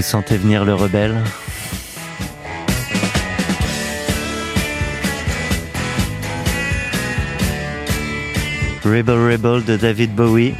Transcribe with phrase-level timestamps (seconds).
[0.00, 1.14] Vous sentez venir le rebelle
[8.82, 10.54] Rebel Rebel de David Bowie.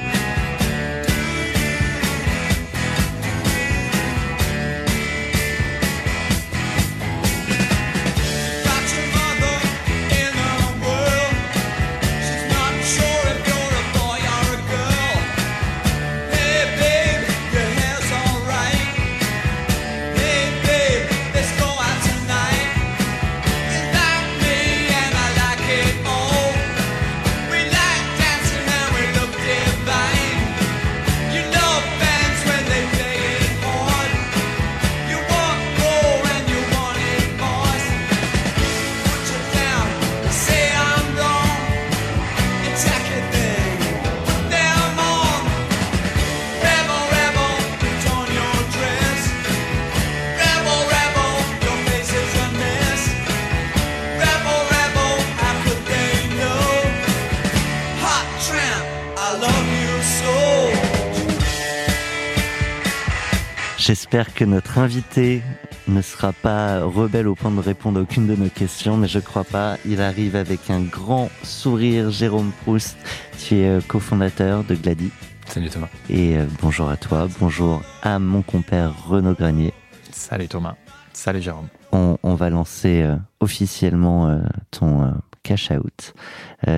[64.21, 65.43] J'espère que notre invité
[65.89, 69.19] ne sera pas rebelle au point de répondre à aucune de nos questions, mais je
[69.19, 69.79] crois pas.
[69.87, 72.11] Il arrive avec un grand sourire.
[72.11, 72.99] Jérôme Proust,
[73.39, 75.11] tu es euh, cofondateur de Glady.
[75.47, 75.89] Salut Thomas.
[76.11, 79.73] Et euh, bonjour à toi, bonjour à mon compère Renaud Granier.
[80.11, 80.75] Salut Thomas.
[81.15, 81.69] Salut Jérôme.
[81.93, 84.41] On, on va lancer euh, officiellement euh,
[84.71, 85.11] ton euh,
[85.43, 86.13] cash out,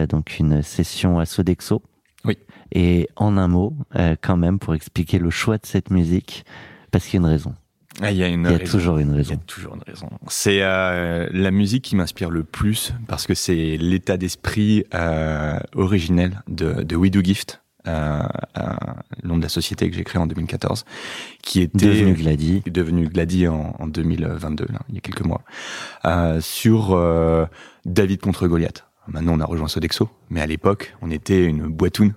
[0.08, 1.82] donc une session à Sodexo.
[2.24, 2.38] Oui.
[2.70, 3.74] Et en un mot,
[4.20, 6.44] quand même, pour expliquer le choix de cette musique,
[6.92, 7.54] parce qu'il y a une raison.
[8.00, 8.70] Ah, Il y a une Il y a raison.
[8.72, 9.36] toujours une Il y a raison.
[9.46, 10.08] toujours une raison.
[10.28, 16.42] C'est euh, la musique qui m'inspire le plus parce que c'est l'état d'esprit euh, originel
[16.48, 18.22] de, de We Do Gift, euh,
[18.56, 18.62] euh,
[19.22, 20.84] le nom de la société que j'ai créée en 2014,
[21.42, 22.62] qui était Devenu Glady.
[22.66, 25.42] devenu Glady en, en 2022, là, il y a quelques mois,
[26.06, 27.44] euh, sur euh,
[27.84, 28.86] David contre Goliath.
[29.08, 32.14] Maintenant, on a rejoint Sodexo, mais à l'époque, on était une boitoune,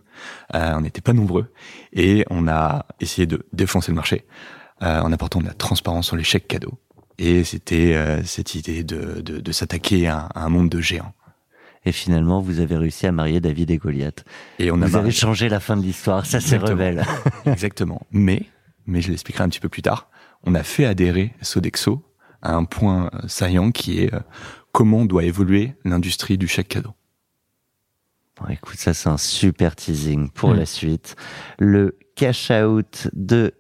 [0.54, 1.48] euh, on n'était pas nombreux,
[1.92, 4.30] et on a essayé de défoncer le marché euh,
[4.82, 6.78] en apportant de la transparence sur les chèques cadeaux.
[7.18, 11.14] Et c'était euh, cette idée de, de, de s'attaquer à, à un monde de géants.
[11.86, 14.26] Et finalement, vous avez réussi à marier David et Goliath.
[14.60, 17.06] Et on a Vous avez changé la fin de l'histoire, ça c'est rebelle.
[17.46, 18.02] Exactement.
[18.12, 18.42] Mais,
[18.88, 20.10] mais je l'expliquerai un petit peu plus tard,
[20.44, 22.04] on a fait adhérer Sodexo
[22.42, 24.20] à un point euh, saillant qui est euh,
[24.72, 26.94] comment doit évoluer l'industrie du chèque cadeau.
[28.42, 30.58] Bon, écoute, ça c'est un super teasing pour Mm.
[30.58, 31.16] la suite.
[31.60, 33.54] Le cash out de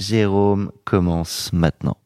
[0.00, 1.98] Jérôme commence maintenant.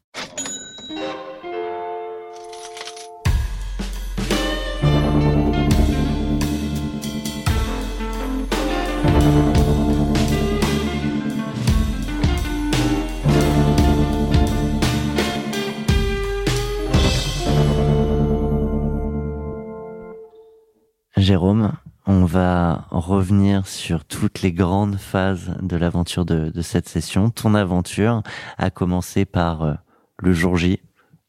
[21.25, 21.71] Jérôme,
[22.05, 27.31] on va revenir sur toutes les grandes phases de l'aventure de, de cette session.
[27.31, 28.21] Ton aventure
[28.59, 29.73] a commencé par euh,
[30.19, 30.79] le jour J,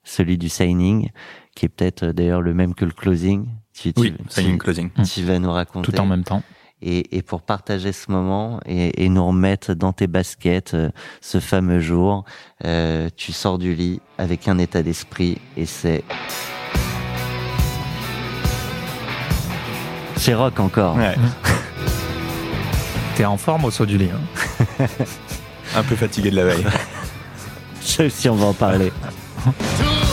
[0.04, 1.08] celui du signing,
[1.54, 3.46] qui est peut-être euh, d'ailleurs le même que le closing.
[3.72, 4.90] Tu, tu- Oui, tu- signing closing.
[5.10, 5.90] tu vas nous raconter.
[5.92, 6.42] tout en même temps.
[6.82, 10.90] Et, et pour partager ce moment et, et nous remettre dans tes baskets euh,
[11.22, 12.26] ce fameux jour,
[12.66, 16.04] euh, tu sors du lit avec un état d'esprit et c'est...
[20.16, 20.96] C'est rock encore.
[20.96, 21.14] Ouais,
[23.16, 24.10] T'es en forme au saut du lit.
[24.12, 24.86] hein.
[25.76, 26.64] un peu fatigué de la veille.
[27.80, 28.92] Ça aussi, on va en parler.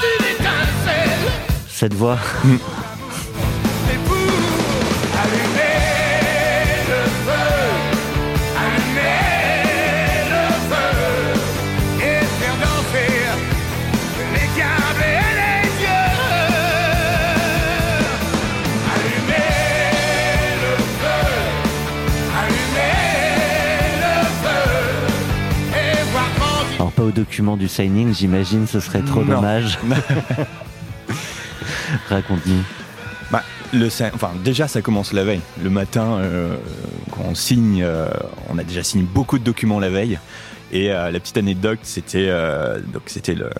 [0.00, 1.10] d'une étincelle.
[1.68, 2.18] Cette voix,
[27.24, 29.36] document du signing, j'imagine, ce serait trop Non.
[29.36, 29.78] dommage.
[32.08, 32.62] Raconte-nous.
[33.30, 33.42] Bah,
[33.72, 35.40] le, enfin, déjà, ça commence la veille.
[35.62, 36.56] Le matin, euh,
[37.10, 38.08] quand on signe, euh,
[38.50, 40.18] on a déjà signé beaucoup de documents la veille.
[40.72, 42.28] Et euh, la petite anecdote, c'était
[42.92, 43.50] donc c'était le,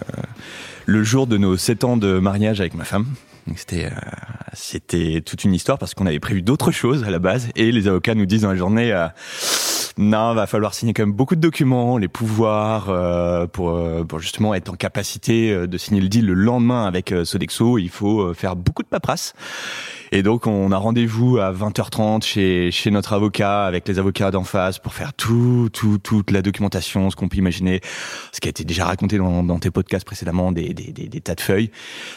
[0.87, 3.07] le jour de nos 7 ans de mariage avec ma femme.
[3.57, 3.91] C'était euh,
[4.55, 7.89] c'était toute une histoire parce qu'on avait prévu d'autres choses à la base et les
[7.89, 9.07] avocats nous disent dans la journée euh,
[9.97, 14.19] non va falloir signer quand même beaucoup de documents les pouvoirs euh, pour euh, pour
[14.19, 17.79] justement être en capacité euh, de signer le deal le lendemain avec euh, Sodexo.
[17.79, 19.35] Il faut faire beaucoup de paperasse
[20.15, 24.45] et donc on a rendez-vous à 20h30 chez chez notre avocat avec les avocats d'en
[24.45, 27.81] face pour faire tout tout toute la documentation ce qu'on peut imaginer
[28.33, 31.21] ce qui a été déjà raconté dans, dans tes podcasts précédemment des, des, des, des
[31.21, 31.71] tas de feuilles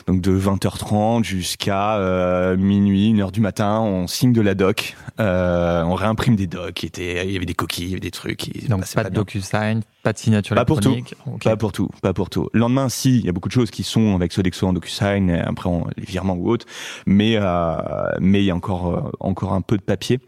[0.07, 5.83] donc de 20h30 jusqu'à euh, minuit, 1h du matin, on signe de la doc, euh,
[5.83, 8.67] on réimprime des docs, il y avait des coquilles, il y avait des trucs.
[8.67, 9.15] Donc passaient pas de.
[9.15, 10.95] DocuSign, pas de signature Pas pour tout.
[11.43, 12.49] Pas pour tout, pas pour tout.
[12.53, 15.29] Le lendemain, si, il y a beaucoup de choses qui sont avec Sodexo en DocuSign,
[15.29, 16.65] et après on, les virements ou autres,
[17.05, 17.75] mais euh,
[18.21, 20.19] mais il y a encore euh, encore un peu de papier.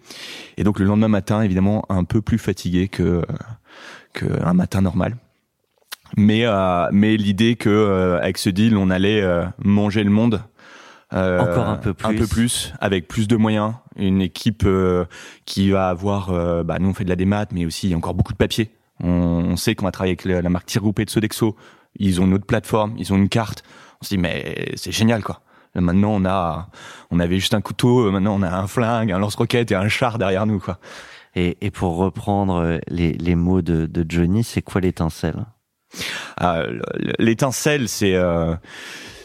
[0.58, 3.24] Et donc le lendemain matin, évidemment, un peu plus fatigué que
[4.12, 5.16] que un matin normal.
[6.18, 10.42] Mais euh, mais l'idée que euh, avec ce deal, on allait euh, manger le monde.
[11.14, 12.18] euh, Encore un peu un plus.
[12.18, 15.06] peu plus, avec plus de moyens, une équipe euh,
[15.46, 17.94] qui va avoir, euh, bah, nous on fait de la démat, mais aussi il y
[17.94, 18.70] a encore beaucoup de papier.
[19.04, 21.56] On, on sait qu'on va travailler avec la, la marque tir groupé de Sodexo.
[21.98, 23.64] Ils ont une autre plateforme, ils ont une carte.
[24.02, 25.42] On se dit mais c'est génial quoi.
[25.76, 26.70] Là, maintenant on a,
[27.12, 29.88] on avait juste un couteau, euh, maintenant on a un flingue, un lance-roquette et un
[29.88, 30.80] char derrière nous quoi.
[31.36, 35.46] Et, et pour reprendre euh, les, les mots de, de Johnny, c'est quoi l'étincelle?
[36.38, 36.64] Ah,
[37.20, 38.56] L'étincelle c'est, euh,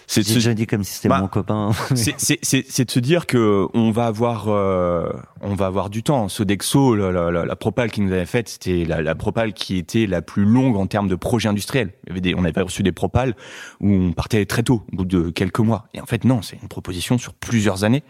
[0.07, 1.71] c'est se- Johnny comme si c'était Bah, mon copain.
[1.95, 5.09] c'est- de se dire que on va avoir euh,
[5.41, 6.29] on va avoir du temps.
[6.29, 9.77] Sodexo, la, la, la, la propale qui nous avait faite, c'était la, la propale qui
[9.79, 11.93] était la plus longue en termes de projet industriel.
[12.05, 13.35] Il y avait des, on avait reçu des propales
[13.81, 15.87] où on partait très tôt, au bout de quelques mois.
[15.95, 18.03] Et en fait, non, c'est une proposition sur plusieurs années.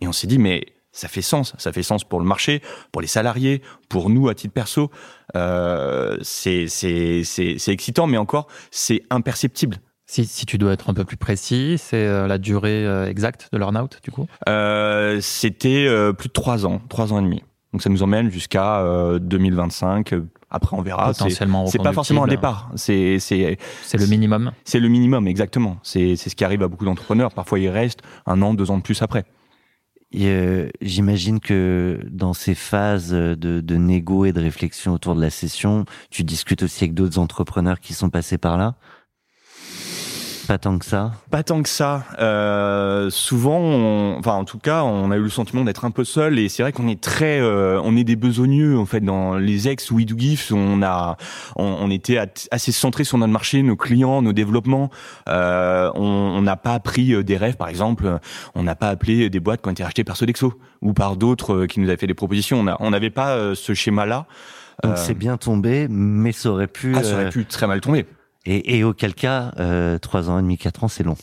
[0.00, 0.64] Et on s'est dit, mais
[0.94, 1.54] ça fait sens.
[1.58, 2.60] Ça fait sens pour le marché,
[2.92, 4.90] pour les salariés, pour nous à titre perso.
[5.36, 6.66] Euh, c'est
[7.68, 9.78] excitant, mais encore, c'est imperceptible.
[10.12, 13.48] Si, si tu dois être un peu plus précis, c'est euh, la durée euh, exacte
[13.50, 14.26] de l'earn-out, du coup?
[14.46, 17.42] Euh, c'était euh, plus de trois ans, trois ans et demi.
[17.72, 20.12] Donc ça nous emmène jusqu'à euh, 2025.
[20.12, 21.14] Euh, Après on verra.
[21.14, 22.70] C'est- Potentiellement C'est pas forcément un départ.
[22.74, 24.52] C'est c'est C'est le minimum.
[24.64, 25.78] c'est le minimum exactement.
[25.82, 27.32] C'est c'est ce qui arrive à beaucoup d'entrepreneurs.
[27.32, 29.24] Parfois ils restent un an, deux ans de plus après.
[30.14, 35.22] Et, euh, J'imagine que dans ces phases de, de négo et de réflexion autour de
[35.22, 38.74] la session, tu discutes aussi avec d'autres entrepreneurs qui sont passés par là?
[40.52, 41.12] Pas tant que ça.
[41.30, 42.04] Pas tant que ça.
[42.18, 46.04] Euh, souvent, on- enfin en tout cas, on a eu le sentiment d'être un peu
[46.04, 49.38] seul et c'est vrai qu'on est très, euh, on est des besogneux en fait dans
[49.38, 50.52] les ex We Do Gifts.
[50.52, 51.16] On a,
[51.56, 52.18] on, on était
[52.50, 54.90] assez centré sur notre marché, nos clients, nos développements.
[55.30, 58.18] Euh, on n'a pas pris euh, des rêves, par exemple.
[58.54, 61.54] On n'a pas appelé des boîtes qui ont été rachetées par Sodexo ou par d'autres
[61.62, 62.60] euh, qui nous avaient fait des propositions.
[62.60, 64.26] On a- on n'avait pas euh, ce schéma-là.
[64.82, 66.92] Donc Euh, c'est bien tombé, mais ça aurait pu.
[66.94, 68.04] Ah, ça aurait pu très mal tomber.
[68.44, 71.16] Et, et auquel cas, euh, trois ans et demi, quatre ans, c'est long.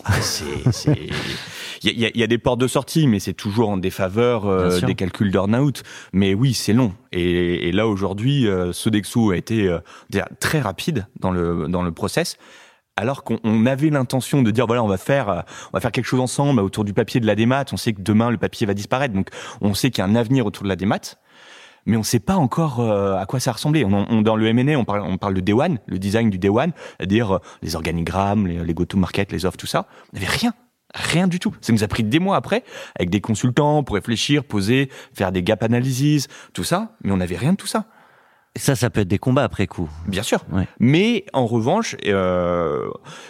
[1.83, 3.69] Il y a, il y a- y a des portes de sortie, mais c'est toujours
[3.69, 5.83] en défaveur euh, des calculs d'earn-out.
[6.13, 6.93] Mais oui, c'est long.
[7.11, 9.79] Et, et là aujourd'hui, euh, Sodexo a été euh,
[10.39, 12.37] très rapide dans le dans le process.
[12.95, 15.39] Alors qu'on on avait l'intention de dire voilà on va faire euh,
[15.71, 17.63] on va faire quelque chose ensemble autour du papier de la démat.
[17.71, 19.29] On sait que demain le papier va disparaître, donc
[19.61, 21.15] on sait qu'il y a un avenir autour de la démat.
[21.89, 23.83] Mais on ne sait pas encore euh, à quoi ça ressemblait.
[23.83, 26.37] On, on- dans le M&A, on parle, on parle de Day One, le design du
[26.37, 29.87] Day One, c'est-à-dire euh, les organigrammes, les, les go-to-market, les offres, tout ça.
[30.13, 30.53] On n'avait rien.
[30.93, 31.53] Rien du tout.
[31.61, 32.63] Ça nous a pris des mois après,
[32.95, 36.93] avec des consultants pour réfléchir, poser, faire des gap analyses, tout ça.
[37.03, 37.85] Mais on n'avait rien de tout ça.
[38.55, 39.89] Ça, ça peut être des combats après coup.
[40.07, 40.39] Bien sûr.
[40.51, 40.67] Ouais.
[40.79, 42.89] Mais en revanche, euh,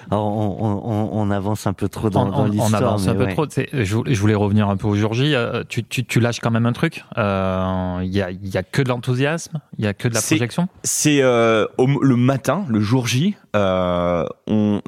[0.09, 2.75] Alors, on, on- on- on avance un peu trop dans, dans on- on l'histoire.
[2.75, 3.33] avance un peu ouais.
[3.33, 3.45] trop.
[3.45, 5.35] tu sais, Je, voulais- revenir un peu au jour J.
[5.35, 7.03] Euh, Tu, tu, tu lâches quand même un truc.
[7.17, 9.59] Euh, Il y, a, y a que de l'enthousiasme.
[9.77, 10.67] Il y a que de la projection.
[10.83, 14.81] c'est euh, le matin, le jour J, euh, on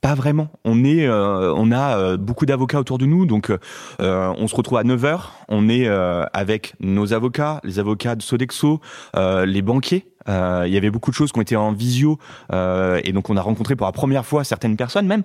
[0.00, 0.48] pas vraiment.
[0.64, 4.54] On est, euh, on a euh, beaucoup d'avocats autour de nous, donc euh, on se
[4.54, 5.88] retrouve à 9 h On est
[6.32, 8.80] avec nos avocats, les avocats de Sodexo,
[9.14, 12.18] les banquiers Euh, il y avait beaucoup de choses qui ont été en visio
[12.52, 15.22] euh, et donc on a rencontré pour la première fois certaines personnes même.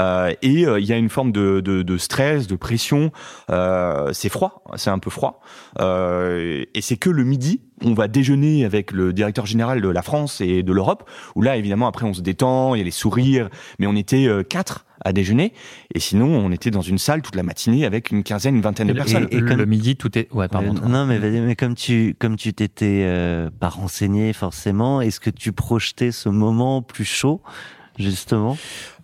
[0.00, 3.12] Euh, et euh, il y a une forme de, de, de stress, de pression.
[3.50, 5.40] Euh, c'est froid, c'est un peu froid.
[5.80, 10.02] Euh, et c'est que le midi, on va déjeuner avec le directeur général de la
[10.02, 12.90] France et de l'Europe, où là évidemment après on se détend, il y a les
[12.90, 15.52] sourires, mais on était quatre à déjeuner.
[15.94, 18.88] Et sinon, on était dans une salle toute la matinée avec une quinzaine, une vingtaine
[18.88, 19.28] de Et- personnes.
[19.30, 20.28] et comme- le midi, tout est.
[20.34, 20.74] Ouais, pardon.
[20.82, 25.20] Euh, non, mais vas-y, mais comme tu comme tu t'étais euh, pas renseigné forcément, est-ce
[25.20, 27.40] que tu projetais ce moment plus chaud
[27.98, 28.56] justement?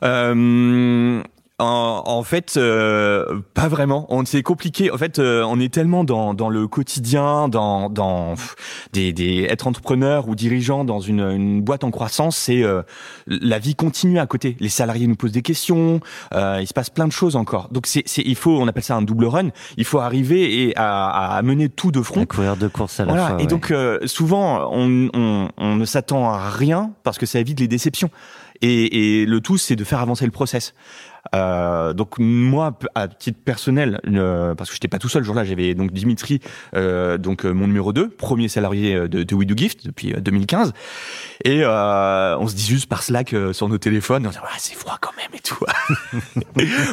[0.03, 1.23] Euh,
[1.59, 4.07] en, en fait, euh, pas vraiment.
[4.09, 4.91] On c'est compliqué.
[4.91, 8.57] En fait, euh, on est tellement dans, dans le quotidien, dans, dans pff,
[8.93, 12.83] des, des être entrepreneur ou dirigeant dans une, une boîte en croissance, c'est euh,
[13.27, 14.57] la vie continue à côté.
[14.61, 16.01] Les salariés nous posent des questions.
[16.35, 17.69] euh, il se passe plein de choses encore.
[17.71, 19.51] Donc c'est, c'est il faut, on appelle ça un double run.
[19.77, 22.23] Il faut arriver et à, à mener tout de front.
[22.23, 23.27] À courir deux courses à la Voilà.
[23.29, 23.37] fois.
[23.39, 23.47] et ouais.
[23.47, 27.69] donc euh, souvent on, on, on ne s'attend à rien parce que ça évite les
[27.69, 28.11] déceptions.
[28.65, 30.75] Et, et le tout c'est de faire avancer le process.
[31.35, 35.45] Euh, donc moi, à titre personnel, euh, parce que j'étais pas tout seul le jour-là,
[35.45, 36.41] j'avais donc Dimitri,
[36.75, 40.13] euh, donc euh, mon numéro 2, premier salarié euh, de, de We Do Gift depuis
[40.13, 40.73] euh, 2015,
[41.45, 44.43] et euh, on se dit juste par Slack euh, sur nos téléphones, on se dit
[44.45, 45.57] ah, c'est froid quand même et tout.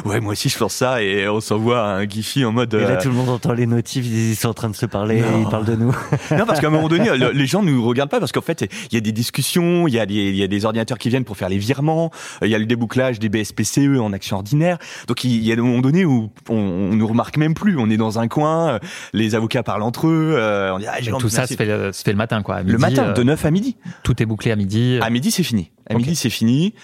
[0.08, 2.72] ouais, moi aussi je pense ça, et on s'envoie un gify en mode.
[2.74, 5.20] Et là, tout le monde entend les notifs, ils sont en train de se parler,
[5.20, 5.42] Non.
[5.44, 5.90] ils parlent de nous.
[6.30, 8.68] non, parce qu'à un moment donné, le- les gens nous regardent pas parce qu'en fait,
[8.90, 11.24] il y a des discussions, il y a des, y a des ordinateurs qui viennent
[11.24, 12.10] pour faire les virements,
[12.42, 14.76] il y a le débouclage des BSPCE en action ordinaire.
[15.08, 17.78] Donc il y a des moments donnés où on, on nous remarque même plus.
[17.78, 18.78] On est dans un coin, euh,
[19.12, 22.02] les avocats parlent entre eux, euh, on dit ah, tout ça se fait, le- se
[22.02, 22.56] fait le matin, quoi.
[22.56, 23.76] à le midi, matin, euh, de 9 à midi.
[24.02, 24.98] Tout est bouclé à midi.
[25.00, 25.70] À midi, c'est fini.
[25.88, 26.74] À midi, c'est fini.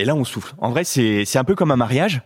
[0.00, 0.54] Et là, on souffle.
[0.58, 2.22] En vrai, c'est c'est un peu comme un mariage.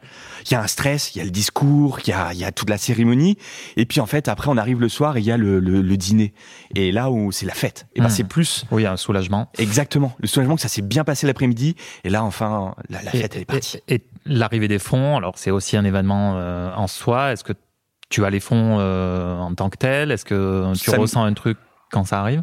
[0.46, 2.44] Il y a un stress, il y a le discours, il y a, il y
[2.44, 3.38] a toute la cérémonie.
[3.76, 5.80] Et puis, en fait, après, on arrive le soir et il y a le, le,
[5.80, 6.34] le dîner.
[6.74, 7.86] Et là où c'est la fête.
[7.94, 8.10] Et ben, Hmm.
[8.10, 9.48] c'est plus Oui, un soulagement.
[9.58, 10.12] Exactement.
[10.20, 11.74] Le soulagement que ça s'est bien passé l'après-midi.
[12.04, 13.78] Et là, enfin, la, la Et- fête, elle est partie.
[13.88, 17.32] Et, et l'arrivée des fonds, alors c'est aussi un événement euh, en soi.
[17.32, 17.54] Est-ce que
[18.10, 20.10] tu as les fonds euh, en tant que tel?
[20.10, 21.56] Est-ce que tu Ça ressens un truc
[21.90, 22.42] quand ça arrive?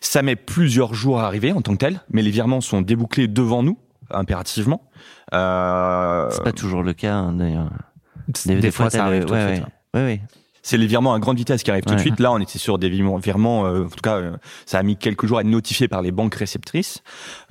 [0.00, 3.28] Ça met plusieurs jours à arriver en tant que tel, mais les virements sont débouclés
[3.28, 3.78] devant nous,
[4.10, 4.88] impérativement.
[5.34, 7.70] Euh, C'est pas toujours le cas, hein, d'ailleurs.
[8.46, 9.64] Des, fois, ça arrive le- tout de suite.
[9.94, 10.00] ouais.
[10.00, 10.20] Ouais, ouais.
[10.62, 12.18] c'est les virements à grande vitesse qui arrivent tout de suite.
[12.20, 14.36] Là, on était sur des virements, euh, en tout cas, euh,
[14.66, 17.02] ça a mis quelques jours à être notifié par les banques réceptrices.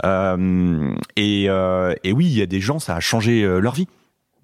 [0.03, 3.73] Euh, et, euh, et oui, il y a des gens, ça a changé euh, leur
[3.73, 3.87] vie.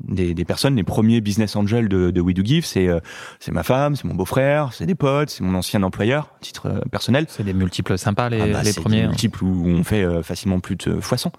[0.04, 3.00] Des, des personnes, les premiers business angels de, de We Do Give, c'est euh,
[3.40, 6.80] c'est ma femme, c'est mon beau-frère, c'est des potes, c'est mon ancien employeur, titre euh,
[6.92, 7.26] personnel.
[7.30, 9.02] C'est des multiples sympas, les, Ah bah, les c'est premiers.
[9.02, 9.08] des hein.
[9.10, 11.32] multiples où on fait euh, facilement plus de fois 100.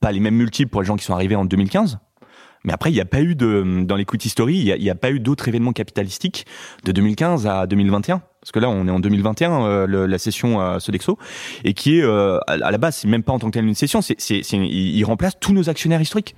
[0.00, 1.98] Pas les mêmes multiples pour les gens qui sont arrivés en 2015.
[2.64, 5.10] Mais après, il n'y a pas eu de, dans l'equity story, il n'y a, pas
[5.10, 6.46] eu d'autres événements capitalistiques
[6.84, 8.20] de 2015 à 2021.
[8.40, 11.18] Parce que là, on est en 2021, euh, la session à Sodexo,
[11.64, 13.74] et qui est, euh, à, la base, c'est même pas en tant que telle une
[13.74, 16.36] session, c'est, c'est, il, remplace tous nos actionnaires historiques.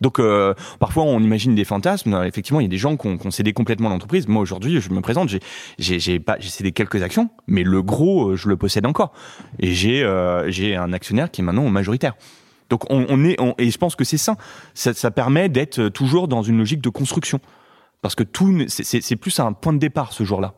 [0.00, 2.14] Donc euh, parfois on imagine des fantasmes.
[2.14, 4.26] Euh, Effectivement, il y a des gens qui ont, qui ont cédé complètement l'entreprise.
[4.28, 5.40] Moi aujourd'hui, je me présente, j'ai
[5.78, 9.12] j'ai j'ai pas j'ai cédé quelques actions, mais le gros, euh, je le possède encore.
[9.60, 12.14] Et j'ai euh, j'ai un actionnaire qui est maintenant majoritaire.
[12.70, 14.36] Donc on, on est on- et je pense que c'est ça.
[14.74, 14.94] ça.
[14.94, 17.40] Ça permet d'être toujours dans une logique de construction
[18.02, 20.54] parce que tout ne- c'est- plus un point de départ ce jour-là.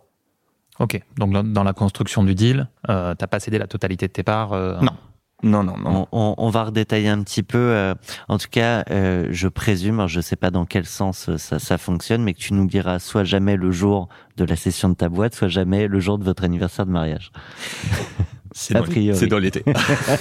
[0.78, 4.22] Ok, donc dans, la construction du deal, euh, t'as pas cédé la totalité de tes
[4.22, 4.92] parts euh, Non.
[5.42, 6.06] Non non non.
[6.12, 7.58] On, va redétailler un petit peu.
[7.58, 7.94] euh,
[8.28, 12.22] en tout cas, euh, je présume, je sais pas dans quel sens ça, ça fonctionne,
[12.22, 14.08] mais que tu nous diras soit jamais le jour
[14.38, 17.32] de la session de ta boîte, soit jamais le jour de votre anniversaire de mariage.
[18.56, 18.72] C'est
[19.26, 19.62] dans, l'été.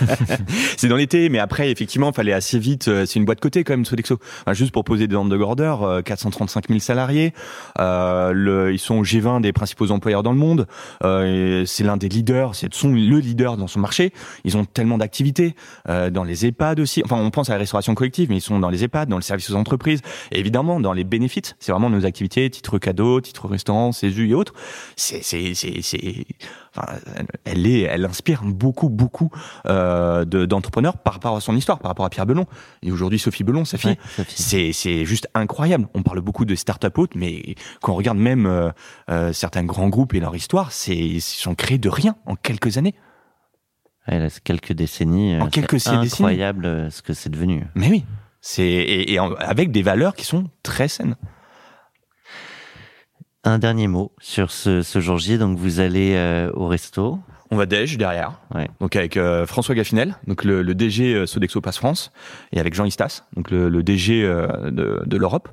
[0.78, 2.90] c'est dans l'été, mais après, effectivement, il fallait assez vite.
[2.90, 4.20] euh, C'est une boîte cotée quand même, Sodexo.
[4.42, 7.34] Enfin, juste pour poser des ordres de grandeur, euh, 435 000 salariés.
[7.80, 10.68] Euh, le, ils sont au G20 des principaux employeurs dans le monde.
[11.04, 12.56] Euh, c'est l'un des leaders.
[12.56, 14.12] C'est sont le leader dans son marché.
[14.44, 15.56] Ils ont tellement d'activités
[15.88, 17.02] euh, dans les EHPAD aussi.
[17.06, 19.22] Enfin, on pense à la restauration collective, mais ils sont dans les EHPAD, dans le
[19.22, 20.02] service aux entreprises,
[20.34, 21.56] et évidemment dans les bénéfices.
[21.60, 24.54] C'est vraiment nos activités, titre cadeau, titre restaurant, CESU et autres.
[24.98, 26.26] C'est, c'est, c'est, c'est,
[27.44, 29.30] elle est, elle inspire beaucoup, beaucoup
[29.66, 32.46] euh, de, d'entrepreneurs par rapport à son histoire, par rapport à Pierre Belon
[32.84, 33.98] et aujourd'hui Sophie Belon, sa fille.
[34.18, 34.26] Ouais.
[34.28, 35.88] C'est, c'est juste incroyable.
[35.94, 38.70] On parle beaucoup de start-up haute, mais quand on regarde même euh,
[39.10, 42.78] euh, certains grands groupes et leur histoire, c'est, ils sont créés de rien en quelques
[42.78, 42.96] années.
[44.08, 45.40] Ouais, là, c'est quelques décennies.
[45.42, 46.06] En quelques c'est décennies.
[46.06, 47.66] incroyable ce que c'est devenu.
[47.74, 48.06] Mais oui,
[48.40, 51.16] c'est et, et en- avec des valeurs qui sont très saines.
[53.48, 55.38] Un dernier mot sur ce, ce jour J.
[55.38, 57.20] Donc vous allez euh, au resto.
[57.52, 58.40] On va Dej derrière.
[58.56, 58.68] Ouais.
[58.80, 62.12] Donc avec euh, François Gaffinel, donc le, le DG euh, Sodexo Passe France,
[62.52, 65.50] et avec Jean Istas, donc le, le DG euh, de, de l'Europe.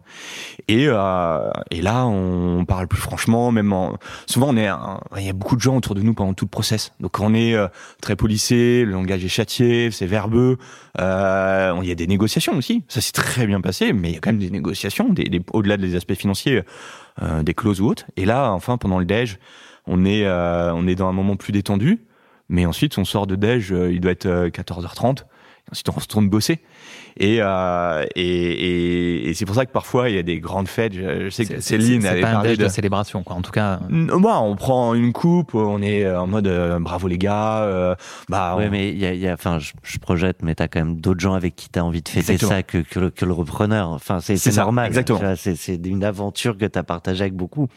[0.68, 3.52] Et, euh, et là, on parle plus franchement.
[3.52, 3.98] Même en...
[4.26, 4.70] souvent, on est,
[5.18, 6.92] il y a beaucoup de gens autour de nous pendant tout le process.
[7.00, 7.68] Donc on est euh,
[8.00, 10.56] très policé, le langage est châtié, c'est verbeux.
[10.98, 12.84] Euh, il y a des négociations aussi.
[12.88, 15.42] Ça s'est très bien passé, mais il y a quand même des négociations, des, des-
[15.52, 16.62] au-delà des aspects financiers,
[17.22, 18.04] euh, des clauses ou autres.
[18.16, 19.38] Et là, enfin, pendant le déj,
[19.86, 22.04] on est, euh, on est dans un moment plus détendu.
[22.48, 25.24] Mais ensuite, on sort de déj, euh, il doit être euh, 14h30.
[25.72, 26.60] Ensuite, on retourne bosser.
[27.18, 30.68] Et, euh, et, et, et c'est pour ça que parfois, il y a des grandes
[30.68, 30.94] fêtes.
[30.94, 32.64] Je, je sais que Céline c'est avait pas un parlé déj de...
[32.64, 33.36] de célébration, quoi.
[33.36, 37.18] En tout cas, Moi, on prend une coupe, on est en mode euh, bravo les
[37.18, 37.62] gars.
[37.64, 37.94] euh,
[38.30, 40.54] bah, Ouais, on- mais il y a, il y a- enfin, je, je projette, mais
[40.54, 42.50] t'as quand même d'autres gens avec qui t'as envie de fêter Exactement.
[42.50, 43.90] ça que, que, le, que le repreneur.
[43.90, 44.86] Enfin, c'est normal.
[44.88, 45.18] exactement.
[45.18, 47.68] Tu vois, C'est c'est une aventure que t'as partagée avec beaucoup.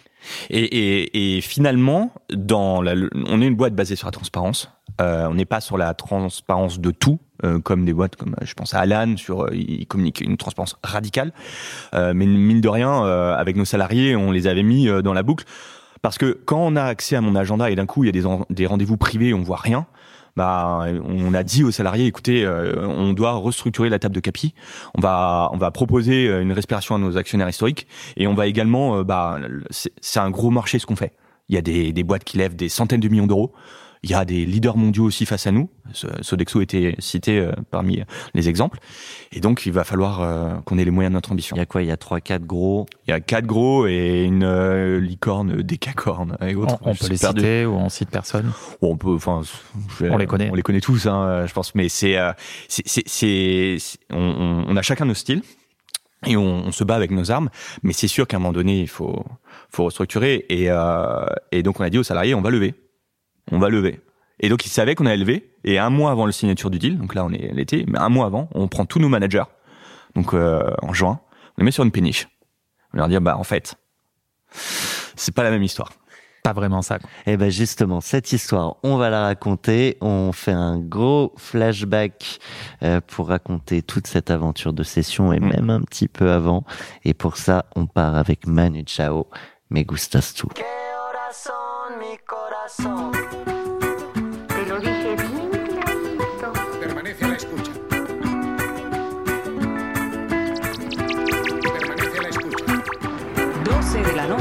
[0.50, 2.94] Et, et, et finalement, dans la,
[3.28, 4.72] on est une boîte basée sur la transparence.
[5.02, 8.54] Euh, on n'est pas sur la transparence de tout, euh, comme des boîtes comme je
[8.54, 11.34] pense à Alan sur euh, ils communiquent une transparence radicale.
[11.94, 15.14] Euh, mais mine de rien, euh, avec nos salariés, on les avait mis euh, dans
[15.14, 15.46] la boucle
[16.02, 18.14] parce que quand on a accès à mon agenda et d'un coup il y a
[18.14, 19.86] des, des rendez-vous privés, on voit rien.
[20.38, 24.54] Bah, on a dit aux salariés, écoutez, euh, on doit restructurer la table de capi.
[24.94, 27.88] On va, on va proposer une respiration à nos actionnaires historiques
[28.18, 29.40] et on va également, bah,
[29.72, 31.14] c'est un gros marché ce qu'on fait.
[31.48, 33.54] Il y a des, des boîtes qui lèvent des centaines de millions d'euros.
[34.07, 35.67] Il y a des leaders mondiaux aussi face à nous.
[36.21, 38.03] Sodexo était cité euh, parmi
[38.35, 38.77] les exemples.
[39.31, 41.55] Et donc, il va falloir euh, qu'on ait les moyens de notre ambition.
[41.55, 41.81] Il y a quoi?
[41.81, 42.85] Il y a trois, quatre gros?
[43.07, 46.77] Il y a quatre gros et une euh, licorne décacorne et on, autres.
[46.83, 47.39] on peut les perdu.
[47.41, 48.51] citer ou on cite personne?
[48.83, 49.41] On peut, enfin,
[50.01, 50.51] On les connaît.
[50.51, 51.74] On les connaît tous, hein, euh, je pense.
[51.74, 52.31] Mais c'est, euh,
[52.67, 53.77] c'est,
[54.12, 55.41] on, on- on a chacun nos styles
[56.27, 57.50] et on, on se bat avec nos armes.
[57.81, 59.25] Mais c'est sûr qu'à un moment donné, il faut,
[59.71, 60.45] faut restructurer.
[60.50, 62.75] Et, euh, et donc, on a dit aux salariés, on va lever,
[63.52, 64.00] on va lever.
[64.40, 65.52] Et donc, ils savaient qu'on allait lever.
[65.64, 68.10] Et un mois avant la signature du deal, donc là, on est l'été, mais un
[68.10, 69.44] mois avant, on prend tous nos managers.
[70.16, 72.28] Donc, euh, en juin, on les met sur une péniche.
[72.94, 73.75] On leur dit, bah, en fait,
[74.52, 75.92] c'est pas la même histoire.
[76.44, 77.00] Pas vraiment ça.
[77.00, 77.10] quoi.
[77.25, 79.98] Eh ben justement, cette histoire, on va la raconter.
[80.00, 82.38] On fait un gros flashback
[82.84, 85.50] euh, pour raconter toute cette aventure de session et Mhm.
[85.50, 86.64] même un petit peu avant.
[87.04, 89.25] Et pour ça, on part avec Manu Chao,
[89.72, 90.46] Me Gustas Tu.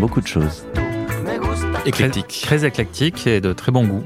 [0.00, 0.64] beaucoup de choses.
[0.74, 2.42] Gusta Très, Éclectique.
[2.44, 4.02] très éclectique et de très bon goût.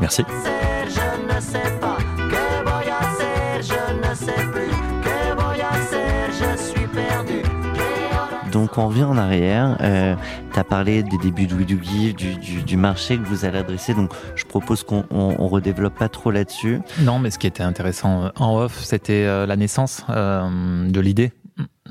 [0.00, 0.22] Merci.
[0.22, 1.98] hacer, je ne sais pas.
[2.16, 3.62] ¿Qué voy a hacer?
[3.62, 4.70] Je ne sais plus.
[5.02, 6.30] ¿Qué voy a hacer?
[6.32, 7.42] Je suis perdu.
[7.74, 9.76] ¿Qué hora- Donc on revient en arrière.
[9.80, 10.14] Euh,
[10.52, 13.44] tu as parlé des débuts de We Do Give, du, du, du marché que vous
[13.44, 13.94] allez adresser.
[13.94, 16.80] Donc je propose qu'on on, on redéveloppe pas trop là-dessus.
[17.00, 21.00] Non, mais ce qui était intéressant euh, en off, c'était euh, la naissance euh, de
[21.00, 21.32] l'idée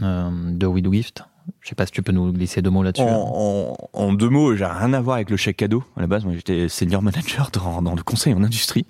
[0.01, 1.23] euh, de We Do Gift.
[1.61, 3.03] Je sais pas si tu peux nous glisser deux mots là-dessus.
[3.03, 5.83] En, en- en deux mots, j'ai rien à voir avec le chèque cadeau.
[5.97, 8.85] À la base, moi, j'étais senior manager dans, dans le conseil en industrie.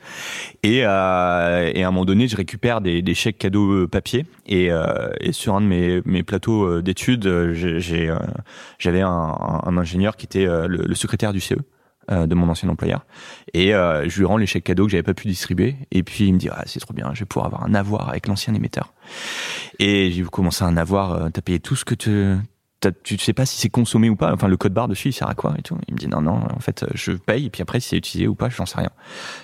[0.63, 4.25] Et, euh, et à un moment donné, je récupère des, des chèques cadeaux euh, papier.
[4.45, 7.27] Et, euh, et sur un de mes, mes plateaux d'études,
[8.79, 11.55] j'avais un, un- un ingénieur qui était le, le secrétaire du CE
[12.11, 13.05] de mon ancien employeur.
[13.53, 15.75] Et euh, je lui rends les chèques cadeaux que j'avais pas pu distribuer.
[15.91, 18.09] Et puis il me dit, ah, c'est trop bien, je vais pouvoir avoir un avoir
[18.09, 18.93] avec l'ancien émetteur.
[19.77, 22.35] Et j'ai commencé à en avoir, euh, t'as payé tout ce que tu...
[23.03, 24.33] Tu sais pas si c'est consommé ou pas.
[24.33, 25.77] Enfin, le code barre dessus, il sert à quoi et tout.
[25.87, 26.39] Il me dit non, non.
[26.55, 28.89] En fait, je paye et puis après, si c'est utilisé ou pas, j'en sais rien.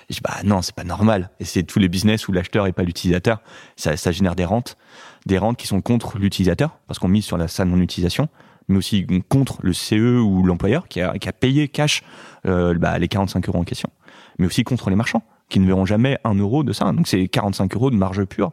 [0.08, 1.30] Et je dis bah non, c'est pas normal.
[1.38, 3.42] Et c'est tous les business où l'acheteur est pas l'utilisateur.
[3.76, 4.78] Ça, ça génère des rentes,
[5.26, 8.28] des rentes qui sont contre l'utilisateur parce qu'on mise sur la sa non utilisation,
[8.68, 12.02] mais aussi contre le CE ou l'employeur qui a, qui a payé cash
[12.46, 13.90] euh, bah, les 45 euros en question,
[14.38, 16.90] mais aussi contre les marchands qui ne verront jamais un euro de ça.
[16.92, 18.52] Donc c'est 45 euros de marge pure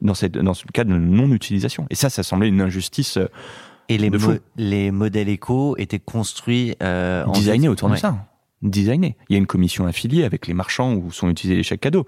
[0.00, 1.86] dans, cette, dans ce cas de non-utilisation.
[1.90, 3.26] Et ça, ça semblait une injustice euh,
[3.90, 4.38] Et les, de mo- fou.
[4.56, 7.96] les modèles éco étaient construits euh, en designés autour Ouais.
[7.96, 8.26] de ça.
[8.62, 9.16] Designés.
[9.28, 12.06] Il y a une commission affiliée avec les marchands où sont utilisés les chèques cadeaux.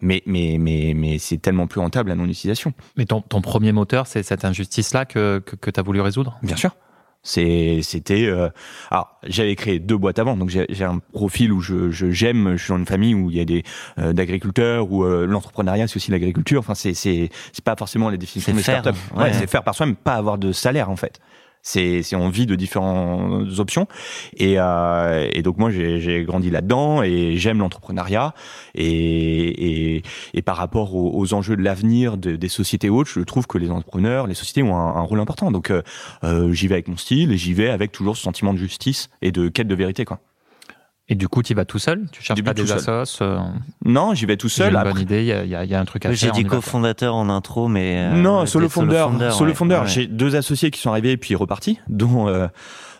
[0.00, 2.72] Mais, mais, mais, mais c'est tellement plus rentable la non-utilisation.
[2.96, 6.38] Mais ton, ton premier moteur, c'est cette injustice-là que, que, que tu as voulu résoudre?
[6.42, 6.74] Bien sûr.
[7.24, 8.26] C'est, c'était.
[8.26, 8.48] euh,
[8.90, 12.56] alors, j'avais créé deux boîtes avant, donc j'ai, j'ai un profil où je, je j'aime.
[12.56, 13.62] Je suis dans une famille où il y a des
[13.98, 16.58] euh, d'agriculteurs, où euh, l'entrepreneuriat c'est aussi l'agriculture.
[16.58, 18.88] Enfin, c'est, c'est, c'est pas forcément la définition startups.
[19.16, 19.22] ouais.
[19.22, 21.20] Ouais, c'est faire par soi-même, pas avoir de salaire en fait.
[21.62, 23.86] C'est, on vit de différentes options.
[24.36, 28.34] Et, euh, et donc moi j'ai, grandi là-dedans et j'aime l'entrepreneuriat.
[28.74, 30.02] Et, et,
[30.34, 33.70] et par rapport aux, enjeux de l'avenir de- des sociétés autres, je trouve que les
[33.70, 35.50] entrepreneurs, les sociétés ont un, un rôle important.
[35.50, 35.82] Donc euh,
[36.24, 39.08] euh, j'y vais avec mon style et j'y vais avec toujours ce sentiment de justice
[39.22, 40.04] et de quête de vérité.
[40.04, 40.18] Quoi.
[41.08, 42.06] Et du coup, tu vas tout seul?
[42.12, 43.00] Tu cherches pas des tout seul.
[43.00, 43.38] assos euh,
[43.84, 44.70] Non, j'y vais tout J'ai seul.
[44.70, 46.06] une Après, bonne idée, il y a, il y a- il y a un truc
[46.06, 46.16] à faire.
[46.16, 49.54] J'ai on dit y cofondateur en intro, mais euh, non, solo t'es founder, solo ouais.
[49.56, 49.74] founder.
[49.82, 49.86] Ouais.
[49.88, 52.46] J'ai deux associés qui sont arrivés et puis repartis, dont euh,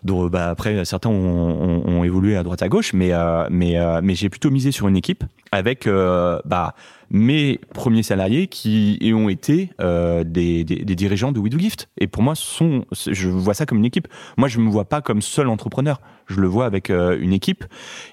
[0.02, 3.78] dont bah après certains ont, ont, ont évolué à droite à gauche, mais euh, mais
[3.78, 6.74] euh, mais j'ai plutôt misé sur une équipe avec euh, bah
[7.12, 11.90] mes premiers salariés qui ont été euh, des, des, dirigeants de We Do Gift.
[11.98, 14.09] Et pour moi, sont, je vois ça comme une équipe.
[14.38, 16.01] Moi, je me vois pas comme seul entrepreneur.
[16.27, 17.64] Je le vois avec euh, une équipe.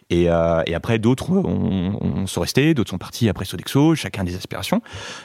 [0.10, 4.26] Et, euh, et après, d'autres ont, ont- sont restés, d'autres sont partis après Sodexo, chacun
[4.26, 4.82] des aspirations.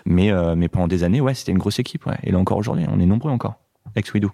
[0.06, 2.06] Mais, euh, mais pendant des années, ouais, c'était une grosse équipe.
[2.06, 2.16] Ouais.
[2.22, 3.54] Et là encore aujourd'hui, on est nombreux encore.
[3.96, 4.30] Ex We Do.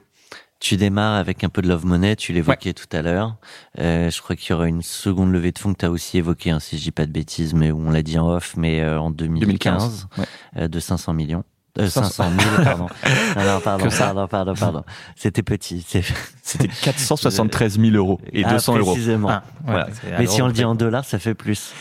[0.61, 3.37] Tu démarres avec un peu de love money, tu l'évoquais tout à l'heure.
[3.79, 6.18] Euh, je crois qu'il y aura une seconde levée de fonds que tu as aussi
[6.18, 8.55] évoquée, hein, si je dis pas de bêtises, mais où on l'a dit en off,
[8.59, 10.09] mais euh, en 2015, 2015.
[10.18, 10.25] Ouais.
[10.62, 11.44] euh, de 500 millions.
[11.79, 12.87] Euh, 500 500 000, pardon.
[13.37, 14.85] Non, pardon, pardon, pardon, pardon.
[15.16, 15.87] C'était petit.
[16.42, 18.90] C'était 473 000 euros et Ah, 200 euros.
[18.92, 19.29] Précisément.
[19.31, 19.88] Ah, ouais, Voilà.
[20.05, 21.73] Mais alors, si on le dit en dollars, ça fait plus.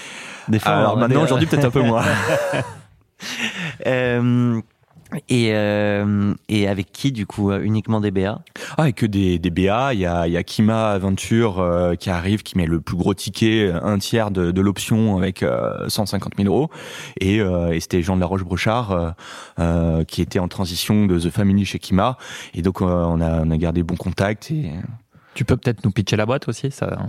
[0.48, 2.06] Des fois, Alors maintenant, aujourd'hui, peut-être un peu moins.
[3.86, 4.62] Euh,
[5.28, 8.42] et, euh, et avec qui, du coup, euh, uniquement des BA
[8.78, 11.96] Ah, et que des, des BA, il y a, il y a Kima Aventure euh,
[11.96, 15.90] qui arrive, qui met le plus gros ticket, un tiers de, de l'option avec euh,
[15.90, 16.70] 150 000 euros.
[17.20, 19.10] Et, euh, et c'était Jean de la Roche-Brochard euh,
[19.60, 22.18] euh, qui était en transition de The Family chez Kima.
[22.54, 24.52] Et donc, euh, on, a, on a gardé bon contact.
[24.52, 24.72] Et...
[25.34, 27.00] Tu peux peut-être nous pitcher la boîte aussi ça...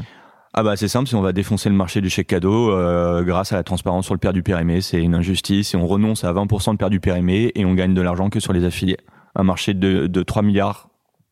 [0.53, 3.53] Ah bah c'est simple, si on va défoncer le marché du chèque cadeau euh, grâce
[3.53, 6.33] à la transparence sur le père du périmé, c'est une injustice et on renonce à
[6.33, 8.97] 20% de père du périmé et on gagne de l'argent que sur les affiliés.
[9.37, 10.89] Un marché de, de 3 milliards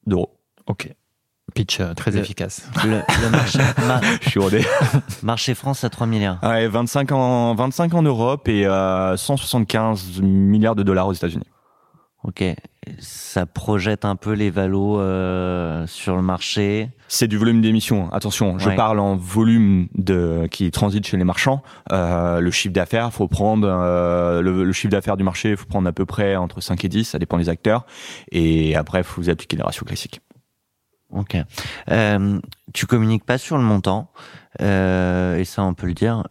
[0.06, 0.38] d'euros.
[0.68, 0.92] Ok.
[1.54, 2.68] Pitch euh, très Le- efficace.
[2.84, 4.60] le, le marché, ma- Je suis rodé.
[5.24, 6.38] marché France à 3 milliards.
[6.44, 11.46] Ouais, 25 en, 25 en Europe et euh, 175 milliards de dollars aux États-Unis.
[12.24, 12.42] Ok.
[12.98, 16.90] Ça projette un peu les valos euh, sur le marché.
[17.06, 18.10] C'est du volume d'émissions.
[18.12, 18.76] Attention, je Ouais.
[18.76, 21.62] parle en volume de qui transite chez les marchands.
[21.92, 25.88] Euh, le chiffre d'affaires, faut prendre euh, le, le chiffre d'affaires du marché, faut prendre
[25.88, 27.86] à peu près entre 5 et 10, ça dépend des acteurs.
[28.32, 30.20] Et après, faut vous appliquer les ratios classiques.
[31.10, 31.36] Ok.
[31.90, 32.40] Euh,
[32.74, 34.10] tu communiques pas sur le montant,
[34.60, 36.24] euh, et ça on peut le dire.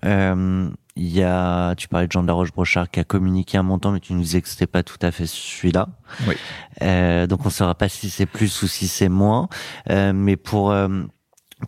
[0.98, 3.92] Il y a, tu parlais de Jean de la Roche-Brochard qui a communiqué un montant,
[3.92, 5.90] mais tu nous disais que c'était pas tout à fait celui-là.
[6.28, 6.36] Oui.
[6.82, 9.48] Euh, donc on saura pas si c'est plus ou si c'est moins.
[9.92, 11.04] Euh, mais pour euh,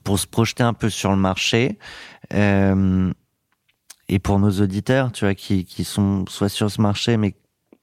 [0.03, 1.77] pour se projeter un peu sur le marché.
[2.33, 3.11] Euh,
[4.07, 7.35] et pour nos auditeurs, tu vois, qui, qui sont soit sur ce marché, mais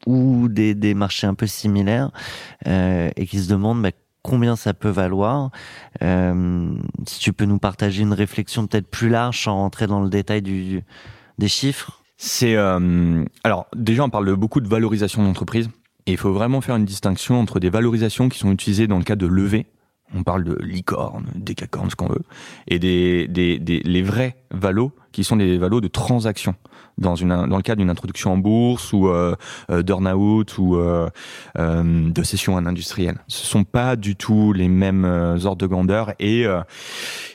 [0.07, 2.11] ou des, des marchés un peu similaires,
[2.67, 5.51] euh, et qui se demandent bah, combien ça peut valoir.
[6.03, 6.75] Euh,
[7.07, 10.43] si tu peux nous partager une réflexion peut-être plus large sans rentrer dans le détail
[10.43, 10.83] du,
[11.39, 12.03] des chiffres?
[12.17, 15.69] C'est euh, alors déjà on parle beaucoup de valorisation d'entreprise
[16.07, 19.05] et il faut vraiment faire une distinction entre des valorisations qui sont utilisées dans le
[19.05, 19.67] cas de levée.
[20.15, 22.23] On parle de licorne, décacorne, ce qu'on veut,
[22.69, 26.55] et des les vrais valos qui sont des valos de transaction
[26.99, 29.35] dans une dans le cadre d'une introduction en bourse ou euh,
[29.71, 31.09] euh, d'earn-out ou euh,
[31.59, 33.17] euh, de cession à un industriel.
[33.29, 36.61] Ce sont pas du tout les mêmes euh, ordres de grandeur et euh,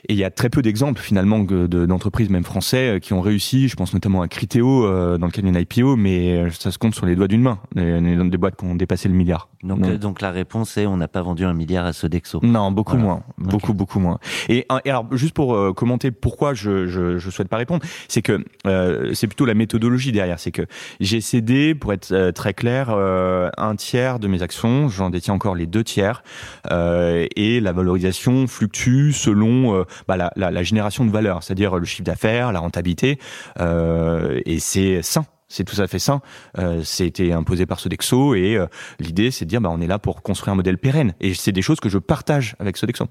[0.09, 3.67] et il y a très peu d'exemples finalement de- d'entreprises même français qui ont réussi.
[3.67, 6.95] Je pense notamment à Criteo euh, dans le cadre d'une IPO, mais ça se compte
[6.95, 7.59] sur les doigts d'une main.
[7.75, 9.49] Des, des- des boîtes qui ont dépassé le milliard.
[9.63, 12.39] Donc, donc la réponse est on n'a pas vendu un milliard à Sodexo.
[12.41, 13.05] Non, beaucoup Voilà.
[13.05, 14.17] moins, beaucoup beaucoup moins.
[14.49, 18.21] Et, et alors juste pour euh, commenter pourquoi je, je je souhaite pas répondre, c'est
[18.23, 20.39] que euh, c'est plutôt la méthodologie derrière.
[20.39, 20.63] C'est que
[20.99, 24.89] j'ai cédé, pour être euh, très clair, euh, un tiers de mes actions.
[24.89, 26.23] J'en détiens encore les deux tiers,
[26.71, 31.85] euh, et la valorisation fluctue selon bah, la, la, la génération de valeur, c'est-à-dire le
[31.85, 33.19] chiffre d'affaires, la rentabilité,
[33.59, 35.25] et c'est sain.
[35.47, 36.21] C'est tout à fait sain.
[36.59, 38.57] Euh, C'était imposé par Sodexo et
[38.99, 41.13] l'idée, c'est de dire, bah, on est là pour construire un modèle pérenne.
[41.19, 43.07] Et c'est des choses que je partage avec Sodexo.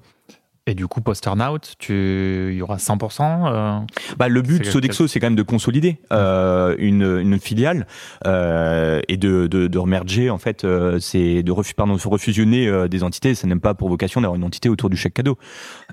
[0.67, 2.49] Et du coup, post-turnout, tu...
[2.51, 3.79] il y aura 100% euh,
[4.19, 7.87] Bah, le but de Sodexo, c'est quand même de consolider euh, une, une filiale
[8.27, 12.87] euh, et de, de, de remerger, en fait, euh, c'est de refu- pardon, refusionner euh,
[12.87, 13.33] des entités.
[13.33, 15.35] Ça n'a même pas pour vocation d'avoir une entité autour du chèque cadeau.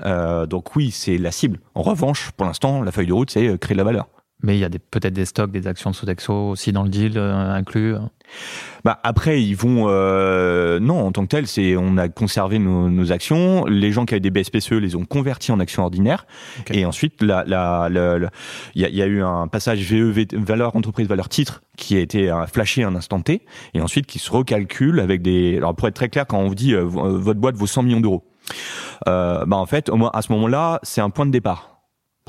[0.05, 1.61] Euh, donc oui, c'est la cible.
[1.75, 4.07] En revanche, pour l'instant, la feuille de route, c'est créer de la valeur.
[4.43, 7.15] Mais il y a peut-être des stocks, des actions de Sodexo aussi dans le deal
[7.17, 7.95] euh, inclus.
[8.85, 12.89] Bah après ils vont euh, non en tant que tel c'est on a conservé nos,
[12.89, 13.65] nos actions.
[13.65, 16.27] Les gens qui avaient des BSPCE E les ont convertis en actions ordinaires.
[16.71, 18.31] Et ensuite la la la- la-
[18.77, 21.97] il y, a, il y a eu un passage VE valeur entreprise valeur titre qui
[21.97, 25.75] a été euh, flashé un instant T et ensuite qui se recalcule avec des alors
[25.75, 28.01] pour être très clair quand on vous dit euh, euh, votre boîte vaut 100 millions
[28.01, 28.25] d'euros
[29.09, 31.78] euh, bah en fait au moins à ce moment-là c'est un point de départ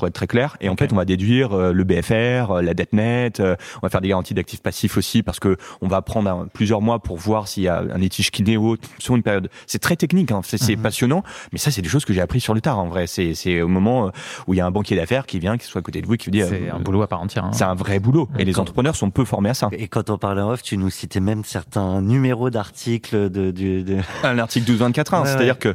[0.00, 0.56] pour être très clair.
[0.62, 3.40] Et en fait, on va déduire euh, le BFR, euh, la dette nette.
[3.40, 6.46] euh, on va faire des garanties d'actifs passifs aussi parce que on va prendre un-
[6.52, 9.50] plusieurs mois pour voir s'il y a un litige kiné ou autre sur une période.
[9.66, 10.82] C'est très technique, hein, c'est Mhm.
[10.82, 12.78] passionnant, mais ça, c'est des choses que j'ai appris sur le tard.
[12.78, 14.10] En vrai, c'est c'est au moment
[14.46, 16.14] où il y a un banquier d'affaires qui vient, qui soit à côté de vous,
[16.14, 16.40] et qui vous dit.
[16.48, 17.44] C'est euh, un boulot à part entière.
[17.44, 17.50] hein.
[17.52, 18.26] C'est un vrai boulot.
[18.38, 19.68] Et les entrepreneurs sont peu formés à ça.
[19.72, 23.50] Et quand on parlait en off, tu nous citais même certains numéros d'articles de.
[24.24, 25.74] Un article 1224 Ouais, C'est-à-dire que,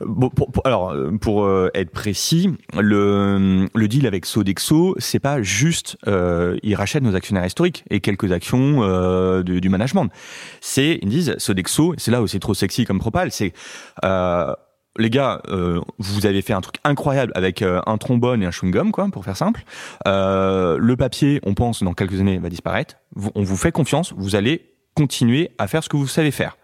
[0.00, 5.96] bon, pour, pour- alors, pour être précis, le, le deal avec Sodexo, c'est pas juste,
[6.06, 10.10] euh, ils rachètent nos actionnaires historiques et quelques actions euh, du, management.
[10.60, 13.52] C'est, ils disent, Sodexo, c'est là où c'est trop sexy comme propal, c'est,
[14.04, 14.52] euh,
[14.98, 18.50] les gars, euh, vous avez fait un truc incroyable avec euh, un trombone et un
[18.50, 19.62] chewing-gum, quoi, pour faire simple.
[20.06, 22.96] Euh, le papier, on pense, dans quelques années, va disparaître.
[23.34, 26.56] On vous fait confiance, vous allez continuer à faire ce que vous savez faire.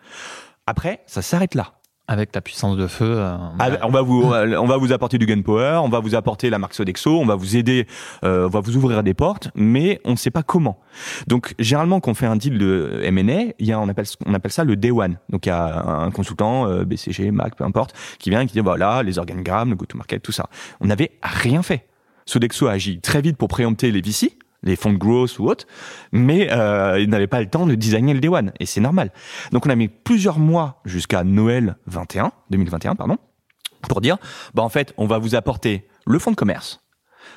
[0.67, 1.75] Après, ça s'arrête là.
[2.09, 3.15] Avec ta puissance de feu.
[3.17, 6.51] euh, Ah, on va vous, on va vous apporter du gunpower, on va vous apporter
[6.51, 7.87] la marque Sodexo, on va vous aider,
[8.25, 10.81] euh, on va vous ouvrir des portes, mais on ne sait pas comment.
[11.29, 14.35] Donc, généralement, quand on fait un deal de M&A, il y a, on appelle, on
[14.35, 15.17] appelle ça le day one.
[15.31, 18.55] Donc, il y a un consultant, euh, BCG, Mac, peu importe, qui vient et qui
[18.55, 20.49] dit, voilà, les organigrammes, le go-to-market, tout ça.
[20.81, 21.87] On n'avait rien fait.
[22.27, 25.67] Sodexo a agi très vite pour préempter les VC, les fonds de growth ou autres,
[26.13, 29.13] mais euh, il n'avait pas le temps de designer le day one, et c'est normal.
[29.51, 33.19] Donc on a mis plusieurs mois jusqu'à Noël 21, 2021, pardon,
[33.89, 34.19] pour dire,
[34.55, 36.81] bah en fait, on va vous apporter le fonds de commerce.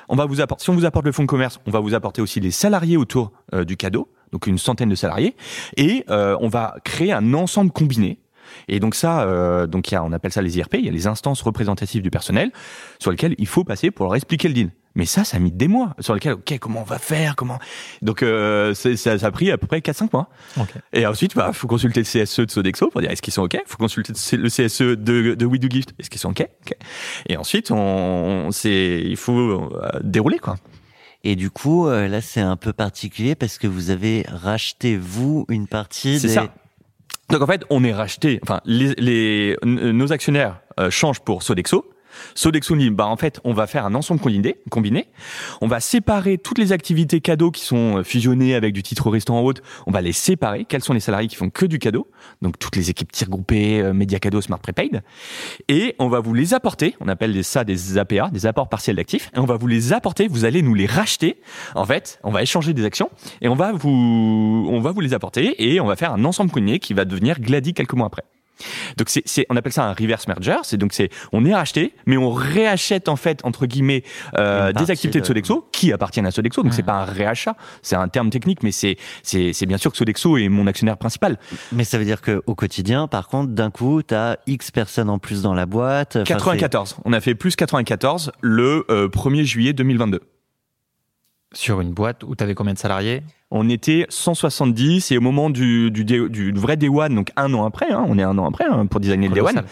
[0.08, 1.94] On va vous apporter, si on vous apporte le fonds de commerce, on va vous
[1.94, 5.36] apporter aussi les salariés autour euh, du cadeau, donc une centaine de salariés,
[5.76, 8.20] et euh, on va créer un ensemble combiné.
[8.68, 10.92] Et donc ça, euh, donc y a, on appelle ça les IRP, il y a
[10.92, 12.52] les instances représentatives du personnel,
[12.98, 14.70] sur lesquelles il faut passer pour leur expliquer le deal.
[14.96, 17.58] Mais ça, ça a mis des mois, sur lesquels, ok, comment on va faire, comment.
[18.02, 20.30] Donc euh, ça, ça a pris à peu près 4-5 mois.
[20.58, 20.70] ok.
[20.92, 23.56] Et ensuite, bah, faut consulter le CSE de Sodexo pour dire est-ce qu'ils sont OK?
[23.66, 25.92] Faut consulter le CSE de, de We Do Gift.
[25.98, 26.74] Est-ce qu'ils sont OK, Ok.
[27.28, 30.56] Et ensuite, on, c'est, il faut euh, dérouler, quoi.
[31.24, 35.44] Et du coup, euh, là, c'est un peu particulier parce que vous avez racheté, vous,
[35.48, 36.34] une partie C'est des...
[36.34, 36.54] ça.
[37.30, 41.84] Donc en fait, on est racheté, enfin, les, les, nos actionnaires euh, changent pour Sodexo.
[42.34, 45.08] Sodexo dit, bah en fait, on va faire un ensemble combiné, combiné.
[45.60, 49.42] On va séparer toutes les activités cadeaux qui sont euh, fusionnées avec du titre restaurant
[49.42, 49.62] haute.
[49.86, 50.64] On va les séparer.
[50.64, 52.10] Quels sont les salariés qui font que du cadeau?
[52.42, 55.02] Donc toutes les équipes tir groupées, euh, média cadeau, smart prepaid.
[55.68, 56.96] Et on va vous les apporter.
[57.00, 59.30] On appelle ça des APA, des apports partiels d'actifs.
[59.34, 60.28] Et on va vous les apporter.
[60.28, 61.40] Vous allez nous les racheter.
[61.74, 65.14] En fait, on va échanger des actions et on va vous, on va vous les
[65.14, 68.24] apporter et on va faire un ensemble combiné qui va devenir Glady quelques mois après.
[68.96, 70.56] Donc c'est, c'est, on appelle ça un reverse merger.
[70.62, 74.02] C'est donc c'est, on est racheté, mais on réachète en fait entre guillemets
[74.38, 76.62] euh, des activités de de- Sodexo qui appartiennent à Sodexo.
[76.62, 79.90] Donc c'est pas un réachat, c'est un terme technique, mais c'est, c'est, c'est bien sûr
[79.90, 81.38] que Sodexo est mon actionnaire principal.
[81.72, 85.10] Mais ça veut dire que au quotidien, par contre, d'un coup, tu as X personnes
[85.10, 86.16] en plus dans la boîte.
[86.16, 86.96] Enfin, 94.
[87.04, 90.20] On a fait plus 94 le euh, 1er juillet 2022.
[91.52, 93.22] Sur une boîte où tu avais combien de salariés?
[93.52, 97.64] On était 170 et au moment du, du, du vrai Day One, donc un an
[97.64, 99.62] après, hein, on est un an après hein, pour designer le Day One, euh,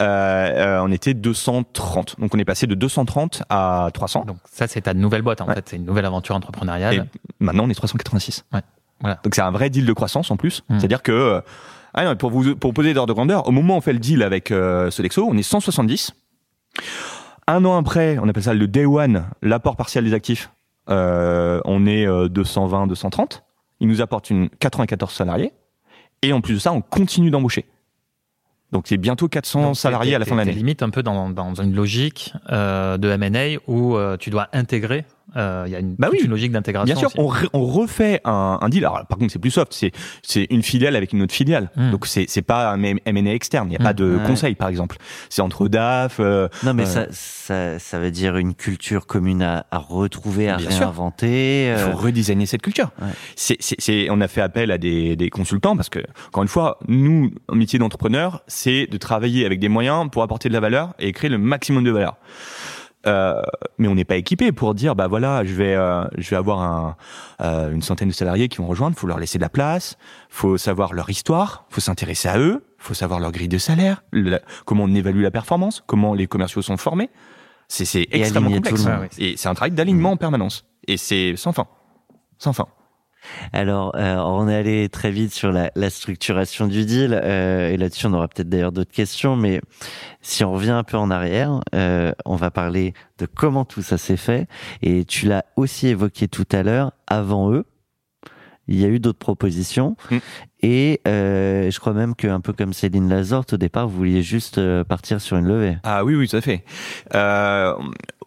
[0.00, 2.16] euh, on était 230.
[2.20, 4.24] Donc on est passé de 230 à 300.
[4.26, 5.54] Donc ça, c'est ta nouvelle boîte en Ouais.
[5.56, 5.68] fait.
[5.68, 6.94] C'est une nouvelle aventure entrepreneuriale.
[6.94, 8.46] Et maintenant on est 386.
[8.54, 8.60] Ouais,
[9.00, 9.20] voilà.
[9.22, 10.62] Donc c'est un vrai deal de croissance en plus.
[10.70, 10.78] Mm.
[10.78, 11.40] C'est-à-dire que, euh,
[11.92, 13.98] ah non, pour vous pour poser d'ordre de grandeur, au moment où on fait le
[13.98, 16.12] deal avec euh, Sodexo, on est 170.
[17.46, 20.50] Un an après, on appelle ça le Day One, l'apport partiel des actifs.
[20.88, 23.44] Euh, on est euh, 220, 230.
[23.80, 25.52] Il nous apporte une 94 salariés.
[26.22, 27.66] Et en plus de ça, on continue d'embaucher.
[28.72, 30.52] Donc c'est bientôt 400 Donc, salariés à la fin de l'année.
[30.52, 35.04] Limite un peu dans, dans une logique euh, de M&A où euh, tu dois intégrer
[35.36, 36.18] euh, il y a une, Bah oui.
[36.24, 36.84] une logique d'intégration.
[36.86, 38.84] Bien sûr, on, re- on refait un, un deal.
[38.84, 39.72] Alors, par contre, c'est plus soft.
[39.74, 41.70] C'est c'est une filiale avec une autre filiale.
[41.76, 41.90] Mm.
[41.90, 43.68] Donc c'est c'est pas un M&A externe.
[43.68, 44.26] Il n'y a pas de Ouais.
[44.26, 44.96] conseil, par exemple.
[45.28, 46.16] C'est entre DAF.
[46.20, 50.48] euh, Non, mais euh, ça, ça, ça veut dire une culture commune à, à retrouver,
[50.48, 50.80] à Bien sûr.
[50.80, 51.68] réinventer.
[51.72, 52.90] Il faut euh, redesigner cette culture.
[53.00, 53.08] Ouais.
[53.36, 56.48] C'est, c'est, c'est- on a fait appel à des, des consultants parce que, encore une
[56.48, 60.60] fois, nous, un métier d'entrepreneur, c'est de travailler avec des moyens pour apporter de la
[60.60, 62.16] valeur et créer le maximum de valeur.
[63.06, 63.40] Euh,
[63.78, 66.60] mais on n'est pas équipé pour dire bah voilà je vais euh, je vais avoir
[66.60, 66.96] un,
[67.40, 68.96] euh, une centaine de salariés qui vont rejoindre.
[68.96, 69.96] Faut leur laisser de la place.
[70.28, 71.64] Faut savoir leur histoire.
[71.70, 72.64] Faut s'intéresser à eux.
[72.76, 74.02] Faut savoir leur grille de salaire.
[74.12, 75.82] La- comment on évalue la performance.
[75.86, 77.10] Comment les commerciaux sont formés.
[77.68, 78.84] C'est extrêmement complexe.
[78.84, 79.08] le monde.
[79.18, 80.64] et c'est un travail d'alignement en permanence.
[80.86, 81.66] Et c'est sans fin.
[82.38, 82.66] Sans fin
[83.52, 87.76] Alors, euh, on est allé très vite sur la, la structuration du deal, euh, et
[87.76, 89.60] là-dessus, on aura peut-être d'ailleurs d'autres questions, mais
[90.20, 93.98] si on revient un peu en arrière, euh, on va parler de comment tout ça
[93.98, 94.46] s'est fait,
[94.82, 97.64] et tu l'as aussi évoqué tout à l'heure, avant eux,
[98.70, 100.16] il y a eu d'autres propositions, Mm.
[100.62, 104.58] et euh, je crois même qu'un peu comme Céline Lazorte, au départ, vous vouliez juste
[104.58, 105.78] euh, partir sur une levée.
[105.84, 106.64] Ah oui, oui, tout à fait.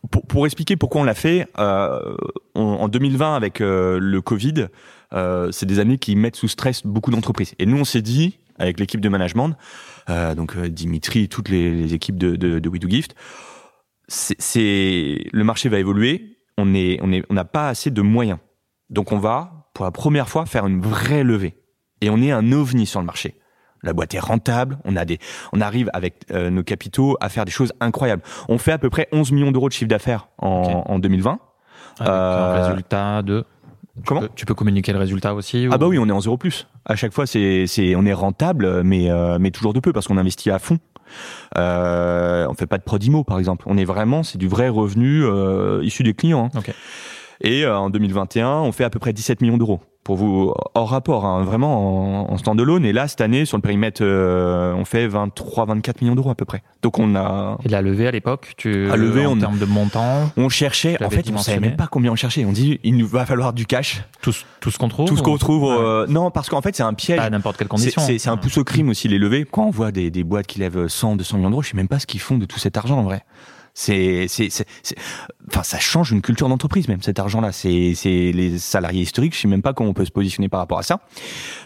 [0.10, 2.16] Pour, pour expliquer pourquoi on l'a fait, euh,
[2.56, 4.68] on- en 2020 avec euh, le Covid,
[5.14, 7.54] euh, c'est des années qui mettent sous stress beaucoup d'entreprises.
[7.60, 9.56] Et nous, on s'est dit, avec l'équipe de management,
[10.10, 13.16] euh, donc euh, Dimitri, toutes les, les équipes de, de, de We Do Gift,
[14.08, 16.38] c'est- le marché va évoluer.
[16.58, 18.40] On est, on est, on n'a pas assez de moyens.
[18.90, 21.56] Donc on va, pour la première fois, faire une vraie levée.
[22.02, 23.36] Et on est un ovni sur le marché.
[23.84, 24.78] La boîte est rentable.
[24.86, 25.18] On a des,
[25.54, 28.22] on arrive avec euh, nos capitaux à faire des choses incroyables.
[28.50, 31.40] On fait à peu près 11 millions d'euros de chiffre d'affaires en, en 2020.
[32.00, 33.44] Avec Euh, un résultat de.
[34.06, 36.22] Comment tu peux, tu peux communiquer le résultat aussi Ah bah oui, on est en
[36.22, 36.68] zéro plus.
[36.86, 40.08] À chaque fois, c'est, c'est, on est rentable, mais euh, mais toujours de peu parce
[40.08, 40.80] qu'on investit à fond.
[41.58, 43.66] Euh, on fait pas de prodimo, par exemple.
[43.68, 46.50] On est vraiment, c'est du vrai revenu euh, issu des clients.
[46.54, 46.60] hein.
[46.60, 46.74] Ok.
[47.42, 49.82] Et euh, en 2021, on fait à peu près 17 millions d'euros.
[50.04, 52.86] Pour vous, hors rapport, hein, vraiment en, en stand-alone.
[52.86, 56.44] Et là, cette année, sur le périmètre, euh, on fait 23-24 millions d'euros à peu
[56.44, 56.64] près.
[56.82, 59.66] Donc on a, Et la levée à l'époque, tu À lever, en on- termes de
[59.66, 61.02] montant, on cherchait.
[61.04, 62.46] En fait, on savait même pas combien on cherchait.
[62.46, 64.02] On dit, il nous va falloir du cash.
[64.24, 65.64] tout, ce- tout ce qu'on trouve Tout ce qu'on ou- trouve.
[65.64, 65.78] Ouais.
[65.80, 67.18] euh, non, parce qu'en fait, c'est un piège.
[67.18, 68.02] Pas à n'importe quelle condition.
[68.02, 69.46] C'est un pouce au crime aussi les levées.
[69.50, 71.88] Quand on voit des, des boîtes qui lèvent 100, 200 millions d'euros, je sais même
[71.88, 73.24] pas ce qu'ils font de tout cet argent en vrai.
[73.74, 74.66] C'est, c'est, c'est,
[75.48, 77.52] enfin, ça change une culture d'entreprise même cet argent-là.
[77.52, 79.36] C'est, c'est les salariés historiques.
[79.36, 81.02] Je sais même pas comment on peut se positionner par rapport à ça.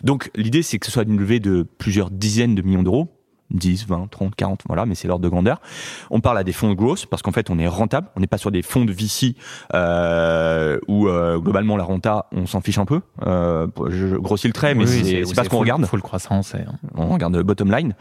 [0.03, 3.14] Donc l'idée, c'est que ce soit une levée de plusieurs dizaines de millions d'euros.
[3.51, 5.61] 10, 20, 30, 40, voilà, mais c'est l'ordre de grandeur.
[6.09, 8.07] On parle à des fonds de growth parce qu'en fait, on est rentable.
[8.15, 9.35] On n'est pas sur des fonds de VC
[9.73, 13.01] euh, où euh, globalement la renta, on s'en fiche un peu.
[13.25, 16.55] Euh, je, grossis le trait, mais Oui, c'est, c'est pas ce qu'on regarde Full croissance.
[16.55, 16.65] Et...
[16.95, 17.95] on regarde le bottom line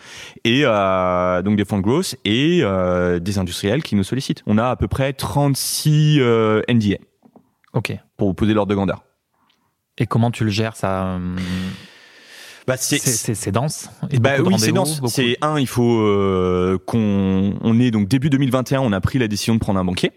[0.45, 4.43] et euh, donc des fonds de growth et euh, des industriels qui nous sollicitent.
[4.47, 6.97] On a à peu près 36 euh, NDA
[7.73, 7.97] Ok.
[8.17, 9.05] pour vous poser l'ordre de grandeur.
[9.99, 11.19] Et comment tu le gères ça
[12.67, 13.91] Bah C'est c'est- dense.
[14.11, 15.01] Et bah oui, c'est dense.
[15.09, 19.29] C'est un, il faut euh, qu'on on est donc début 2021, on a pris la
[19.29, 20.13] décision de prendre un banquier.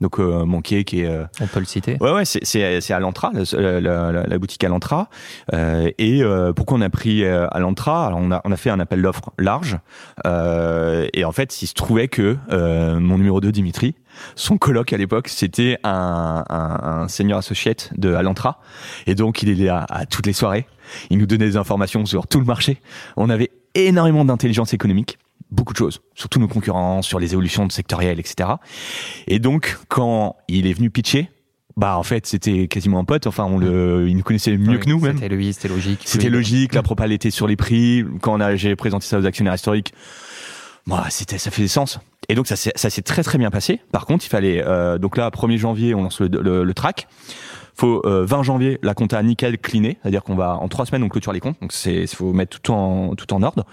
[0.00, 1.96] Donc euh, un banquier qui est euh, On peut le citer.
[2.00, 5.08] Ouais, ouais, c'est c'est c'est à l'Antra, la, la, la- boutique à l'Antra.
[5.52, 8.56] Euh, et euh, pourquoi on a pris euh, à l'Antra Alors on a on a
[8.56, 9.78] fait un appel d'offres large.
[10.26, 13.94] Euh, et en fait, il se trouvait que euh, mon numéro 2, Dimitri,
[14.34, 18.60] son coloc à l'époque, c'était un, un, un senior associate de à l'Antra.
[19.06, 20.66] Et donc il est là à toutes les soirées.
[21.10, 22.78] Il nous donnait des informations sur tout le marché.
[23.16, 25.18] On avait énormément d'intelligence économique
[25.50, 28.50] beaucoup de choses, sur tous nos concurrents, sur les évolutions de sectorielles, etc.
[29.26, 31.30] Et donc, quand il est venu pitcher,
[31.76, 33.26] bah en fait, c'était quasiment un pote.
[33.26, 35.16] Enfin, on le, il nous connaissait mieux Oui, que nous même.
[35.16, 36.00] C'était lui, c'était logique.
[36.04, 38.04] C'était logique, la propale était sur les prix.
[38.20, 39.92] Quand j'ai présenté ça aux actionnaires historiques,
[40.86, 41.98] bah, c'était, ça faisait sens.
[42.28, 43.80] Et donc ça s'est, très très bien passé.
[43.92, 47.06] Par contre, il fallait euh, donc là 1er janvier, on lance le, le, le track.
[47.76, 51.08] Faut euh, 20 janvier la compta nickel cleané, c'est-à-dire qu'on va en trois semaines on
[51.08, 53.64] clôture les comptes, donc c'est faut mettre tout en tout en ordre.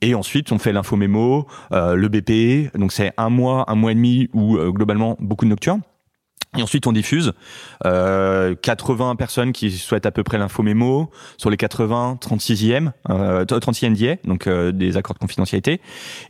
[0.00, 3.92] Et ensuite on fait l'info mémo, euh, le BP, donc c'est un mois, un mois
[3.92, 5.82] et demi où euh, globalement beaucoup de nocturnes.
[6.56, 7.32] Et ensuite, on diffuse
[7.84, 11.10] euh, 80 personnes qui souhaitent à peu près l'info mémo.
[11.36, 15.80] Sur les 80, 36e, euh, 36 NDA, donc euh, des accords de confidentialité.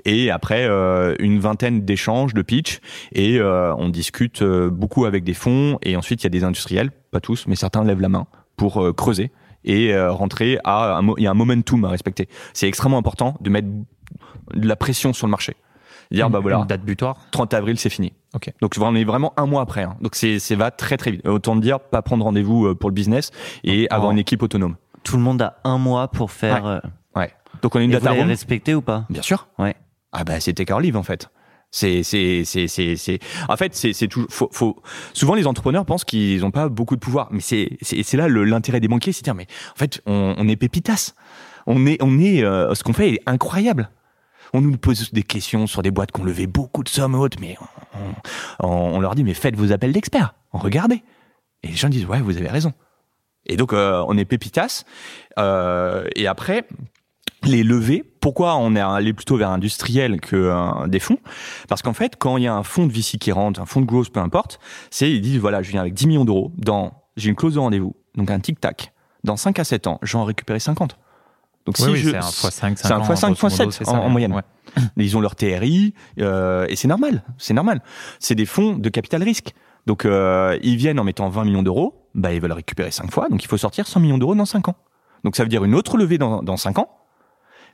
[0.07, 2.81] Et après, euh, une vingtaine d'échanges, de pitch.
[3.13, 5.79] Et euh, on discute euh, beaucoup avec des fonds.
[5.83, 8.83] Et ensuite, il y a des industriels, pas tous, mais certains lèvent la main pour
[8.83, 9.31] euh, creuser
[9.67, 12.29] et rentrer à il y a un momentum à respecter.
[12.53, 13.69] C'est extrêmement important de mettre
[14.53, 15.57] de la pression sur le marché.
[16.15, 17.17] Dire, bah voilà, une date butoir.
[17.31, 18.13] 30 avril, c'est fini.
[18.35, 18.53] Ok.
[18.61, 19.83] Donc on est vraiment un mois après.
[19.83, 19.97] hein.
[20.01, 21.27] Donc c'est c'est va très très vite.
[21.27, 23.31] Autant dire pas prendre rendez-vous euh, pour le business
[23.65, 23.95] et Oh.
[23.95, 24.77] avoir une équipe autonome.
[25.05, 26.65] Tout le monde a un mois pour faire.
[26.65, 26.71] Ouais.
[26.71, 26.81] euh,
[27.21, 27.33] Ouais.
[27.63, 28.31] Donc on a une et vous data l'avez room.
[28.31, 29.05] respecté ou pas?
[29.11, 29.47] Bien sûr.
[29.59, 29.77] Ouais.
[30.13, 31.29] Ah bah c'était Live en fait.
[31.71, 34.27] C'est, c'est, c'est, c'est, c'est- En fait, c'est, c'est tout.
[34.31, 34.81] Faut, faut...
[35.13, 38.29] Souvent, les entrepreneurs pensent qu'ils n'ont pas beaucoup de pouvoir, mais c'est, c'est, c'est là
[38.29, 41.15] l'intérêt des banquiers, c'est de dire, mais en fait, on, on est pépitas.
[41.67, 42.45] On est, on est.
[42.45, 43.91] euh, ce qu'on fait est incroyable.
[44.55, 47.41] On nous pose des questions sur des boîtes qui ont levé beaucoup de sommes hautes,
[47.41, 47.57] mais
[48.61, 51.03] on, on- leur dit, mais faites vos appels d'experts, regardez.
[51.65, 52.73] Et les gens disent, ouais, vous avez raison.
[53.47, 54.85] Et donc, euh, on est pépitas.
[55.39, 56.67] Euh, et après,
[57.43, 61.19] les levées, pourquoi on est allé plutôt vers industriel que euh, des fonds?
[61.69, 63.81] Parce qu'en fait, quand il y a un fonds de VC qui rentre, un fonds
[63.81, 66.93] de growth, peu importe, c'est ils disent voilà, je viens avec 10 millions d'euros, dans
[67.17, 68.93] j'ai une clause de rendez-vous, donc un tic-tac.
[69.25, 70.97] Dans 5 à 7 ans, je vais en récupérer 50.
[71.67, 73.71] Donc Oui, si oui, je c'est un x5, c'est un ans, x5, grosso modo, x7
[73.71, 74.33] c'est en, en moyenne.
[74.35, 74.43] ouais.
[74.97, 77.83] Ils ont leur TRI euh, et c'est normal, c'est normal.
[78.19, 79.55] C'est des fonds de capital risque.
[79.87, 83.29] Donc euh, ils viennent en mettant 20 millions d'euros, bah ils veulent récupérer 5 fois,
[83.29, 84.77] donc il faut sortir 100 millions d'euros dans 5 ans.
[85.25, 86.89] Donc ça veut dire une autre levée dans, dans 5 ans.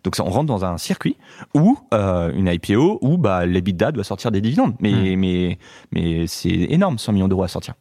[0.03, 1.16] Donc ça, on rentre dans un circuit
[1.55, 4.74] où euh, une IPO où bah l'EBITDA doit sortir des dividendes.
[4.80, 5.59] Mais mais
[5.93, 7.74] mais c'est énorme 100 millions d'euros à sortir.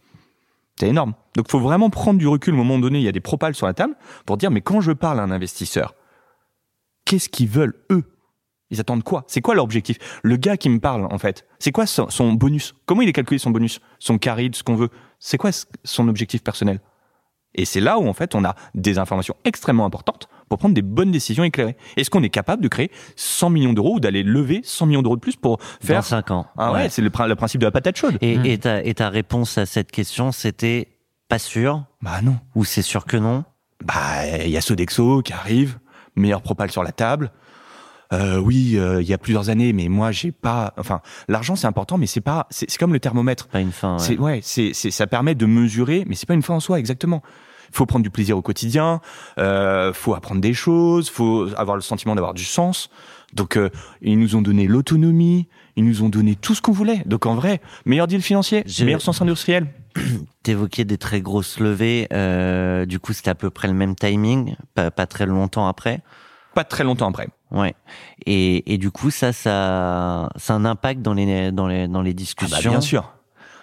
[0.80, 1.14] C'est énorme.
[1.36, 2.53] Donc faut vraiment prendre du recul.
[2.53, 3.95] Au moment donné, il y a des propales sur la table
[4.26, 5.93] pour dire mais quand je parle à un investisseur,
[7.10, 8.03] qu'est-ce qu'ils veulent eux?
[8.72, 9.24] Ils attendent quoi?
[9.28, 9.97] C'est quoi leur objectif?
[10.22, 12.76] Le gars qui me parle en fait, c'est quoi son, son bonus?
[12.86, 13.80] Comment il est calculé son bonus?
[13.97, 14.89] Son carry, ce qu'on veut?
[15.18, 15.49] C'est quoi
[15.84, 16.80] son objectif personnel?
[17.55, 20.84] Et c'est là où en fait on a des informations extrêmement importantes pour prendre des
[20.84, 21.76] bonnes décisions éclairées.
[21.97, 25.16] Est-ce qu'on est capable de créer 100 millions d'euros ou d'aller lever 100 millions d'euros
[25.16, 26.45] de plus pour Dans faire 5 ans.
[26.57, 28.20] Ah ouais, c'est le, prin- le principe de la patate chaude.
[28.22, 28.45] Et, Mm.
[28.45, 30.89] et, ta, et ta réponse à cette question, c'était
[31.28, 31.84] pas sûr?
[32.03, 32.38] Bah non.
[32.53, 33.43] ou c'est sûr que non?
[33.84, 35.80] Bah, il y a Sodexo qui arrive,
[36.20, 37.32] meilleur propal sur la table.
[38.11, 40.74] Euh, oui, euh, il y a plusieurs années, mais moi j'ai pas.
[40.78, 42.47] Enfin, l'argent c'est important, mais c'est pas.
[42.49, 43.47] C'est comme le thermomètre.
[43.47, 43.97] Pas une fin.
[43.97, 43.99] ouais.
[43.99, 44.39] C'est ouais,
[44.74, 47.22] c'est ça permet de mesurer, mais c'est pas une fin en soi exactement.
[47.72, 48.99] Il faut prendre du plaisir au quotidien,
[49.38, 52.89] euh, faut apprendre des choses, faut avoir le sentiment d'avoir du sens.
[53.34, 53.70] Donc euh,
[54.01, 55.47] ils nous ont donné l'autonomie,
[55.80, 57.01] ils nous ont donné tout ce qu'on voulait.
[57.05, 59.67] Donc en vrai, meilleur deal financier, meilleur sens industriel.
[60.43, 62.07] T'évoquais des très grosses levées.
[62.13, 66.01] euh, du coup, c'était à peu près le même timing, pas, pas très longtemps après.
[66.53, 67.30] Pas très longtemps après.
[67.51, 67.73] Ouais.
[68.25, 72.01] Et, et du coup, ça, ça, ça a un impact dans les, dans les, dans
[72.01, 72.57] les Ah discussions.
[72.57, 73.13] bah bien sûr.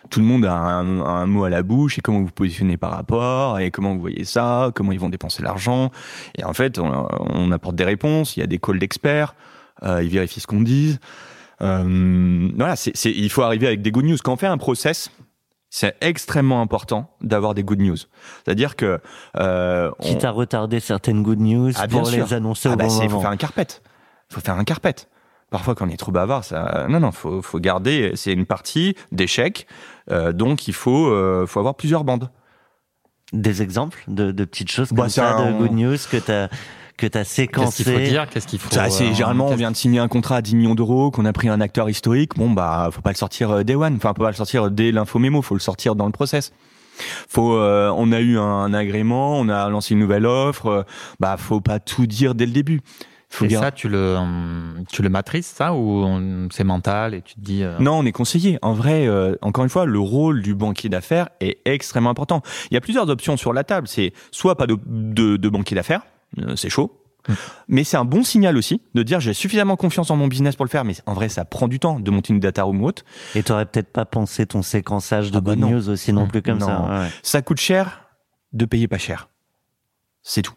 [0.09, 2.77] Tout le monde a un, un mot à la bouche et comment vous vous positionnez
[2.77, 5.91] par rapport et comment vous voyez ça, comment ils vont dépenser l'argent.
[6.39, 8.37] Et en fait, on, on apporte des réponses.
[8.37, 9.35] Il y a des calls d'experts.
[9.83, 10.99] euh, ils vérifient ce qu'on dit.
[11.63, 14.17] Euh, voilà, c'est, c'est- il faut arriver avec des good news.
[14.23, 15.11] Quand on fait un process,
[15.71, 17.97] c'est extrêmement important d'avoir des good news.
[18.45, 19.01] C'est-à-dire que
[19.39, 22.25] euh, on- Quitte à retarder certaines good news Ah, pour sûr.
[22.27, 23.67] les annoncer ah au bah bon faut faire un carpet.
[24.31, 24.95] Faut faire un carpet.
[25.51, 28.13] Parfois, quand on est trop bavard, ça, non, non, faut, faut garder.
[28.17, 29.67] C'est une partie d'échec,
[30.11, 32.31] euh, donc il faut, euh, faut avoir plusieurs bandes.
[33.33, 36.17] Des exemples de, de petites choses Bah, comme c'est ça, un- de good news que
[36.17, 36.49] t'as
[36.97, 37.85] que t'as Qu'est-ce séquencé.
[37.85, 39.99] qu'il faut dire Qu'est-ce qu'il faut Ça, c'est euh, généralement, on qu'est-ce- vient de signer
[39.99, 42.33] un contrat à 10 millions d'euros, qu'on a pris un acteur historique.
[42.37, 43.97] Bon, bah, faut pas le sortir euh, day one.
[43.97, 45.43] Enfin, faut pas le sortir dès l'info mémo.
[45.43, 46.53] Faut le sortir dans le process.
[47.29, 50.67] Faut, euh, on a eu un, agrément, on a lancé une nouvelle offre.
[50.67, 50.83] euh,
[51.21, 52.81] bah, faut pas tout dire dès le début.
[53.29, 53.61] Faut Et dire.
[53.61, 56.07] ça, tu le, hum, tu le matrices, ça, ou
[56.53, 57.65] c'est mental et tu te dis.
[57.65, 58.57] euh, Non, on est conseillé.
[58.63, 62.41] En vrai, euh, encore une fois, le rôle du banquier d'affaires est extrêmement important.
[62.71, 63.89] Il y a plusieurs options sur la table.
[63.89, 66.16] C'est soit pas de, de, de banquier d'affaires, euh,
[66.57, 67.03] c'est chaud.
[67.29, 67.33] Mm.
[67.69, 70.65] Mais c'est un bon signal aussi de dire j'ai suffisamment confiance en mon business pour
[70.65, 70.85] le faire.
[70.85, 73.05] Mais en vrai, ça prend du temps de monter une data room ou autre.
[73.35, 75.71] Et t'aurais peut-être pas pensé ton séquençage de Ah bah good non.
[75.71, 76.67] news aussi non plus comme Non.
[76.67, 77.01] ça.
[77.01, 77.09] ouais.
[77.23, 78.03] Ça coûte cher
[78.53, 79.29] de payer pas cher.
[80.23, 80.55] C'est tout.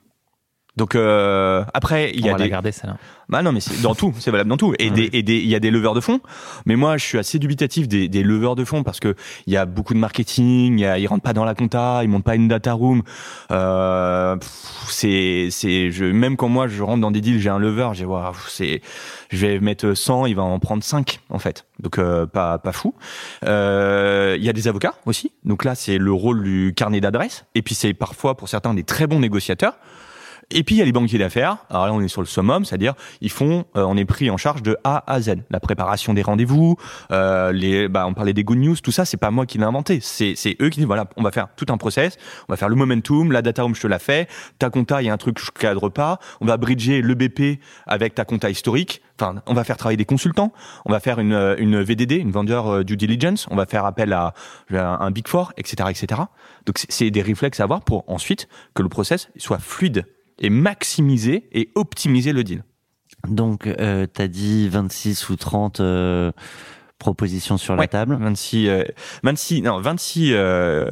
[0.80, 2.96] Donc euh, après, il y on a va la des, garder, celle-là.
[3.28, 4.74] Bah non, mais c'est dans tout, c'est valable dans tout.
[4.80, 6.22] Et des, et des, il y a des leveurs de fonds.
[6.66, 9.14] Mais moi, je suis assez dubitatif des, des leveurs de fonds parce que
[9.46, 12.00] il y a beaucoup de marketing, il y a, ils rentrent pas dans la compta,
[12.04, 13.04] ils montent pas une data room.
[13.52, 14.38] Euh,
[14.88, 18.06] c'est, c'est, je, même quand moi je rentre dans des deals, j'ai un lever, j'ai
[18.06, 18.82] pff, c'est,
[19.30, 21.66] je vais mettre 100, il va en prendre 5 en fait.
[21.80, 22.96] Donc euh, pas, pas fou.
[23.44, 25.34] Euh, Il y a des avocats aussi.
[25.44, 27.44] Donc là, c'est le rôle du carnet d'adresse.
[27.54, 29.74] Et puis c'est parfois pour certains des très bons négociateurs.
[30.52, 31.58] Et puis il y a les banquiers d'affaires.
[31.70, 34.38] Alors là, on est sur le summum, c'est-à-dire ils font, euh, on est pris en
[34.38, 36.76] charge de A à Z, la préparation des rendez-vous,
[37.12, 39.64] euh, les, bah, on parlait des good news, tout ça, c'est pas moi qui l'ai
[39.64, 42.58] inventé, c'est c'est eux qui disent voilà, on va faire tout un process, on va
[42.58, 44.28] faire le momentum, la data room je te la fais,
[44.58, 47.14] ta compta il y a un truc que je cadre pas, on va bridger le
[47.14, 49.02] BP avec ta compta historique.
[49.22, 50.54] Enfin, on va faire travailler des consultants,
[50.86, 53.84] on va faire une, euh, une VDD, une vendeur euh, due diligence, on va faire
[53.86, 54.34] appel à,
[54.74, 56.22] à un big four, etc., etc.
[56.66, 60.06] Donc c'est- c'est des réflexes à avoir pour ensuite que le process soit fluide
[60.40, 62.64] et maximiser et optimiser le deal.
[63.28, 66.32] Donc, euh, t'as dit 26 ou 30 euh,
[67.00, 68.18] propositions sur la Ouais, table.
[68.20, 68.84] 26, euh,
[69.24, 70.90] 26, non, 26 euh,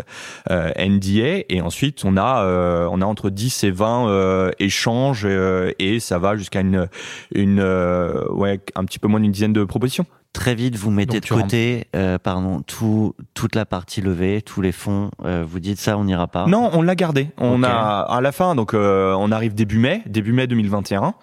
[0.49, 5.23] euh, NDA et ensuite on a, euh, on a entre 10 et 20 euh, échanges
[5.25, 6.87] euh, et ça va jusqu'à une,
[7.35, 10.05] une euh, ouais, un petit peu moins d'une dizaine de propositions.
[10.33, 14.61] Très vite, vous mettez Donc, de côté, euh, pardon, tout, toute la partie levée, tous
[14.61, 15.09] les fonds.
[15.25, 16.45] euh, vous dites ça, on n'ira pas.
[16.45, 17.29] Non, on l'a gardé.
[17.37, 21.15] On a à la fin, donc euh, on arrive début mai, début mai 2021.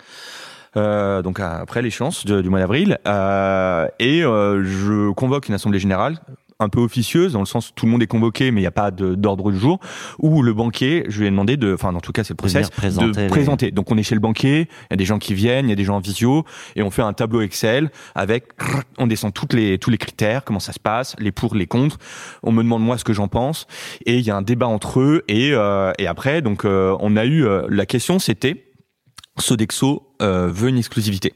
[0.77, 6.19] Euh, donc après l'échéance du mois d'avril, euh, et euh, je convoque une assemblée générale
[6.61, 8.69] un peu officieuse dans le sens où tout le monde est convoqué mais il n'y
[8.69, 9.81] a pas d'ordre du jour
[10.21, 12.71] où le banquier je lui ai demandé de enfin en tout cas c'est le process
[12.71, 13.71] présenter de les- présenter.
[13.73, 15.73] Donc on est chez le banquier il y a des gens qui viennent il y
[15.73, 16.45] a des gens en visio
[16.77, 18.45] et on fait un tableau Excel avec
[18.99, 21.99] on descend toutes les tous les critères comment ça se passe les pour les contre.
[22.45, 23.67] On me demande moi ce que j'en pense.
[24.07, 27.17] Et il y a un débat entre eux et euh, et après donc euh, on
[27.17, 28.65] a eu euh, la question c'était
[29.39, 31.33] Sodexo euh, veut une exclusivité.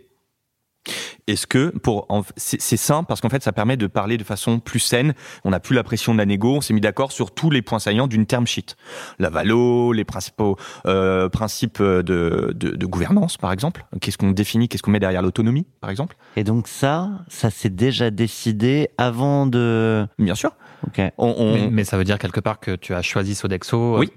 [1.26, 4.58] Est-ce que pour c'est c'est simple parce qu'en fait ça permet de parler de façon
[4.60, 5.12] plus saine.
[5.44, 6.54] On n'a plus la pression de la négo.
[6.56, 8.76] On s'est mis d'accord sur tous les points saillants d'une term sheet.
[9.18, 13.84] La valo, les principaux euh, principes de, de, de gouvernance par exemple.
[14.00, 16.16] Qu'est-ce qu'on définit, qu'est-ce qu'on met derrière l'autonomie par exemple.
[16.36, 20.06] Et donc ça, ça s'est déjà décidé avant de.
[20.18, 20.52] Bien sûr.
[20.86, 21.02] Ok.
[21.18, 23.96] On, on- Mais, mais ça veut dire quelque part que tu as choisi Sodexo.
[23.96, 24.10] euh, Oui.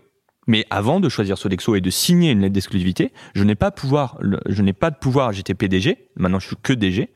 [0.48, 4.18] Mais avant de choisir Sodexo et de signer une lettre d'exclusivité, je n'ai pas pouvoir,
[4.48, 5.34] je n'ai pas de pouvoir.
[5.34, 7.10] J'étais PDG, maintenant je suis que DG.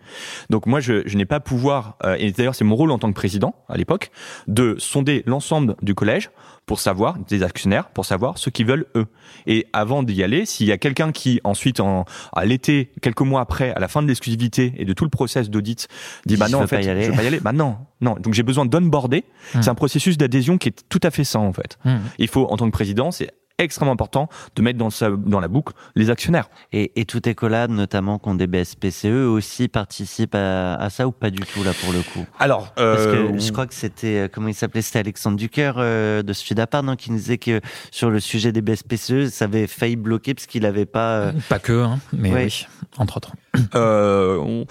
[0.50, 1.98] Donc moi, je, je n'ai pas pouvoir.
[2.04, 4.12] euh, et d'ailleurs, c'est mon rôle en tant que président à l'époque
[4.48, 6.30] de sonder l'ensemble du collège
[6.66, 9.06] pour savoir des actionnaires, pour savoir ce qu'ils veulent eux.
[9.46, 13.42] Et avant d'y aller, s'il y a quelqu'un qui ensuite, en, à l'été, quelques mois
[13.42, 15.88] après, à la fin de l'exclusivité et de tout le process d'audit,
[16.26, 17.40] dit bah non, en fait, je veux pas y aller.
[17.40, 18.16] Bah non, non.
[18.20, 19.26] Donc j'ai besoin d'onboarder.
[19.54, 19.62] Hmm.
[19.62, 21.78] C'est un processus d'adhésion qui est tout à fait sain en fait.
[21.86, 21.98] Hmm.
[22.18, 25.48] Il faut, en tant que président, c'est extrêmement important de mettre dans, sa, dans la
[25.48, 26.50] boucle les actionnaires.
[26.74, 31.12] Et, et tout écolab, notamment qui ont des BSPCE, aussi participent à, à ça ou
[31.12, 32.26] pas du tout là pour le coup?
[32.40, 35.76] Alors, Parce euh, que je crois que c'était, euh, comment il s'appelait C'était Alexandre Ducœur
[35.78, 39.68] euh, de Sudapart, non, qui nous disait que sur le sujet des BSPCE, ça avait
[39.68, 41.18] failli bloquer parce qu'il n'avait pas.
[41.20, 42.46] euh, Pas que, hein, mais Ouais.
[42.46, 43.32] oui, entre autres.
[43.76, 44.66] euh, on-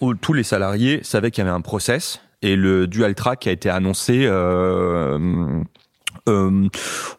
[0.00, 3.50] on- tous les salariés savaient qu'il y avait un process et le dual track a
[3.52, 4.26] été annoncé
[6.28, 6.68] euh,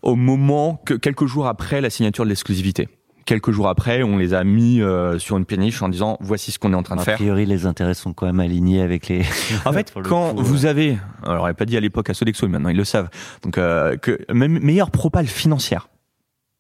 [0.02, 2.90] au moment que quelques jours après la signature de l'exclusivité.
[3.26, 6.60] Quelques jours après, on les a mis euh, sur une péniche en disant voici ce
[6.60, 7.16] qu'on est en train de a faire.
[7.16, 9.24] priori, les intérêts sont quand même alignés avec les.
[9.66, 12.46] En fait, quand coup, vous avez, alors on n'avait pas dit à l'époque à Sodexo,
[12.46, 13.10] mais maintenant ils le savent,
[13.42, 15.90] donc euh, que même meilleure propale financière,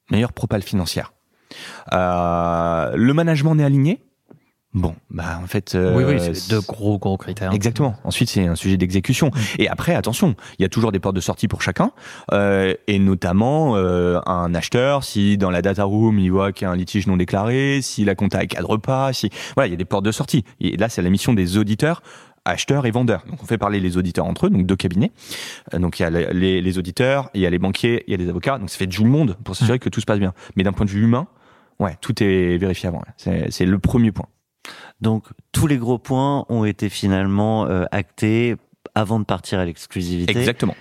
[0.10, 1.14] meilleure propale financière,
[1.94, 4.02] euh, le management est aligné.
[4.76, 7.53] Bon, bah en fait, euh, oui, oui, c'est deux gros, gros critères.
[7.53, 7.95] Exactement.
[8.03, 9.32] Ensuite, c'est un sujet d'exécution.
[9.57, 11.91] Et après, attention, il y a toujours des portes de sortie pour chacun,
[12.34, 16.67] euh, et notamment euh, un acheteur, si dans la data room il voit qu'il y
[16.67, 19.73] a un litige non déclaré, si la compta ne cadre pas, si voilà, il y
[19.73, 20.43] a des portes de sortie.
[20.59, 22.01] Et là, c'est la mission des auditeurs
[22.43, 23.23] acheteurs et vendeurs.
[23.30, 25.11] Donc on fait parler les auditeurs entre eux, donc deux cabinets.
[25.73, 28.13] Euh, donc il y a les, les- auditeurs, il y a les banquiers, il y
[28.13, 28.59] a les avocats.
[28.59, 30.34] Donc ça fait tout le monde pour s'assurer que tout se passe bien.
[30.57, 31.28] Mais d'un point de vue humain,
[31.80, 33.01] ouais, tout est vérifié avant.
[33.17, 34.28] c'est le premier point.
[35.02, 38.56] Donc, tous les gros points ont été finalement euh, actés
[38.96, 40.38] avant de partir à l'exclusivité.
[40.38, 40.76] Exactement.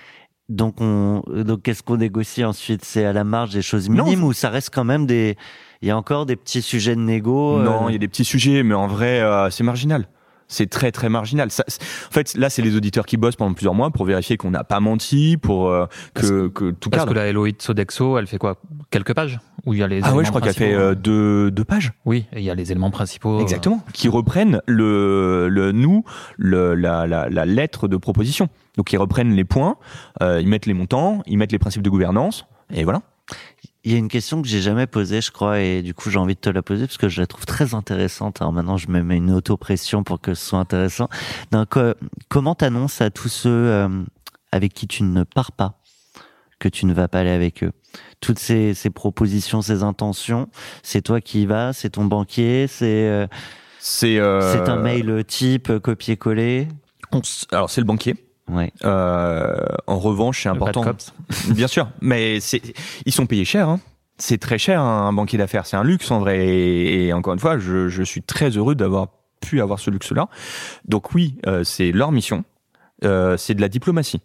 [0.49, 2.85] Donc, on, donc qu'est-ce qu'on négocie ensuite?
[2.85, 5.37] C'est à la marge des choses Non, minimes ou ça reste quand même des.
[5.83, 7.59] Il y a encore des petits sujets de négo.
[7.59, 10.07] euh, Non, il y a des petits sujets, mais en vrai, euh, c'est marginal.
[10.47, 11.51] C'est très très marginal.
[11.51, 14.51] Ça, en fait, là, c'est les auditeurs qui bossent pendant plusieurs mois pour vérifier qu'on
[14.51, 17.15] n'a pas menti, pour euh, que, que tout Parce cadre.
[17.15, 18.61] que la LOI de Sodexo, elle fait quoi?
[18.91, 19.39] Quelques pages?
[19.67, 21.51] Où il y a les Ah ouais, éléments je crois qu'elle fait principaux euh, deux,
[21.51, 21.93] deux pages.
[22.05, 23.39] Oui, et il y a les éléments principaux.
[23.39, 23.83] euh, Exactement.
[23.95, 26.05] Qui reprennent le, le nous,
[26.37, 28.49] le, la, la, la lettre de proposition.
[28.77, 29.77] Donc ils reprennent les points,
[30.23, 33.03] euh, ils mettent les montants, ils mettent les principes de gouvernance, et voilà.
[33.87, 36.19] Il y a une question que j'ai jamais posée, je crois, et du coup j'ai
[36.19, 38.41] envie de te la poser parce que je la trouve très intéressante.
[38.41, 41.09] Alors maintenant, je me mets une auto-pression pour que ce soit intéressant.
[41.53, 41.93] Donc, euh,
[42.29, 43.89] comment t'annonces à tous ceux euh,
[44.53, 45.81] avec qui tu ne pars pas?
[46.59, 47.73] Que tu ne vas pas aller avec eux
[48.21, 50.49] Toutes ces, ces propositions, ces intentions,
[50.83, 53.27] c'est toi qui y vas, c'est ton banquier, c'est euh,
[53.79, 56.69] C'est euh, un mail type euh, copier-coller.
[57.53, 58.17] alors c'est le banquier.
[58.51, 58.73] Ouais.
[58.85, 60.83] Euh, en revanche, c'est important.
[60.83, 61.13] cops.
[61.51, 62.61] Bien sûr, mais c'est,
[63.07, 63.69] ils sont payés cher.
[63.69, 63.81] Hein.
[64.19, 66.47] C'est très cher hein, un banquier d'affaires, c'est un luxe en vrai.
[66.47, 69.09] Et, et encore une fois, je, je suis très heureux d'avoir
[69.45, 70.29] pu avoir ce luxe-là.
[70.85, 72.45] Donc oui, euh, c'est leur mission.
[73.05, 74.21] Euh, c'est de la diplomatie.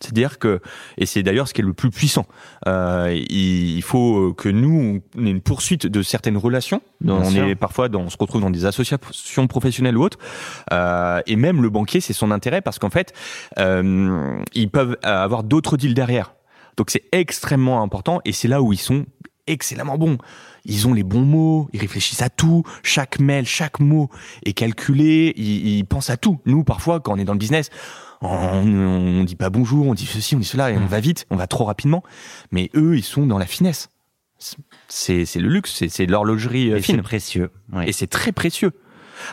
[0.00, 0.60] C'est-à-dire que,
[0.96, 2.26] et c'est d'ailleurs ce qui est le plus puissant,
[2.66, 6.80] euh, il, il faut que nous, on ait une poursuite de certaines relations.
[7.00, 7.44] Bien on sûr.
[7.44, 10.18] est parfois, dans, on se retrouve dans des associations professionnelles ou autres.
[10.72, 13.12] Euh, et même le banquier, c'est son intérêt parce qu'en fait,
[13.58, 16.34] euh, ils peuvent avoir d'autres deals derrière.
[16.76, 19.04] Donc c'est extrêmement important et c'est là où ils sont
[19.46, 20.18] excellemment bons.
[20.64, 24.10] Ils ont les bons mots, ils réfléchissent à tout, chaque mail, chaque mot
[24.44, 26.38] est calculé, ils, ils pensent à tout.
[26.46, 27.70] Nous, parfois, quand on est dans le business,
[28.22, 28.28] on,
[29.20, 31.36] on dit pas bonjour, on dit ceci, on dit cela, et on va vite, on
[31.36, 32.02] va trop rapidement.
[32.50, 33.88] Mais eux, ils sont dans la finesse.
[34.88, 37.02] C'est c'est le luxe, c'est c'est l'horlogerie euh, Et c'est fine.
[37.02, 37.50] précieux.
[37.86, 38.72] Et c'est très précieux.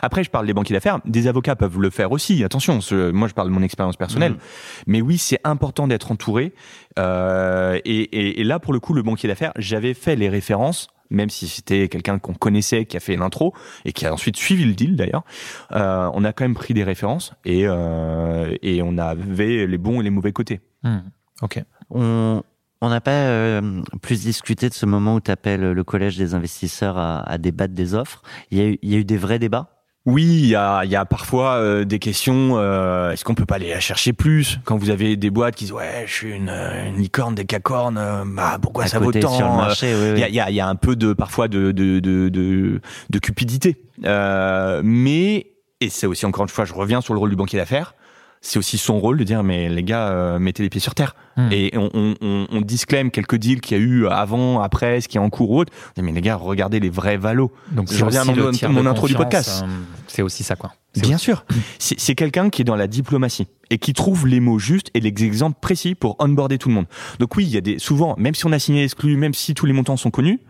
[0.02, 0.98] Après, je parle des banquiers d'affaires.
[1.06, 2.44] Des avocats peuvent le faire aussi.
[2.44, 4.32] Attention, ce- moi, je parle de mon expérience personnelle.
[4.32, 4.38] Mhm.
[4.86, 6.52] Mais oui, c'est important d'être entouré.
[6.98, 10.88] Euh, et, et- et là, pour le coup, le banquier d'affaires, j'avais fait les références,
[11.10, 13.54] même si c'était quelqu'un qu'on connaissait, qui a fait l'intro
[13.84, 15.24] et qui a ensuite suivi le deal d'ailleurs.
[15.72, 20.00] Euh, on a quand même pris des références et, euh, et on avait les bons
[20.00, 20.60] et les mauvais côtés.
[20.82, 20.98] Hmm.
[21.42, 21.62] Ok.
[21.90, 22.42] On
[22.80, 26.34] on n'a pas euh, plus discuté de ce moment où tu appelles le collège des
[26.34, 28.22] investisseurs à, à débattre des offres.
[28.52, 29.77] Il y, a eu, il y a eu des vrais débats?
[30.06, 32.52] Oui, il y a, y a parfois euh, des questions.
[32.56, 34.58] euh, Est-ce qu'on peut pas aller la chercher plus?
[34.64, 37.98] Quand vous avez des boîtes qui disent ouais, je suis une, une licorne, des cacornes.
[37.98, 39.66] euh, bah pourquoi à ça vaut tant?
[39.68, 40.20] oui, Il oui.
[40.20, 42.80] y a, y, a, y a un peu de parfois de de de de,
[43.10, 45.48] de cupidité, Euh, mais
[45.80, 47.94] et c'est aussi encore une fois, je reviens sur le rôle du banquier d'affaires.
[48.40, 51.16] C'est aussi son rôle de dire mais les gars, euh, mettez les pieds sur terre.
[51.36, 51.48] Hmm.
[51.50, 55.08] Et on, on, on, on disclame quelques deals qu'il y a eu avant, après, ce
[55.08, 55.72] qui est en cours ou autre.
[55.96, 57.52] On dit, Mais les gars, regardez les vrais valos.
[57.72, 59.64] Donc Je reviens le mon- intro du podcast.
[59.64, 59.68] euh,
[60.06, 60.72] c'est aussi ça quoi.
[60.96, 61.44] Bien aussi- sûr.
[61.78, 65.00] C'est c'est quelqu'un qui est dans la diplomatie et qui trouve les mots justes et
[65.00, 66.86] les exemples précis pour onboarder tout le monde.
[67.18, 69.54] Donc oui, il y a des souvent, même si on a signé exclu, même si
[69.54, 70.40] tous les montants sont connus,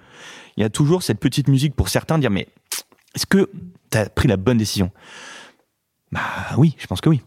[0.57, 2.47] il y a toujours cette petite musique pour certains de dire mais
[3.15, 3.51] est-ce que
[3.91, 4.91] tu as pris la bonne décision?
[6.13, 6.21] Bah
[6.57, 7.21] oui, je pense que oui.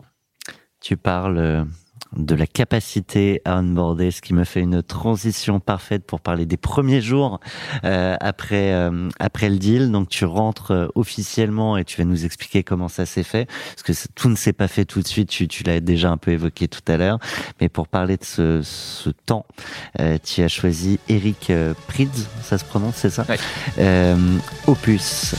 [0.82, 1.64] Tu parles euh,
[2.18, 6.58] de la capacité à onboarder, ce qui me fait une transition parfaite pour parler des
[6.58, 7.40] premiers jours
[7.86, 9.92] euh, après euh, après le deal.
[9.92, 13.84] Donc tu rentres euh, officiellement et tu vas nous expliquer comment ça s'est fait, parce
[13.84, 15.30] que tout ne s'est pas fait tout de suite.
[15.30, 17.20] Tu, tu l'as déjà un peu évoqué tout à l'heure,
[17.62, 19.46] mais pour parler de ce, ce temps,
[20.00, 23.26] euh, tu as choisi Eric euh, Prydz, ça se prononce, c'est ça?
[23.30, 23.38] Ouais.
[23.78, 24.18] Euh,
[24.68, 25.36] Opus.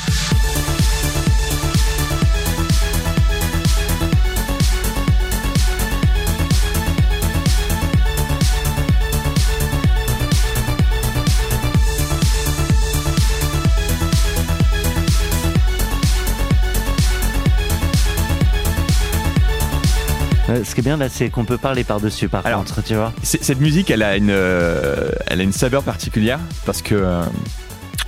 [20.49, 22.95] Euh, ce qui est bien là, c'est qu'on peut parler par-dessus, par Alors, contre, tu
[22.95, 23.13] vois.
[23.23, 27.23] Cette musique, elle a une, euh, elle a une saveur particulière parce que euh,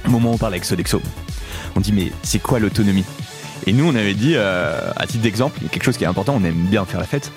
[0.07, 1.01] au moment où on parle avec Sodexo,
[1.77, 3.05] on dit mais c'est quoi l'autonomie?
[3.67, 6.05] Et nous, on avait dit, euh, à titre d'exemple, il y a quelque chose qui
[6.05, 7.33] est important, on aime bien faire la fête.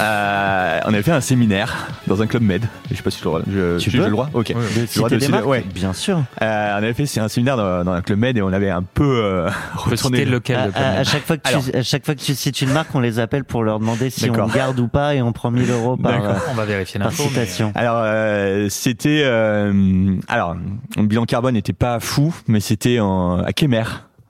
[0.00, 2.64] Euh, on avait fait un séminaire dans un club med.
[2.90, 4.30] Je sais pas si je, je, Tu si peux le droit.
[4.32, 4.52] Ok.
[4.54, 5.64] Ouais, le droit citer de des citer- marques ouais.
[5.74, 6.22] Bien sûr.
[6.40, 8.70] Euh, on avait fait c'est un séminaire dans, dans un club med et on avait
[8.70, 9.50] un peu euh,
[9.90, 11.64] lequel À, le à- à club chaque fois que Alors.
[11.64, 14.08] tu, à chaque fois que tu cites une marque, on les appelle pour leur demander
[14.10, 16.30] si on garde ou pas et on prend 1000 euros par, D'accord.
[16.30, 17.24] euh, On va vérifier par l'info.
[17.24, 17.72] mais, citation.
[17.74, 20.54] Alors euh, c'était euh, alors
[20.96, 23.82] le bilan carbone n'était pas fou, mais c'était en à Kemer,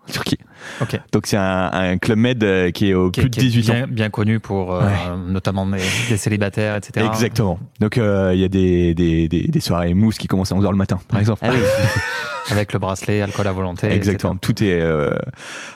[0.12, 0.38] Turquie.
[0.80, 0.98] Ok.
[1.12, 3.50] Donc c'est un, un club med euh, qui est au qui plus de qui est
[3.50, 3.86] 18 ans.
[3.88, 5.16] bien, connu pour euh, Ouais.
[5.28, 5.78] notamment des,
[6.08, 7.06] des célibataires, etc.
[7.06, 7.58] Exactement.
[7.80, 10.76] Donc euh, il y a des, des, des, soirées mousse qui commencent à 11h le
[10.76, 11.42] matin, par exemple.
[11.44, 11.60] Ah oui.
[12.50, 13.88] Avec le bracelet, alcool à volonté.
[13.92, 14.32] Exactement.
[14.34, 14.40] etc.
[14.54, 15.10] Tout est euh,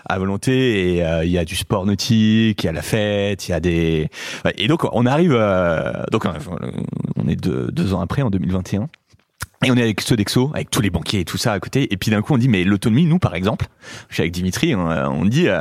[0.07, 3.47] à volonté et euh, il y a du sport nautique, il y a la fête,
[3.49, 4.09] il y a des
[4.57, 6.25] et donc on arrive euh, donc
[7.17, 8.89] on est deux, deux ans après en 2021
[9.65, 11.97] et on est avec Sodexo, avec tous les banquiers et tout ça à côté et
[11.97, 13.67] puis d'un coup on dit mais l'autonomie nous par exemple,
[14.09, 15.61] je suis avec Dimitri, on, on dit euh,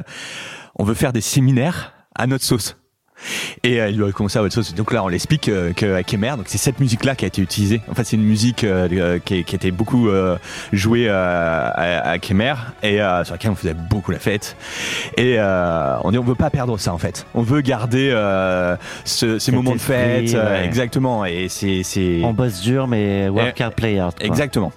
[0.76, 2.78] on veut faire des séminaires à notre sauce.
[3.64, 4.74] Et euh, il lui a commencé à votre sauce.
[4.74, 7.82] Donc là, on l'explique euh, Kemer, donc c'est cette musique-là qui a été utilisée.
[7.90, 10.38] En fait, c'est une musique euh, euh, qui, qui était beaucoup euh,
[10.74, 12.54] jouée euh, à, à Kemer
[12.84, 14.56] et euh, sur laquelle on faisait beaucoup la fête.
[15.18, 17.26] Et euh, on dit on veut pas perdre ça en fait.
[17.34, 20.66] On veut garder euh, ce, ces moments de fête, euh, ouais.
[20.66, 21.26] exactement.
[21.26, 24.16] Et c'est c'est On bosse dur, mais work hard, play hard.
[24.18, 24.26] quoi.
[24.26, 24.72] exactement.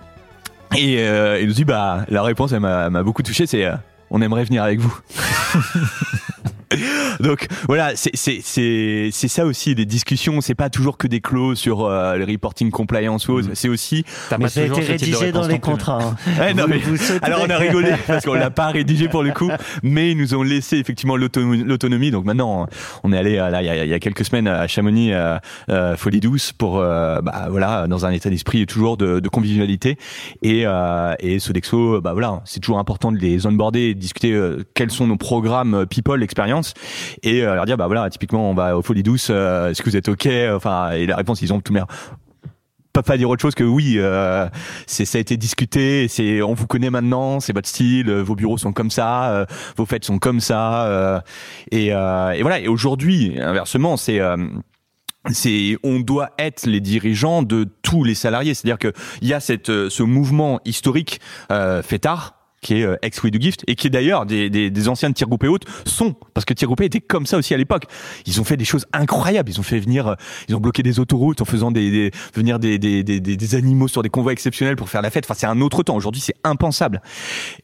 [0.76, 3.74] Et euh, il nous dit bah la réponse elle m'a m'a beaucoup touché, c'est euh,
[4.10, 4.94] on aimerait venir avec vous.
[7.20, 10.40] Donc voilà, c'est c'est c'est c'est ça aussi des discussions.
[10.40, 13.48] C'est pas toujours que des clauses sur euh, le reporting compliance ou autre.
[13.54, 14.04] C'est aussi.
[14.30, 16.00] T'as Mais ça a été rédigé dans les contrats.
[16.02, 16.16] hein.
[16.38, 16.80] Ouais, non, mais-.
[17.22, 19.50] Alors on a rigolé parce qu'on l'a pas rédigé pour le coup,
[19.82, 22.10] mais ils nous ont laissé effectivement l'autonomie.
[22.10, 22.66] Donc maintenant,
[23.02, 25.36] on est allé euh, là il y y a quelques semaines à Chamonix, euh,
[25.68, 29.96] euh, Folie Douce, pour euh, bah voilà dans un état d'esprit toujours de, de convivialité
[30.42, 34.38] et euh, et Sodexo, bah voilà, c'est toujours important de les onboarder, et de discuter
[34.74, 36.22] quels sont nos programmes people
[37.22, 39.90] et euh, leur dire bah voilà typiquement on va au Folie Douce, euh, est-ce que
[39.90, 41.86] vous êtes ok Enfin et la réponse ils ont tout mer
[42.94, 44.48] pas pas dire autre chose que oui, euh,
[44.86, 48.36] c'est ça a été discuté, c'est on vous connaît maintenant, c'est votre style, euh, vos
[48.36, 49.46] bureaux sont comme ça, euh,
[49.76, 51.20] vos fêtes sont comme ça, euh,
[51.72, 52.60] et, euh, voilà.
[52.60, 54.36] Et aujourd'hui, inversement, c'est euh,
[55.32, 58.54] c'est on doit être les dirigeants de tous les salariés.
[58.54, 58.92] C'est-à-dire que
[59.22, 62.33] il y a cette euh, ce mouvement historique euh, fêtard
[62.64, 65.10] qui est euh, ex We Do Gift et qui est d'ailleurs des, des, des anciens
[65.10, 67.84] de Tirgoupé Haute sont parce que Tirgoupé était comme ça aussi à l'époque.
[68.26, 69.50] Ils ont fait des choses incroyables.
[69.50, 70.14] Ils ont fait venir, euh,
[70.48, 73.54] ils ont bloqué des autoroutes en faisant des, des venir des, des, des, des- des
[73.54, 75.24] animaux sur des convois exceptionnels pour faire la fête.
[75.26, 75.94] Enfin, c'est un autre temps.
[75.96, 77.02] Aujourd'hui, c'est impensable.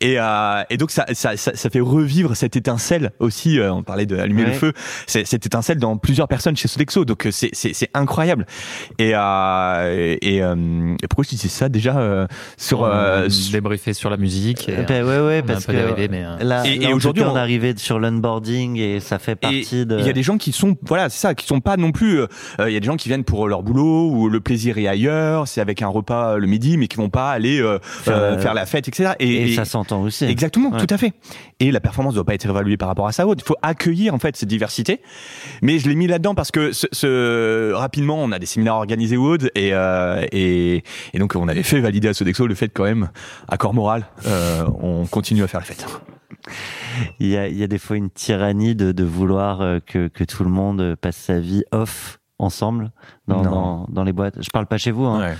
[0.00, 3.58] Et, euh, et donc ça, ça, ça, ça fait revivre cette étincelle aussi.
[3.58, 4.54] euh, on parlait de allumer le Ouais.
[4.54, 4.72] feu.
[5.06, 7.04] C'est cette étincelle dans plusieurs personnes chez Sodexo.
[7.06, 8.46] Donc euh, c'est c'est c'est incroyable.
[8.98, 12.26] Et euh, et, euh, et pourquoi je disais ça déjà euh,
[12.58, 13.30] sur euh, On
[13.92, 14.68] sur- la musique.
[14.68, 17.22] Et, Ben ouais, ouais, on a parce que dérivé, mais, euh, là, Et- et aujourd'hui,
[17.22, 19.98] on on- est arrivé sur l'onboarding et ça fait partie de.
[20.00, 22.20] Il y a des gens qui sont, voilà, c'est ça, qui sont pas non plus.
[22.20, 22.26] euh,
[22.66, 25.46] Il y a des gens qui viennent pour leur boulot ou le plaisir est ailleurs.
[25.46, 28.54] C'est avec un repas le midi, mais qui vont pas aller euh, Faire, euh, faire
[28.54, 29.12] la fête, etc.
[29.20, 30.24] et, ça s'entend aussi.
[30.24, 30.84] Exactement, Ouais.
[30.84, 31.12] tout à fait.
[31.60, 33.24] Et la performance doit pas être évaluée par rapport à ça.
[33.28, 35.00] Il faut accueillir en fait cette diversité.
[35.62, 39.16] Mais je l'ai mis là-dedans parce que ce, ce- rapidement, on a des séminaires organisés
[39.16, 40.82] Wood et, euh, et
[41.14, 43.10] et donc on avait fait valider à Sodexo le fait quand même,
[43.48, 45.86] accord moral, euh, on continue à faire la fête.
[47.20, 50.08] Il y a, il y a des fois une tyrannie de, de vouloir euh, que,
[50.08, 52.90] que tout le monde passe sa vie off ensemble
[53.28, 53.50] dans, Non.
[53.50, 54.42] dans, dans les boîtes.
[54.42, 55.04] Je parle pas chez vous.
[55.04, 55.20] Hein.
[55.20, 55.36] Ouais.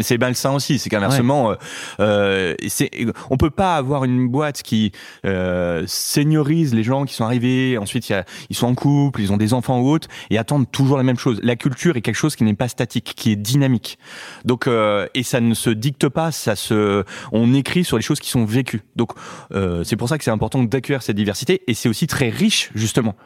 [0.00, 1.54] Mais c'est malsain aussi, c'est qu'inversement, euh,
[2.00, 2.90] euh, c'est,
[3.28, 4.92] on peut pas avoir une boîte qui
[5.26, 9.30] euh, seniorise les gens qui sont arrivés, ensuite y a, ils sont en couple, ils
[9.30, 11.38] ont des enfants ou autres, et attendent toujours la même chose.
[11.42, 13.98] La culture est quelque chose qui n'est pas statique, qui est dynamique.
[14.46, 18.20] Donc euh, et ça ne se dicte pas, ça se, on écrit sur les choses
[18.20, 18.80] qui sont vécues.
[18.96, 19.10] Donc
[19.52, 22.70] euh, c'est pour ça que c'est important d'accueillir cette diversité, et c'est aussi très riche
[22.74, 23.16] justement.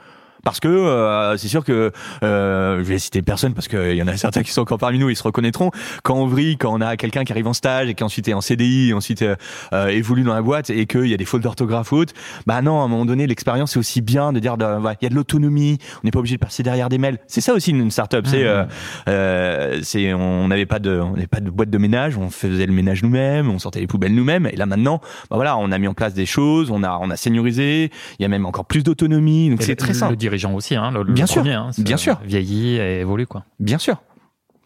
[0.45, 1.91] Parce que euh, c'est sûr que
[2.23, 4.99] euh, je vais citer personne parce qu'il y en a certains qui sont encore parmi
[4.99, 5.71] nous, ils se reconnaîtront.
[6.03, 8.35] Quand on vrille, quand on a quelqu'un qui arrive en stage et qui ensuite est
[8.35, 9.37] en CDI, et ensuite euh,
[9.73, 12.15] euh, évolue dans la boîte et qu'il y a des fautes d'orthographe ou autres,
[12.47, 15.07] bah non, à un moment donné, l'expérience c'est aussi bien de dire, ouais, il y
[15.07, 17.19] a de l'autonomie, on n'est pas obligé de passer derrière des mails.
[17.27, 18.27] C'est ça aussi une startup.
[18.27, 18.65] C'est, euh,
[19.09, 22.67] euh, c'est, on n'avait pas de, on n'avait pas de boîte de ménage, on faisait
[22.67, 24.47] le ménage nous-mêmes, on sortait les poubelles nous-mêmes.
[24.47, 27.11] Et là maintenant, bah voilà, on a mis en place des choses, on a, on
[27.11, 30.17] a seniorisé, il y a même encore plus d'autonomie, donc c'est très simple.
[30.35, 32.19] Dirigeant aussi, hein, le, le Bien sûr, premier, hein, bien sûr.
[32.25, 33.45] Vieillit et évolue, quoi.
[33.61, 33.97] Bien sûr,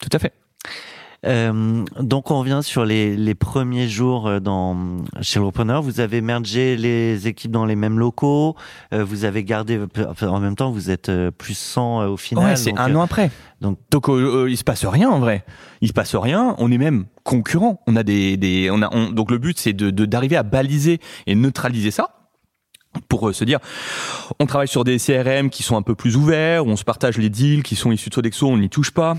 [0.00, 0.32] tout à fait.
[1.26, 4.76] Euh, donc on revient sur les, les premiers jours euh, dans
[5.20, 5.82] chez le repreneur.
[5.82, 8.54] Vous avez mergé les équipes dans les mêmes locaux.
[8.94, 9.80] euh, vous avez gardé.
[10.08, 12.44] enfin, en même temps, vous êtes plus 100 euh, au final.
[12.44, 13.32] Ouais, c'est un euh, an après.
[13.60, 15.44] donc- Donc, euh, euh, il se passe rien en vrai.
[15.80, 16.54] Il se passe rien.
[16.58, 17.80] On est même concurrents.
[17.88, 20.44] On a des, des on a, on- donc le but c'est de de- d'arriver à
[20.44, 22.10] baliser et neutraliser ça
[23.08, 23.58] pour euh, se dire,
[24.38, 27.18] on travaille sur des CRM qui sont un peu plus ouverts, où on se partage
[27.18, 29.16] les deals qui sont issus de Sodexo, on n'y touche pas.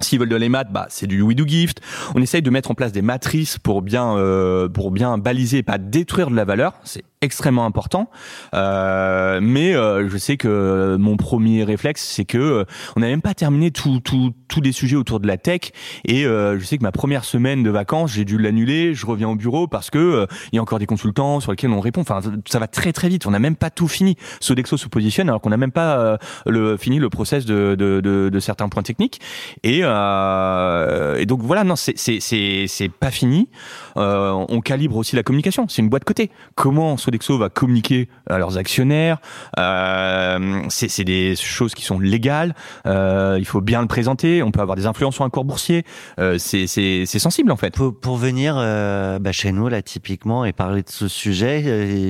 [0.00, 1.80] S'ils veulent de les maths, bah c'est du We Do Gift.
[2.16, 5.62] On essaye de mettre en place des matrices pour bien euh, pour bien baliser, et
[5.62, 6.74] pas détruire de la valeur.
[6.82, 8.10] C'est extrêmement important.
[8.54, 12.64] Euh, mais euh, je sais que mon premier réflexe, c'est que euh,
[12.96, 15.72] on n'a même pas terminé tout, tout, tous les sujets autour de la tech.
[16.04, 18.94] Et euh, je sais que ma première semaine de vacances, j'ai dû l'annuler.
[18.94, 21.70] Je reviens au bureau parce que euh, il y a encore des consultants sur lesquels
[21.70, 22.02] on répond.
[22.02, 23.26] Enfin, ça va très très vite.
[23.26, 24.16] On n'a même pas tout fini.
[24.40, 28.00] Sodexo se positionne alors qu'on n'a même pas euh, le, fini le process de, de,
[28.00, 29.20] de, de certains points techniques.
[29.62, 33.48] Et, et donc voilà, non, c'est c'est c'est pas fini.
[33.96, 35.66] On calibre aussi la communication.
[35.68, 36.30] C'est une boîte côté.
[36.54, 36.96] Comment
[37.38, 39.18] va communiquer à leurs actionnaires
[39.58, 42.54] euh, C'est des choses qui sont légales.
[42.86, 44.42] Euh, il faut bien le présenter.
[44.42, 45.84] On peut avoir des influences sur un cours boursier.
[46.18, 47.74] Euh, c'est sensible en fait.
[47.74, 51.60] Pour, pour venir bah, chez nous là typiquement et parler de ce sujet,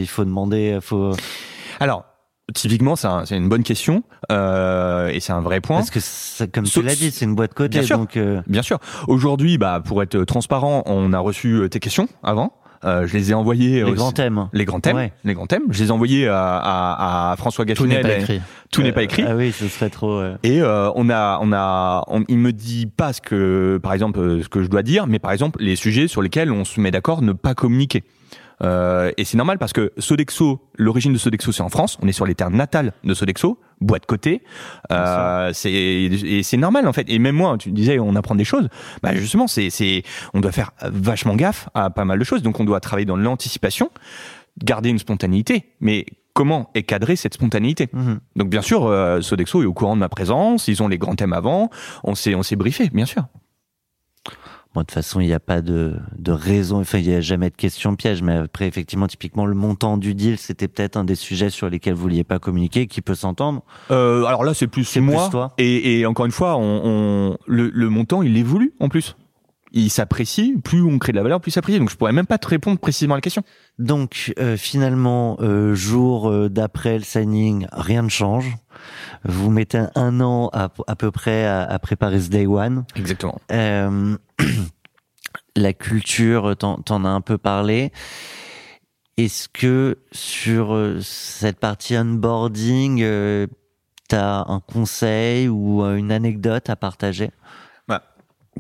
[0.01, 1.13] il faut demander, faut
[1.81, 2.05] Alors.
[2.55, 5.79] Typiquement, c'est un- c'est une bonne question euh, et c'est un vrai point.
[5.79, 7.97] parce que ça, comme So- tu l'as dit, c'est une boîte côté, Bien sûr.
[7.97, 8.81] donc euh, Bien sûr.
[9.09, 12.53] Aujourd'hui, bah, pour être transparent, on a reçu tes questions avant.
[12.85, 13.77] Euh, je les ai envoyées.
[13.77, 14.49] les aussi- grands thèmes.
[14.53, 14.97] Les grands thèmes.
[14.97, 15.13] Ouais.
[15.25, 15.63] Les grands thèmes.
[15.71, 18.41] Je les ai envoyés à, à, à François Tout n'est pas écrit.
[18.71, 19.25] Tout n'est pas écrit.
[19.27, 20.19] Ah oui, ce serait trop.
[20.19, 23.93] euh, Et euh, on a, on a, on, il me dit pas ce que, par
[23.93, 26.65] exemple, euh, ce que je dois dire, mais par exemple les sujets sur lesquels on
[26.65, 28.03] se met d'accord ne pas communiquer.
[28.63, 31.99] Euh, et c'est normal parce que Sodexo, l'origine de Sodexo, c'est en France.
[32.03, 34.43] On est sur les terres natales de Sodexo, boîte côté.
[34.93, 37.09] Euh, c'est et c'est normal en fait.
[37.09, 38.69] Et même moi, tu disais, on apprend des choses.
[39.03, 40.03] Bah justement, c'est c'est,
[40.33, 42.43] on doit faire vachement gaffe à pas mal de choses.
[42.43, 43.91] Donc on doit travailler dans l'anticipation,
[44.63, 48.19] garder une spontanéité, mais comment est cadrée cette spontanéité mhm.
[48.37, 51.15] donc bien sûr, euh, Sodexo est au courant de ma présence, ils ont les grands
[51.15, 51.71] thèmes avant,
[52.03, 53.25] on s'est on s'est briefé, bien sûr.
[54.75, 57.21] Bon, de toute façon, il n'y a pas de, de raison, enfin, il n'y a
[57.21, 61.05] jamais de question piège, mais après, effectivement, typiquement, le montant du deal, c'était peut-être un
[61.05, 63.63] des sujets sur lesquels vous vouliez pas communiquer, qui peut s'entendre.
[63.93, 65.23] Euh, alors là, c'est plus C'est moi.
[65.27, 65.53] plus toi.
[65.59, 69.15] Et, et encore une fois, on, on- le, le montant, il évolue en plus.
[69.73, 71.79] il s'apprécie, plus on crée de la valeur, plus il s'apprécie.
[71.79, 73.43] Donc je pourrais même pas te répondre précisément à la question.
[73.79, 78.57] Donc euh, finalement, euh, jour d'après le signing, rien ne change.
[79.25, 82.85] Vous mettez un an à, à peu près à, à préparer ce day one.
[82.97, 83.41] Exactement.
[83.53, 84.17] Euh,
[85.57, 87.93] la culture, t'en t'en as un peu parlé.
[89.17, 93.47] Est-ce que sur euh, cette partie onboarding, euh,
[94.09, 97.31] t'as un conseil ou une anecdote à partager?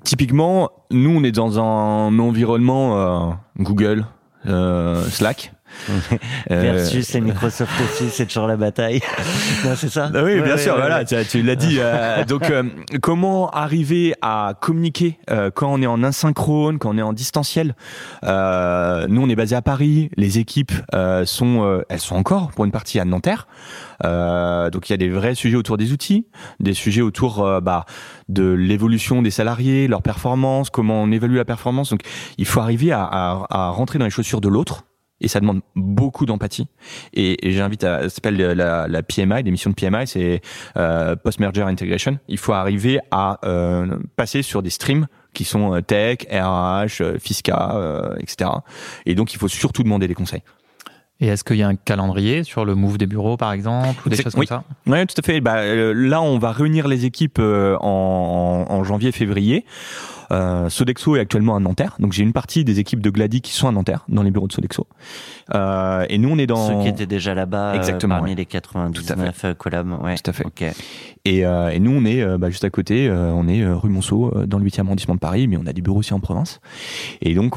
[0.02, 4.04] Typiquement, nous, on est dans un environnement euh, Google,
[4.46, 5.53] euh, Slack.
[6.50, 9.00] Euh, Versus les Microsoft Office, c'est toujours la bataille.
[9.76, 11.76] c'est ça Ah oui, Ouais, bien ouais, sûr, ouais, voilà, tu, tu l'as dit.
[11.78, 12.62] euh, donc, euh,
[13.00, 17.74] comment arriver à communiquer euh, quand on est en asynchrone, quand on est en distanciel?
[18.24, 20.10] Euh, Nous, on est basé à Paris.
[20.16, 23.46] Les équipes euh, sont, elles sont encore pour une partie à Nanterre.
[24.04, 26.26] Euh, donc, il y a des vrais sujets autour des outils,
[26.60, 27.86] des sujets autour bah,
[28.28, 31.90] de l'évolution des salariés, leur performance, comment on évalue la performance.
[31.90, 32.00] Donc,
[32.38, 34.84] il faut arriver à, à, à rentrer dans les chaussures de l'autre.
[35.20, 36.66] Et ça demande beaucoup d'empathie.
[37.12, 40.42] Et, et j'invite à, ça s'appelle la, la PMI, l'émission de PMI, c'est
[40.76, 42.18] euh, Post-Merger Integration.
[42.28, 47.18] Il faut arriver à euh, passer sur des streams qui sont euh, tech, RH, euh,
[47.18, 48.50] fisca, euh, etc.
[49.06, 50.42] Et donc, il faut surtout demander des conseils.
[51.20, 54.10] Et est-ce qu'il y a un calendrier sur le move des bureaux, par exemple, ou
[54.10, 54.46] des choses oui.
[54.46, 54.64] comme ça?
[54.86, 55.40] Oui, tout à fait.
[55.40, 59.64] Bah, euh, là, on va réunir les équipes euh, en, en, en janvier-février.
[60.30, 63.52] Euh, Sodexo est actuellement à Nanterre, donc j'ai une partie des équipes de Glady qui
[63.52, 64.86] sont à Nanterre, dans les bureaux de Sodexo.
[65.54, 68.36] Euh, et nous, on est dans Ceux qui étaient déjà là-bas euh, Exactement, parmi ouais.
[68.36, 70.02] les 99 euh, collabs.
[70.02, 70.16] Ouais.
[70.16, 70.46] Tout à fait.
[70.46, 70.64] Ok.
[71.24, 74.66] Et, et nous, on est bah, juste à côté, on est rue Monceau, dans le
[74.66, 76.60] 8e arrondissement de Paris, mais on a des bureaux aussi en province.
[77.22, 77.54] Et donc,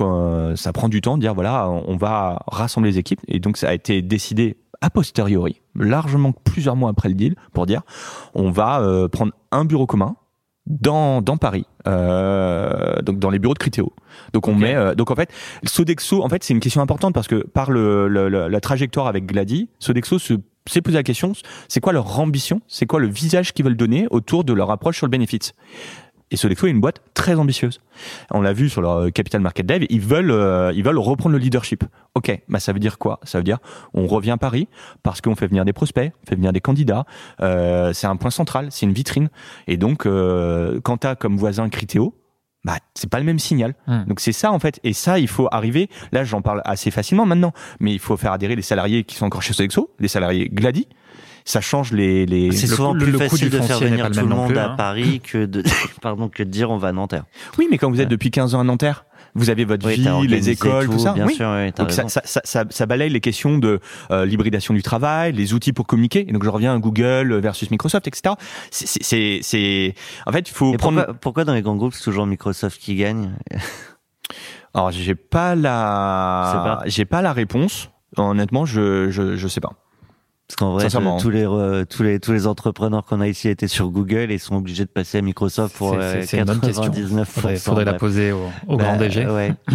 [0.55, 3.19] ça prend du temps de dire, voilà, on va rassembler les équipes.
[3.27, 7.65] Et donc, ça a été décidé a posteriori, largement plusieurs mois après le deal, pour
[7.65, 7.81] dire,
[8.33, 10.15] on va euh, prendre un bureau commun
[10.69, 13.93] dans, dans Paris, euh, donc dans les bureaux de Critéo.
[14.33, 15.29] Donc on met, euh, donc en fait,
[15.63, 19.07] Sodexo, en fait, c'est une question importante parce que par le, le- le- la trajectoire
[19.07, 20.33] avec Glady, Sodexo se
[20.69, 21.31] s'est posé la question,
[21.69, 24.97] c'est quoi leur ambition, c'est quoi le visage qu'ils veulent donner autour de leur approche
[24.97, 25.39] sur le benefit.
[26.29, 27.79] Et Sodexo est une boîte très ambitieuse.
[28.31, 31.33] On l'a vu sur leur euh, Capital Market Dev, ils veulent, euh, ils veulent reprendre
[31.33, 31.85] le leadership.
[32.15, 33.19] Ok, bah ça veut dire quoi?
[33.23, 33.59] Ça veut dire
[33.93, 34.67] on revient à Paris
[35.03, 37.05] parce qu'on fait venir des prospects, on fait venir des candidats.
[37.41, 39.29] Euh, c'est un point central, c'est une vitrine.
[39.67, 42.15] Et donc, euh, quand t'as comme voisin Critéo,
[42.65, 43.75] bah c'est pas le même signal.
[43.87, 44.03] Hmm.
[44.07, 44.79] Donc c'est ça en fait.
[44.83, 45.89] Et ça, il faut arriver.
[46.11, 49.25] Là, j'en parle assez facilement maintenant, mais il faut faire adhérer les salariés qui sont
[49.25, 50.87] encore chez Sodexo, les salariés Glady.
[51.49, 52.25] Ça change les.
[52.25, 52.51] les...
[52.51, 54.71] C'est Le souvent le- plus le facile de faire venir tout le monde plus, à
[54.71, 54.75] hein.
[54.75, 55.63] Paris que de,
[56.01, 57.23] pardon, que de dire on va à Nanterre.
[57.57, 60.27] Oui, mais quand vous êtes depuis 15 ans à Nanterre, vous avez votre Oui, vie,
[60.27, 61.13] les écoles, tout, ça.
[61.13, 61.35] Bien oui.
[61.35, 63.79] sûr, oui, Donc ça, ça, ça, ça, balaye les questions de
[64.11, 66.27] euh, l'hybridation du travail, les outils pour communiquer.
[66.27, 68.35] Et donc je reviens à Google versus Microsoft, etc.
[68.69, 69.93] C'est- C'est, c'est, c'est-
[70.25, 70.97] en fait, il faut Et prendre.
[70.97, 73.31] pourquoi, pourquoi dans les grands groupes c'est toujours Microsoft qui gagne
[74.73, 75.61] Alors j'ai pas la,
[76.81, 76.83] pas.
[76.87, 77.89] j'ai pas la réponse.
[78.17, 79.71] Honnêtement, je, je, je sais pas.
[80.47, 81.17] Parce qu'en vrai, Sincèrement.
[81.19, 81.43] tous les
[81.89, 84.89] tous les tous les entrepreneurs qu'on a ici étaient sur Google et sont obligés de
[84.89, 86.43] passer à Microsoft pour C'est- euh.
[86.45, 87.25] 99%.
[87.25, 89.25] Faudrait, faudrait la poser au, au Bah, grand DG.
[89.27, 89.53] ouais.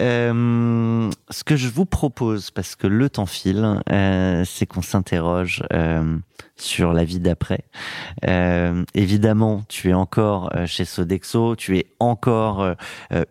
[0.00, 5.62] Euh, ce que je vous propose, parce que le temps file, euh, c'est qu'on s'interroge
[5.72, 6.18] euh,
[6.56, 7.64] sur la vie d'après.
[8.26, 12.74] Euh, évidemment, tu es encore euh, chez Sodexo, tu es encore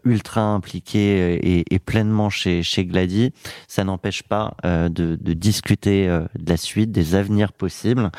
[0.06, 2.84] ultra impliqué et, pleinement chez, chez.
[3.68, 8.12] Ça n'empêche pas de, de discuter de la suite, des avenirs possibles,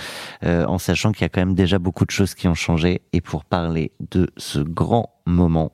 [0.43, 3.03] en sachant qu'il y a quand même déjà beaucoup de choses qui ont changé.
[3.13, 5.73] Et pour parler de ce grand moment,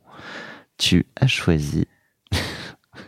[0.76, 1.86] tu as choisi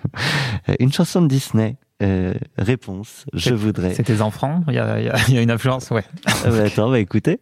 [0.80, 1.76] une chanson de Disney.
[2.02, 3.94] Euh, réponse, je voudrais.
[3.94, 6.04] C'est tes enfants Il y a, il y a- il y a une influence, ouais.
[6.26, 7.38] Ah bah attends, on va écouter.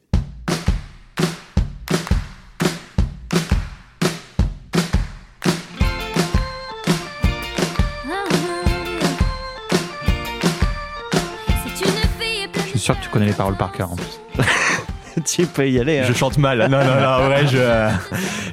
[12.65, 14.21] Je suis sûr que tu connais les paroles par cœur en plus.
[15.25, 15.99] tu peux y aller.
[16.01, 16.05] hein.
[16.07, 16.59] Je chante mal.
[16.71, 17.07] Non, non, non.
[17.09, 17.59] En vrai, je,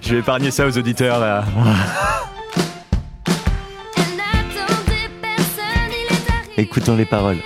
[0.02, 1.20] je vais épargner ça aux auditeurs.
[1.20, 1.44] Là.
[6.60, 7.38] Écoutons les paroles.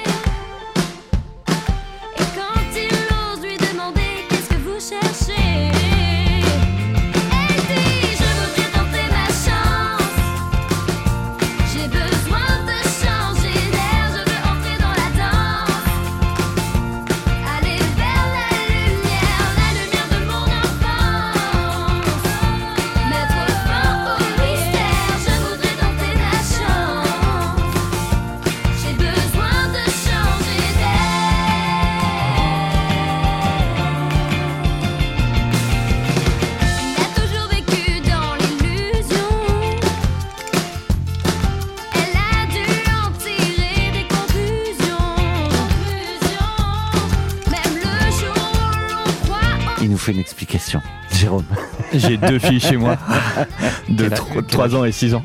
[52.12, 52.97] J'ai deux filles chez moi,
[53.89, 55.24] de Quel âge- 3, quel âge ans et 6 ans.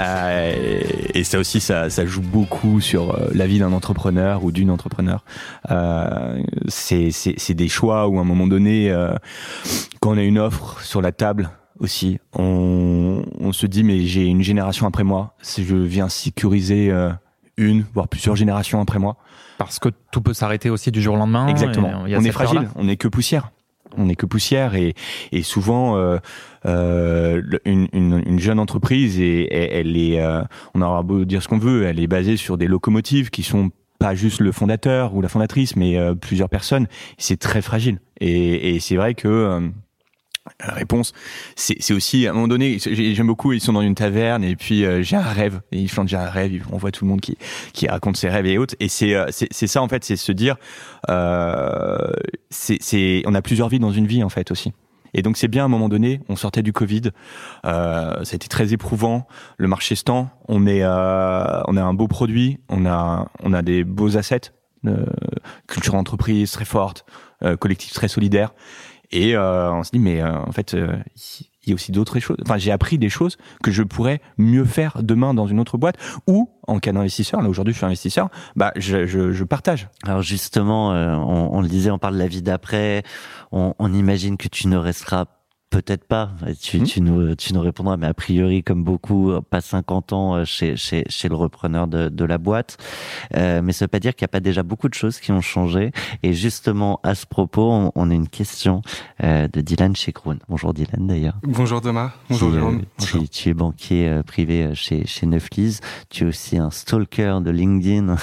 [0.00, 0.80] Euh,
[1.14, 4.70] et ça aussi, ça, ça joue beaucoup sur euh, la vie d'un entrepreneur ou d'une
[4.70, 5.24] entrepreneur.
[5.70, 9.14] Euh, c'est des choix où à un moment donné, euh,
[10.00, 14.24] quand on a une offre sur la table aussi, on, on se dit mais j'ai
[14.24, 16.92] une génération après moi, si je viens sécuriser
[17.56, 19.16] une, voire plusieurs générations après moi.
[19.58, 21.46] Parce que tout peut s'arrêter aussi du jour au lendemain.
[21.46, 22.04] Exactement.
[22.04, 23.50] a On est fragile, on n'est que poussière.
[23.96, 24.94] On n'est que poussière et,
[25.32, 26.18] et souvent euh,
[26.66, 30.42] euh, une, une, une jeune entreprise et, elle est, euh,
[30.74, 33.70] on aura beau dire ce qu'on veut, elle est basée sur des locomotives qui sont
[33.98, 36.86] pas juste le fondateur ou la fondatrice, mais euh, plusieurs personnes.
[37.18, 39.60] C'est très fragile et, et c'est vrai que euh,
[40.60, 41.12] réponse,
[41.56, 42.78] c'est aussi à un moment donné.
[42.78, 43.52] j'ai- J'aime beaucoup.
[43.52, 45.60] Ils sont dans une taverne et puis euh, j'ai un rêve.
[45.72, 46.64] Et ils chantent j'ai un rêve.
[46.72, 47.36] On voit tout le monde qui
[47.72, 48.74] qui raconte ses rêves et autres.
[48.80, 50.56] Et c'est euh, ça en fait, c'est se dire,
[51.08, 52.12] euh,
[52.50, 54.72] c'est on a plusieurs vies dans une vie en fait aussi.
[55.12, 57.10] Et donc c'est bien à un moment donné, on sortait du Covid,
[57.66, 59.26] euh, ça a été très éprouvant,
[59.56, 63.52] le marché se tend, on est euh, on a un beau produit, on a on
[63.52, 64.52] a des beaux assets,
[64.86, 65.04] euh,
[65.66, 67.04] culture entreprise très forte,
[67.42, 68.54] euh, collectif très solidaire,
[69.10, 70.96] et euh, on se dit mais euh, en fait euh,
[71.64, 72.38] il y a aussi d'autres choses.
[72.42, 75.96] Enfin j'ai appris des choses que je pourrais mieux faire demain dans une autre boîte
[76.26, 77.42] ou en cas d'investisseur.
[77.42, 79.88] Là aujourd'hui je suis investisseur, bah je, je, je partage.
[80.04, 83.02] Alors justement, euh, on, on le disait, on parle de la vie d'après.
[83.52, 85.26] On, on imagine que tu ne resteras
[85.70, 86.30] peut-être pas.
[86.60, 86.84] Tu, Mhm.
[86.86, 90.44] tu, nous, tu nous répondras, mais a priori, comme beaucoup, euh, pas 50 ans euh,
[90.44, 92.76] chez, chez, chez le repreneur de, de la boîte.
[93.36, 95.30] Euh, mais ça veut pas dire qu'il n'y a pas déjà beaucoup de choses qui
[95.32, 95.92] ont changé.
[96.22, 98.82] Et justement, à ce propos, on, on a une question
[99.22, 100.38] euh, de Dylan chez Kroon.
[100.48, 101.38] Bonjour Dylan d'ailleurs.
[101.44, 102.12] Bonjour Thomas.
[102.28, 102.82] Bonjour euh, Jérôme.
[103.00, 105.80] tu, tu es banquier euh, privé chez, chez Neuflise.
[106.10, 108.16] Tu es aussi un stalker de LinkedIn.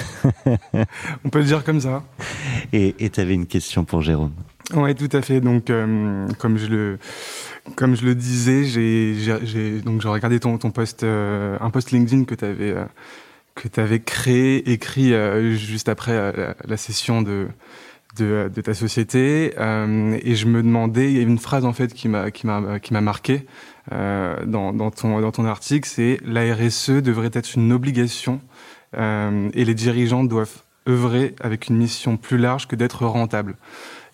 [1.24, 2.02] On peut le dire comme ça.
[2.72, 4.32] Et tu avais une question pour Jérôme.
[4.74, 5.40] Oui, tout à fait.
[5.40, 6.98] Donc, euh, comme je le,
[7.76, 12.44] comme je le disais, j'ai, regardé ton, ton post, euh, un post LinkedIn que tu
[12.44, 12.74] avais,
[13.54, 17.48] tu avais créé, écrit euh, juste après euh, la, la session de,
[18.16, 21.92] de, ta société, euh, et je me demandais, il y a une phrase en fait
[21.92, 23.46] qui m'a, qui m'a, marqué
[23.92, 28.40] euh, dans, dans ton, dans ton article, c'est la RSE devrait être une obligation,
[28.96, 33.56] euh, et les dirigeants doivent œuvrer avec une mission plus large que d'être rentable.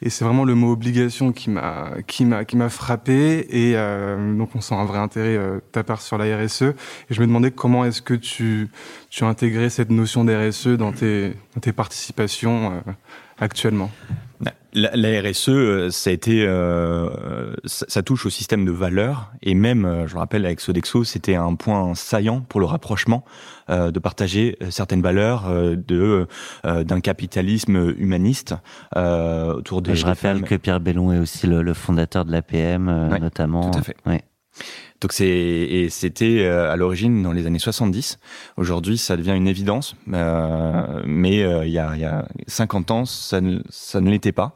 [0.02, 3.46] Et c'est vraiment le mot obligation qui m'a qui m'a qui m'a frappé.
[3.50, 6.74] Et euh, donc on sent un vrai intérêt euh, ta part sur la RSE et
[7.10, 8.70] je me demandais comment est-ce que tu
[9.10, 12.92] tu as intégré cette notion d'RSE dans tes dans tes participations euh,
[13.44, 13.90] actuellement.
[14.76, 17.08] La, la RSE, euh, ça a été, euh,
[17.64, 21.04] ça, ça touche au système de valeurs et même, euh, je le rappelle, avec Sodexo,
[21.04, 23.24] c'était un point saillant pour le rapprochement
[23.70, 26.26] euh, de partager certaines valeurs euh, de
[26.66, 28.56] euh, d'un capitalisme humaniste
[28.96, 29.94] euh, autour des.
[29.94, 30.42] Je rappelle femmes.
[30.44, 33.70] que Pierre Bellon est aussi le, le fondateur de l'APM, euh, Ouais, notamment.
[33.70, 33.96] tout à fait.
[34.06, 34.22] Ouais.
[35.04, 38.18] Donc c'est et c'était euh, à l'origine dans les années 70.
[38.56, 43.04] Aujourd'hui, ça devient une évidence, euh, mais euh, il y, a, y a 50 ans,
[43.04, 44.54] ça ne, ça ne l'était pas.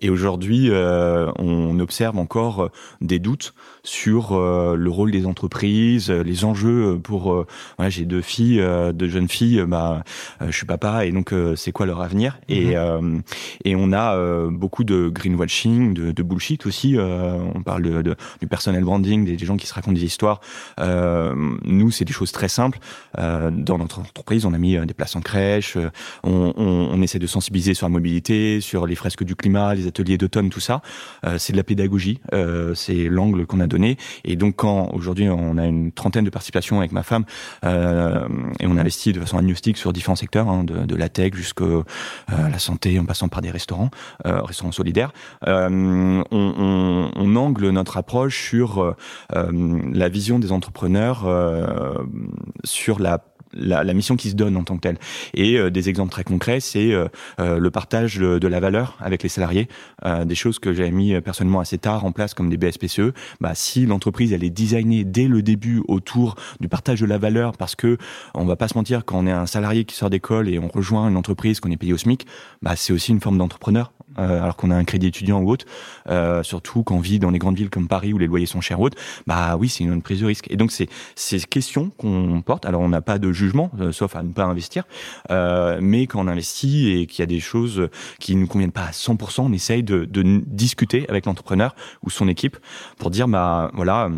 [0.00, 2.70] Et aujourd'hui, on observe encore
[3.02, 3.52] des doutes
[3.82, 7.32] sur euh, le rôle des entreprises, euh, les enjeux pour.
[7.32, 9.64] Euh, voilà, j'ai deux filles, euh, deux jeunes filles.
[9.66, 10.02] Bah,
[10.42, 12.38] euh, je suis papa, et donc euh, c'est quoi leur avenir?
[12.48, 13.18] Et euh,
[13.64, 16.96] et on a euh, beaucoup de greenwashing, de, de bullshit aussi.
[16.96, 20.04] euh, on parle de, de- du personnel branding, des, des gens qui se racontent des
[20.04, 20.40] histoires.
[20.78, 22.78] Euh, nous, c'est des choses très simples.
[23.18, 25.76] Euh, dans notre entreprise, on a mis des places en crèche.
[26.24, 29.86] on, on, on essaie de sensibiliser sur la mobilité, sur les fresques du climat, les
[29.86, 30.82] ateliers d'automne, tout ça.
[31.24, 32.20] Euh, c'est de la pédagogie.
[32.34, 33.66] Euh, c'est l'angle qu'on a
[34.24, 37.24] Et donc, quand aujourd'hui on a une trentaine de participations avec ma femme
[37.64, 38.26] euh,
[38.58, 41.82] et on investit de façon agnostique sur différents secteurs, hein, de, la tech jusqu'à euh,
[42.28, 43.90] la santé, en passant par des restaurants,
[44.26, 45.12] euh, restaurants solidaires,
[45.46, 48.94] on, on, angle notre approche sur
[49.32, 51.26] la vision des entrepreneurs,
[52.64, 54.98] sur la la, la mission qui se donne en tant que telle.
[55.34, 57.08] Et euh, des exemples très concrets, c'est euh,
[57.40, 59.68] euh, le partage de, de la valeur avec les salariés,
[60.04, 63.12] euh, des choses que j'avais mis euh, personnellement assez tard en place comme des BSPCE.
[63.40, 67.56] Bah, si l'entreprise elle est designée dès le début autour du partage de la valeur,
[67.56, 67.98] parce que
[68.34, 70.68] on va pas se mentir, quand on est un salarié qui sort d'école et on
[70.68, 72.26] rejoint une entreprise qu'on est payé au SMIC,
[72.62, 73.92] bah, c'est aussi une forme d'entrepreneur.
[74.18, 75.66] euh, alors qu'on a un crédit étudiant ou autre,
[76.42, 78.80] surtout quand on vit dans les grandes villes comme Paris où les loyers sont chers
[78.80, 80.46] ou autres, bah oui, c'est une prise de risque.
[80.50, 82.66] Et donc c'est ces questions qu'on porte.
[82.66, 84.84] Alors on n'a pas de jugement, euh, sauf à ne pas investir,
[85.30, 87.88] euh, mais quand on investit et qu'il y a des choses
[88.18, 91.74] qui ne nous conviennent pas à 100%, on essaye de, de discuter avec l'entrepreneur
[92.04, 92.56] ou son équipe
[92.98, 94.10] pour dire bah voilà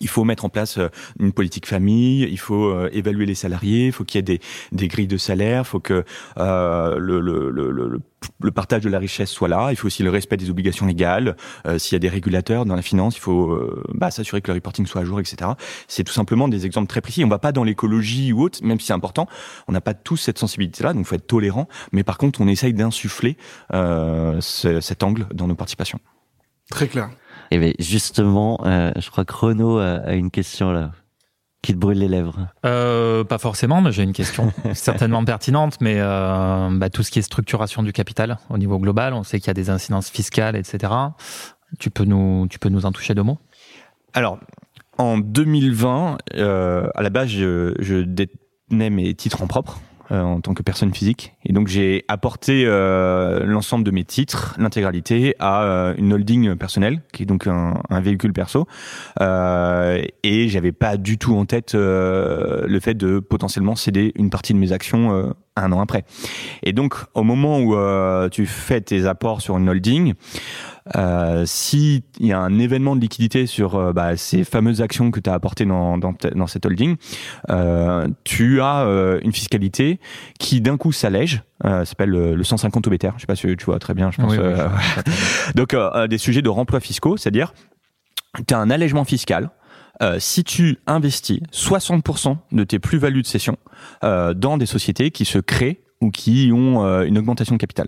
[0.00, 0.88] Il faut mettre en place euh,
[1.20, 4.40] une politique famille, il faut euh, évaluer les salariés, il faut qu'il y ait des,
[4.72, 6.04] des grilles de salaire, il faut que
[6.38, 8.00] euh, le, le, le,
[8.40, 11.36] le, partage de la richesse soit là, il faut aussi le respect des obligations légales,
[11.66, 13.58] euh, s'il y a des régulateurs dans la finance, il faut
[13.92, 15.50] bah, s'assurer que le reporting soit à jour, etc.
[15.88, 17.24] C'est tout simplement des exemples très précis.
[17.24, 19.26] On va pas dans l'écologie ou autre, même si c'est important,
[19.68, 22.48] on n'a pas tous cette sensibilité-là, donc il faut être tolérant, mais par contre on
[22.48, 23.36] essaye d'insuffler
[23.74, 25.98] euh, ce- cet angle dans nos participations.
[26.70, 27.10] Très clair.
[27.52, 30.92] Et bien justement, euh, je crois que Renaud a, a une question là
[31.60, 32.48] qui te brûle les lèvres.
[32.64, 37.18] Euh, pas forcément, mais j'ai une question certainement pertinente, mais euh, bah, tout ce qui
[37.18, 40.56] est structuration du capital au niveau global, on sait qu'il y a des incidences fiscales,
[40.56, 40.92] etc.
[41.78, 43.38] Tu peux nous, tu peux nous en toucher deux mots?
[44.14, 44.38] Alors,
[44.96, 50.40] en 2020, euh, à la base, je, je détenais mes titres en propre euh, en
[50.40, 51.34] tant que personne physique.
[51.44, 57.02] Et donc, j'ai apporté euh, l'ensemble de mes titres, l'intégralité, à euh, une holding personnelle,
[57.12, 58.66] qui est donc un, véhicule perso.
[59.20, 64.30] Euh, et j'avais pas du tout en tête euh, le fait de potentiellement céder une
[64.30, 66.04] partie de mes actions euh, un an après.
[66.62, 70.14] Et donc, au moment où euh, tu fais tes apports sur une holding,
[70.96, 75.10] euh, si il y a un événement de liquidité sur euh, bah, ces fameuses actions
[75.10, 76.96] que tu as apportées dans, dans, dans cette holding,
[77.50, 80.00] euh, tu as euh, une fiscalité
[80.38, 81.42] qui d'un coup s'allège.
[81.64, 83.12] Euh, ça s'appelle le, le 150 OBTR.
[83.16, 84.10] Je sais pas si tu vois très bien.
[84.10, 84.32] Je pense.
[84.32, 84.68] Oui, oui, euh,
[85.46, 87.54] je donc euh, euh, des sujets de remploi fiscaux, c'est-à-dire
[88.46, 89.50] tu as un allègement fiscal.
[90.02, 93.56] euh, si tu investis 60% de tes plus-values de cession
[94.04, 97.86] euh, dans des sociétés qui se créent ou qui ont euh, une augmentation de capital.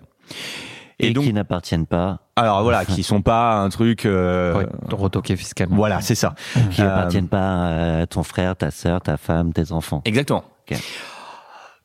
[0.99, 2.19] Et, qui n'appartiennent pas.
[2.35, 4.05] Alors voilà, qui sont pas un truc.
[4.05, 5.75] Euh, retoqué fiscalement.
[5.75, 6.35] Voilà, c'est ça.
[6.71, 10.01] Qui Euh, n'appartiennent pas à ton frère, ta sœur, ta femme, tes enfants.
[10.05, 10.43] Exactement.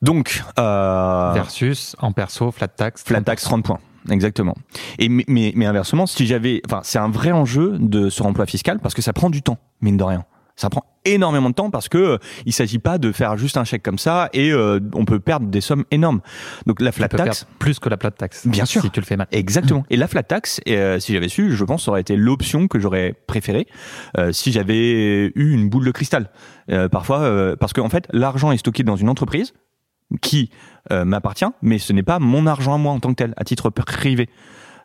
[0.01, 3.03] Donc, euh, Versus en perso, flat tax.
[3.03, 3.79] flat tax 30 points.
[4.09, 4.55] Exactement.
[4.97, 8.47] Et mais, mais, mais inversement, si j'avais, enfin, c'est un vrai enjeu de ce remploi
[8.47, 10.25] fiscal parce que ça prend du temps, mine de rien.
[10.61, 13.63] Ça prend énormément de temps parce que euh, il s'agit pas de faire juste un
[13.63, 16.21] chèque comme ça et euh, on peut perdre des sommes énormes.
[16.67, 18.45] Donc la flat Tu tax, plus que la flat tax.
[18.45, 18.83] Bien sûr.
[18.83, 19.25] Si tu le fais mal.
[19.31, 19.83] Exactement.
[19.89, 22.77] Et la flat tax, euh, si j'avais su, je pense, ça aurait été l'option que
[22.77, 23.65] j'aurais préférée
[24.19, 26.29] euh, si j'avais eu une boule de cristal.
[26.91, 29.53] Parfois, parce qu'en fait, l'argent est stocké dans une entreprise
[30.21, 30.51] qui
[30.89, 33.69] m'appartient, mais ce n'est pas mon argent à moi en tant que tel, à titre
[33.71, 34.29] privé.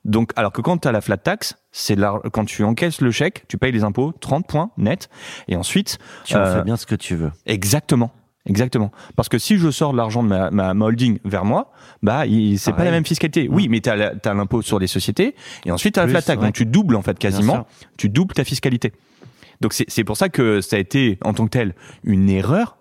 [0.07, 1.96] Donc, alors que quand tu as la flat tax, c'est
[2.32, 5.11] quand tu encaisses le chèque, tu payes les impôts, 30 points net,
[5.48, 5.98] et ensuite...
[6.24, 7.32] Tu en euh, fais bien ce que tu veux.
[7.44, 8.12] Exactement.
[8.46, 8.92] Exactement.
[9.16, 12.22] Parce que si je sors de l'argent de ma, ma, ma holding vers moi, bah,
[12.57, 13.48] c'est pas la même fiscalité.
[13.50, 15.34] Oui, mais t'as, la- t'as l'impôt sur les sociétés
[15.64, 16.40] et ensuite t'as la Plus, flat tax.
[16.40, 17.66] Donc tu doubles en fait quasiment,
[17.98, 18.92] tu doubles ta fiscalité.
[19.61, 22.78] Donc c'est, c'est pour ça que ça a été en tant que tel une erreur.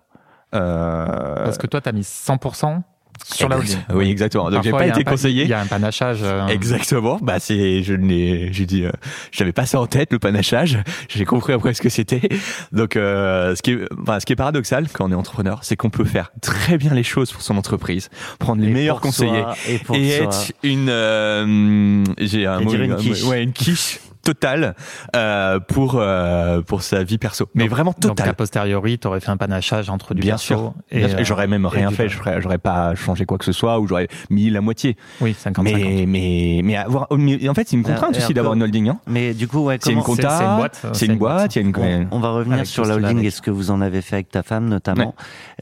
[0.54, 1.44] Euh...
[1.44, 2.82] Parce que toi, tu as mis 100%
[3.24, 3.76] sur la holding.
[3.94, 4.50] Oui, exactement.
[4.50, 5.44] Donc j'ai pas été conseillé.
[5.44, 6.18] Il y a un panachage.
[6.22, 7.18] euh, Exactement.
[7.22, 8.90] Bah c'est, je n'ai, j'ai dit, euh,
[9.32, 10.78] j'avais pas ça en tête le panachage.
[11.08, 12.28] J'ai compris après ce que c'était.
[12.72, 15.76] Donc euh, ce qui est, enfin, ce qui est paradoxal quand on est entrepreneur, c'est
[15.76, 18.08] qu'on peut faire très bien les choses pour son entreprise,
[18.38, 22.70] prendre les Et meilleurs soi, conseillers et et être une, euh, j'ai un Et mot,
[22.70, 23.22] dire une quiche.
[23.24, 24.74] ouais, une quiche totale
[25.14, 27.46] euh, pour euh, pour sa vie perso.
[27.54, 28.28] Mais donc- vraiment Donc, totale.
[28.30, 30.74] a posteriori, tu aurais fait un panachage entre du Bien perso sûr.
[30.90, 31.18] et, Bien sûr.
[31.18, 32.08] Et euh, j'aurais même rien fait.
[32.08, 34.96] J'aurais, j'aurais pas changé quoi que ce soit ou j'aurais mis la moitié.
[35.20, 38.54] Oui, 50 Mais mais mais avoir, mais en fait c'est une contrainte et aussi d'avoir
[38.54, 38.88] une holding.
[38.88, 38.98] Hein.
[39.06, 41.64] Mais du coup, ouais, C'est une compta, c'est une boîte, c'est une boîte, il y
[41.64, 42.06] a une.
[42.10, 44.16] On, on va revenir Avec sur la holding et ce que vous en avez fait
[44.16, 45.14] avec ta femme notamment.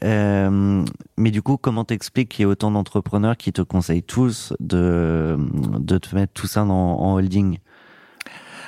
[0.03, 0.83] Euh,
[1.17, 5.37] mais du coup, comment t'expliques qu'il y ait autant d'entrepreneurs qui te conseillent tous de,
[5.79, 7.59] de te mettre tout ça en, en holding?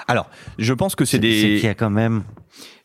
[0.08, 1.56] Alors, je pense que c'est C'est des.
[1.58, 2.24] qu'il y a quand même.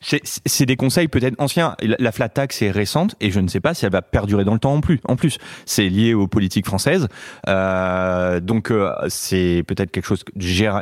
[0.04, 1.76] C'est c'est des conseils peut-être anciens.
[1.80, 4.44] La, la flat tax est récente et je ne sais pas si elle va perdurer
[4.44, 5.00] dans le temps en plus.
[5.08, 7.08] En plus, c'est lié aux politiques françaises,
[7.48, 10.24] euh, donc euh, c'est peut-être quelque chose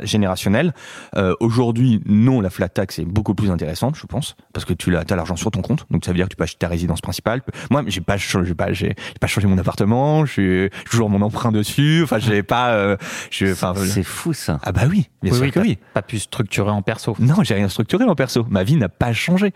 [0.02, 0.72] générationnel.
[1.16, 4.96] Euh, Aujourd'hui, non, la flat tax est beaucoup plus intéressante, je pense, parce que tu
[4.96, 6.68] as, as l'argent sur ton compte, donc ça veut dire que tu peux acheter ta
[6.68, 7.42] résidence principale.
[7.70, 11.52] Moi, j'ai pas, changé- j'ai pas, j'ai pas changé mon appartement, j'ai toujours mon emprunt
[11.52, 12.00] dessus.
[12.04, 12.96] Enfin, j'ai pas, euh,
[13.30, 13.54] je,
[13.86, 14.58] C'est fou ça.
[14.62, 15.78] ah bah oui, bien Oui, sûr oui, que t'as oui.
[15.94, 17.16] pas pu structurer en perso.
[17.18, 18.46] Non, j'ai rien structuré en perso.
[18.50, 19.52] Ma vie n'a pas changé.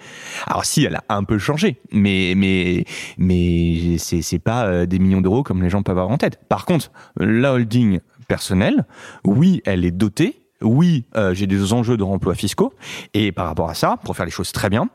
[0.47, 2.85] Alors si, elle a un peu changé, mais mais
[3.19, 6.41] mais c'est pas euh, des millions d'euros comme les gens peuvent avoir en tête.
[6.49, 8.87] Par contre, la holding personnelle,
[9.25, 10.41] oui, elle est dotée.
[10.63, 12.73] Oui, euh, j'ai des enjeux de remploi fiscaux.
[13.13, 14.89] Et par rapport à ça, pour faire les choses très bien,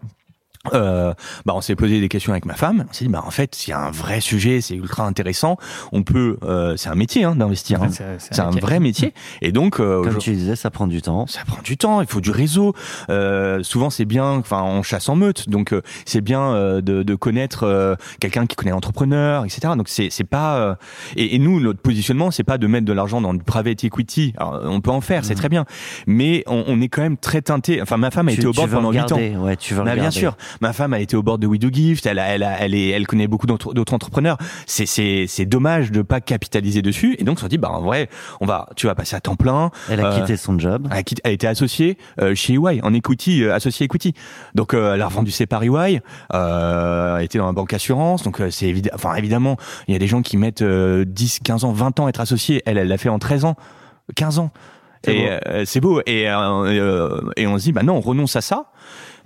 [0.73, 1.13] euh,
[1.45, 2.85] bah on s'est posé des questions avec ma femme.
[2.89, 5.57] On s'est dit bah en fait c'est un vrai sujet, c'est ultra intéressant.
[5.93, 7.81] On peut, euh, c'est un métier hein, d'investir.
[7.81, 7.89] hein.
[8.19, 9.13] C'est- un vrai métier.
[9.41, 11.27] Et donc euh, Comme tu disais, ça prend du temps.
[11.27, 12.01] ça prend du temps.
[12.01, 12.73] Il faut du réseau.
[13.09, 14.25] Euh, souvent c'est bien.
[14.31, 18.45] Enfin on chasse en meute, donc euh, c'est bien euh, de, de connaître euh, quelqu'un
[18.45, 19.73] qui connaît l'entrepreneur, etc.
[19.77, 20.57] Donc c'est c'est pas.
[20.57, 20.75] euh,
[21.15, 24.33] et, et nous notre positionnement c'est pas de mettre de l'argent dans du private equity.
[24.37, 25.39] Alors, on peut en faire, c'est Mhm.
[25.39, 25.65] très bien.
[26.05, 27.81] Mais on, on est quand même très teinté.
[27.81, 29.15] Enfin ma femme a Tu- été au veux pendant 8 ans.
[29.15, 30.17] regarder, Ouais, tu veux Bah, bien regarder.
[30.19, 32.59] sûr, ma femme a été au bord de We Do Gift, elle, a- elle, a-
[32.59, 34.37] elle, est, elle connaît beaucoup d'autres entrepreneurs.
[34.65, 37.15] C'est c'est c'est dommage de pas capitaliser dessus.
[37.19, 38.09] Et donc on se dit bah en vrai,
[38.41, 39.71] on va, tu vas passer à temps plein.
[39.89, 40.87] Elle a Euh, quitté son job.
[40.91, 44.13] Elle a, quitté- elle a été associée euh, chez EY en equity, euh, associée equity.
[44.55, 46.01] Donc elle a revendu ses parts EY,
[46.33, 48.23] euh, elle était dans la banque assurance.
[48.23, 49.57] Donc c'est évidemment, enfin évidemment,
[49.87, 52.21] il y a des gens qui mettent euh, 10, 15 ans, 20 ans à être
[52.21, 52.61] associés.
[52.65, 53.55] Elle, elle l'a fait en 13 ans,
[54.15, 54.51] 15 ans.
[55.05, 55.65] C'est Et beau.
[55.65, 56.01] c'est beau.
[56.05, 58.65] Et, euh, et on se dit, bah non, on renonce à ça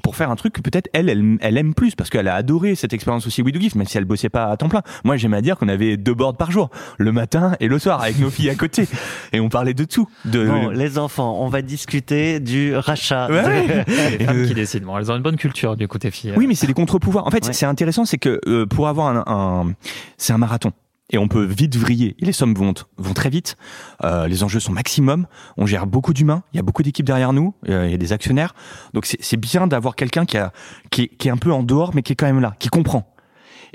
[0.04, 2.76] pour faire un truc que peut-être elle, elle, elle aime plus parce qu'elle a adoré
[2.76, 4.84] cette expérience aussi We Do Gift, même si elle bossait pas à temps plein.
[5.04, 6.70] Moi, j'aime à dire qu'on avait deux boards par jour,
[7.00, 8.88] le matin et le soir, avec nos filles à côté,
[9.32, 10.08] et on parlait de tout.
[10.26, 13.30] De, Bon, les enfants, on va discuter du rachat.
[13.32, 13.84] Ouais.
[13.88, 14.86] de- Les femmes Euh, qui décident.
[14.86, 16.34] Bon, elles ont une bonne culture du coup tes filles.
[16.36, 17.26] Oui, mais c'est des contre-pouvoirs.
[17.26, 17.54] En fait, Ouais.
[17.54, 19.74] c'est intéressant, c'est que euh, pour avoir un, un-
[20.18, 20.72] c'est un marathon.
[21.14, 22.16] Et on peut vite vriller.
[22.20, 23.56] Et les sommes vont, vont très vite.
[24.04, 25.28] Euh, les enjeux sont maximum.
[25.58, 26.44] On gère beaucoup d'humains.
[26.52, 27.54] Il y a beaucoup d'équipes derrière nous.
[27.70, 28.54] Euh, il y a des actionnaires.
[28.94, 30.52] Donc c'est bien d'avoir quelqu'un qui, a,
[30.90, 32.68] qui, est- qui est un peu en dehors, mais qui est quand même là, qui
[32.70, 33.14] comprend.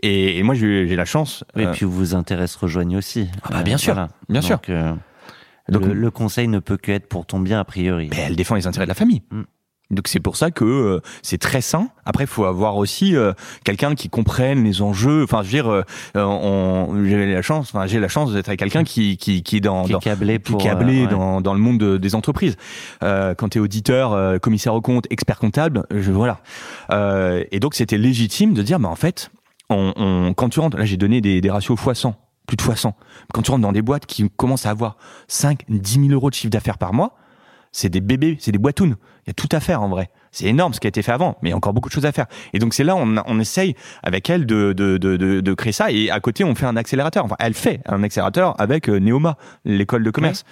[0.02, 1.44] Et, et moi, j'ai la chance.
[1.56, 3.28] Et euh, puis vos intérêts se rejoignent aussi.
[3.44, 3.94] Ah bah, bien sûr,
[4.28, 4.56] bien sûr.
[4.56, 4.92] Donc, euh,
[5.68, 8.08] Donc, le, le conseil ne peut que être pour ton bien a priori.
[8.10, 9.22] mais elle défend les intérêts de la famille.
[9.30, 9.42] Mm.
[9.90, 11.88] Donc c'est pour ça que euh, c'est très sain.
[12.04, 13.32] Après, il faut avoir aussi euh,
[13.64, 15.22] quelqu'un qui comprenne les enjeux.
[15.24, 15.82] Enfin, je veux dire, euh,
[16.14, 17.70] on, j'ai la chance.
[17.74, 19.98] Enfin, j'ai la chance d'être avec quelqu'un qui, qui, qui est dans, Qui est dans-
[20.00, 21.10] câblé qui est pour, câblé euh, ouais.
[21.10, 22.56] dans, dans le monde de- des entreprises.
[23.02, 26.40] Euh, quand tu es auditeur, euh, commissaire au compte, expert comptable, je, voilà.
[26.92, 29.30] Euh, et donc c'était légitime de dire, bah en fait,
[29.70, 32.14] on, on- quand tu rentres, là j'ai donné des, des ratios x 100,
[32.46, 32.94] plus de x 100.
[33.32, 34.98] Quand tu rentres dans des boîtes qui commencent à avoir
[35.28, 37.14] 5, 10 000 euros de chiffre d'affaires par mois,
[37.78, 38.96] c'est des bébés, c'est des boîtounes.
[39.24, 40.10] Il y a tout à faire en vrai.
[40.32, 41.94] C'est énorme ce qui a été fait avant, mais il y a encore beaucoup de
[41.94, 42.26] choses à faire.
[42.52, 45.92] Et donc c'est là on, on essaye avec elle de, de, de, de, créer ça.
[45.92, 47.24] Et à côté on fait un accélérateur.
[47.24, 50.44] Enfin, elle fait un accélérateur avec euh, Neoma, l'école de commerce.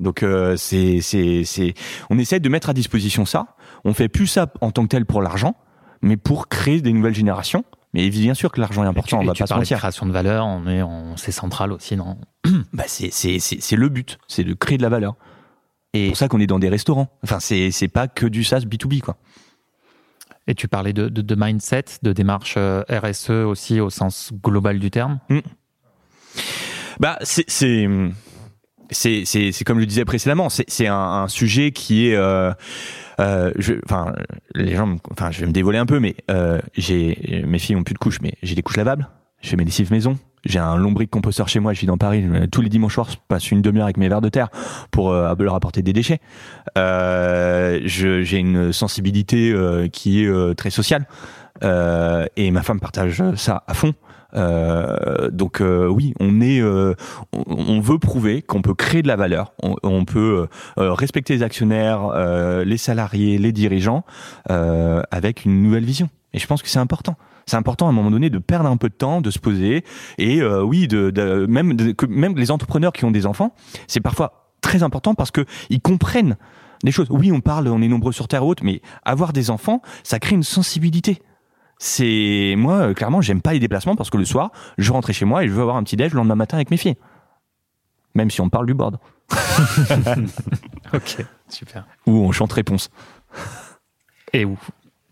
[0.00, 1.74] Donc euh, c'est c'est c'est
[2.08, 3.56] on essaye de mettre à disposition ça.
[3.84, 5.56] On fait plus ça en tant que tel pour l'argent,
[6.00, 7.64] mais pour créer des nouvelles générations.
[7.92, 9.64] Mais bien sûr que l'argent est Et tu, important, on va tu pas se parlais
[9.64, 9.78] de mentir.
[9.78, 12.16] création de valeur, on est, on, c'est central aussi, non?
[12.72, 15.16] Bah c'est c'est c'est c'est le but, c'est de créer de la valeur.
[15.94, 17.08] C'est pour ça qu'on est dans des restaurants.
[17.22, 19.16] Enfin c'est c'est pas que du SaaS B2B quoi.
[20.46, 24.78] Et tu parlais de, de, de mindset, de démarche euh, RSE aussi au sens global
[24.78, 25.20] du terme.
[26.98, 27.88] Bah, c'est c'est
[28.90, 32.52] c'est c'est comme je le disais précédemment, c'est c'est un, un sujet qui est euh,
[33.20, 34.14] euh, je, enfin
[34.54, 37.84] les gens, enfin je vais me dévoiler un peu, mais euh, j'ai mes filles ont
[37.84, 39.08] plus de couches, mais j'ai des couches lavables,
[39.42, 40.18] je fais mes lessives maison.
[40.44, 42.22] J'ai un lombric composteur chez moi, je vis dans Paris.
[42.26, 44.48] je- tous les dimanches soirs, je passe une demi-heure avec mes verres de terre
[44.90, 46.20] pour euh, leur apporter des déchets.
[46.78, 51.06] Euh, j'ai une sensibilité euh, qui est euh, très sociale
[51.62, 53.92] euh, et ma femme partage ça à fond.
[54.34, 56.94] Euh, donc euh, oui, on est, euh,
[57.32, 60.46] on, on veut prouver qu'on peut créer de la valeur, on, on peut
[60.78, 64.04] euh, respecter les actionnaires, euh, les salariés, les dirigeants
[64.50, 66.08] euh, avec une nouvelle vision.
[66.32, 67.16] Et je pense que c'est important.
[67.50, 69.84] C'est important à un moment donné de perdre un peu de temps, de se poser
[70.18, 73.52] et euh, oui, de, de- même de- que même les entrepreneurs qui ont des enfants,
[73.88, 76.36] c'est parfois très important parce que ils comprennent
[76.84, 77.08] des choses.
[77.10, 80.36] Oui, on parle, on est nombreux sur terre haute, mais avoir des enfants, ça crée
[80.36, 81.20] une sensibilité.
[81.78, 85.24] C'est moi euh, clairement, j'aime pas les déplacements parce que le soir, je rentrais chez
[85.24, 86.96] moi et je veux avoir un petit déj le lendemain matin avec mes filles.
[88.14, 88.98] Même si on parle du board
[90.94, 91.84] Ok, super.
[92.06, 92.90] ou on chante réponse.
[94.32, 94.56] Et où?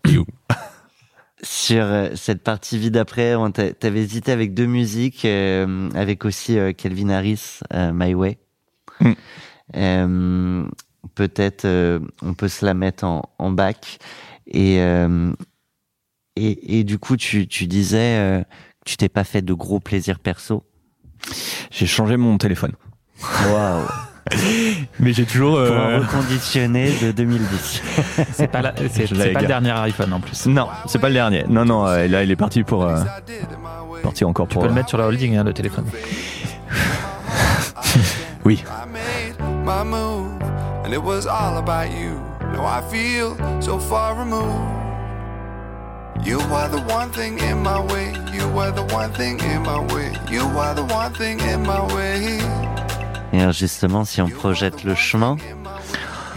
[1.41, 3.35] sur euh, cette partie vie d'après,
[3.79, 8.37] t'avais hésité avec deux musiques, euh, avec aussi euh, Calvin Harris, euh, My Way.
[8.99, 9.11] Mm.
[9.75, 10.67] Euh,
[11.15, 13.99] Peut-être euh, on peut se la mettre en, en bac.
[14.47, 15.33] Et, euh,
[16.35, 19.79] et, et du coup, tu, tu disais euh, que tu t'es pas fait de gros
[19.79, 20.63] plaisirs perso.
[21.71, 22.73] J'ai changé mon téléphone.
[23.45, 23.85] Waouh
[24.99, 27.81] Mais j'ai toujours Pour un euh, reconditionné de 2010.
[28.33, 30.45] C'est pas, la- c'est- c'est pas le dernier iPhone en plus.
[30.47, 31.45] Non, c'est pas le dernier.
[31.49, 33.01] Non non, euh, là il est parti pour euh,
[34.03, 35.85] parti encore Tu pour peux le mettre sur la holding, hein, le téléphone.
[38.45, 38.63] Oui.
[38.67, 40.31] I made my move,
[40.85, 42.19] and it was all about you.
[42.53, 44.77] Now I feel so far removed.
[46.25, 48.11] You are the one thing in my way.
[48.33, 50.11] You are the one thing in my way.
[50.29, 52.39] You are the one thing in my way.
[53.33, 55.37] Et alors justement, si on projette le chemin,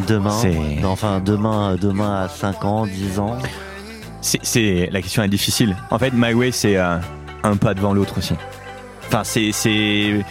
[0.06, 0.40] demain,
[0.85, 3.39] enfin demain, demain à 5 ans, 10 ans,
[4.20, 5.77] C'est, la question est difficile.
[5.90, 6.98] En fait, My Way, c'est euh,
[7.43, 8.35] un pas devant l'autre aussi.
[9.09, 10.24] Enfin, c'est, c'est,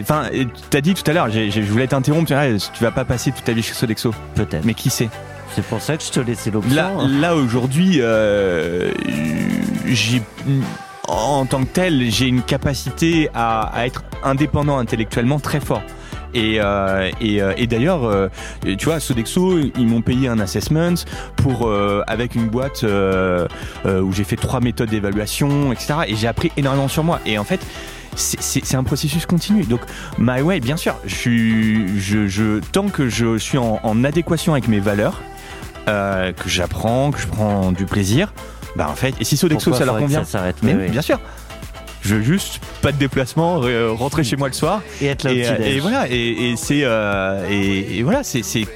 [0.00, 0.26] enfin,
[0.70, 2.30] t'as dit tout à l'heure, je voulais t'interrompre.
[2.72, 4.14] Tu vas pas passer toute ta vie chez Sodexo.
[4.34, 4.64] Peut-être.
[4.64, 5.08] Mais qui sait
[5.56, 6.74] C'est pour ça que je te laissais l'option.
[6.74, 7.08] Là, hein.
[7.08, 8.92] là aujourd'hui, euh,
[9.86, 10.22] j'ai,
[11.08, 15.82] en tant que tel, j'ai une capacité à, à être indépendant intellectuellement très fort.
[16.34, 18.28] Et, euh, et, euh, et d'ailleurs, euh,
[18.78, 20.94] tu vois, Sodexo, ils m'ont payé un assessment
[21.36, 23.46] pour euh, avec une boîte euh,
[23.84, 25.94] où j'ai fait trois méthodes d'évaluation, etc.
[26.06, 27.20] Et j'ai appris énormément sur moi.
[27.26, 27.60] Et en fait,
[28.16, 29.64] c'est- un processus continu.
[29.64, 29.80] Donc,
[30.18, 34.52] My Way, bien sûr, je suis, je, je, tant que je suis en, en adéquation
[34.54, 35.20] avec mes valeurs,
[35.86, 38.32] que j'apprends, que je prends du plaisir,
[38.76, 40.88] bah en fait, et si Sodexo ça leur convient, ça s'arrête mais oui.
[40.90, 41.18] bien sûr.
[42.04, 45.30] Je veux juste pas de déplacement, euh, rentrer chez moi le soir Et être là
[45.30, 45.76] au et, euh, petit-déj.
[45.76, 46.14] et voilà et,
[46.50, 48.66] et c'est euh, et, voilà c'est c'est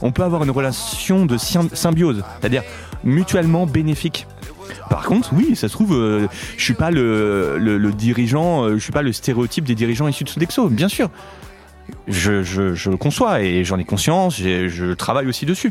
[0.00, 2.64] on peut avoir une relation de sym- symbiose, c'est-à-dire
[3.04, 4.26] mutuellement bénéfique.
[4.90, 6.26] Par contre, oui, ça se trouve, euh,
[6.56, 10.08] je suis pas le, le, le dirigeant, euh, je suis pas le stéréotype des dirigeants
[10.08, 11.08] issus de Sodexo, bien sûr.
[12.08, 15.70] Je, je, je le conçois et j'en ai conscience, je travaille aussi dessus.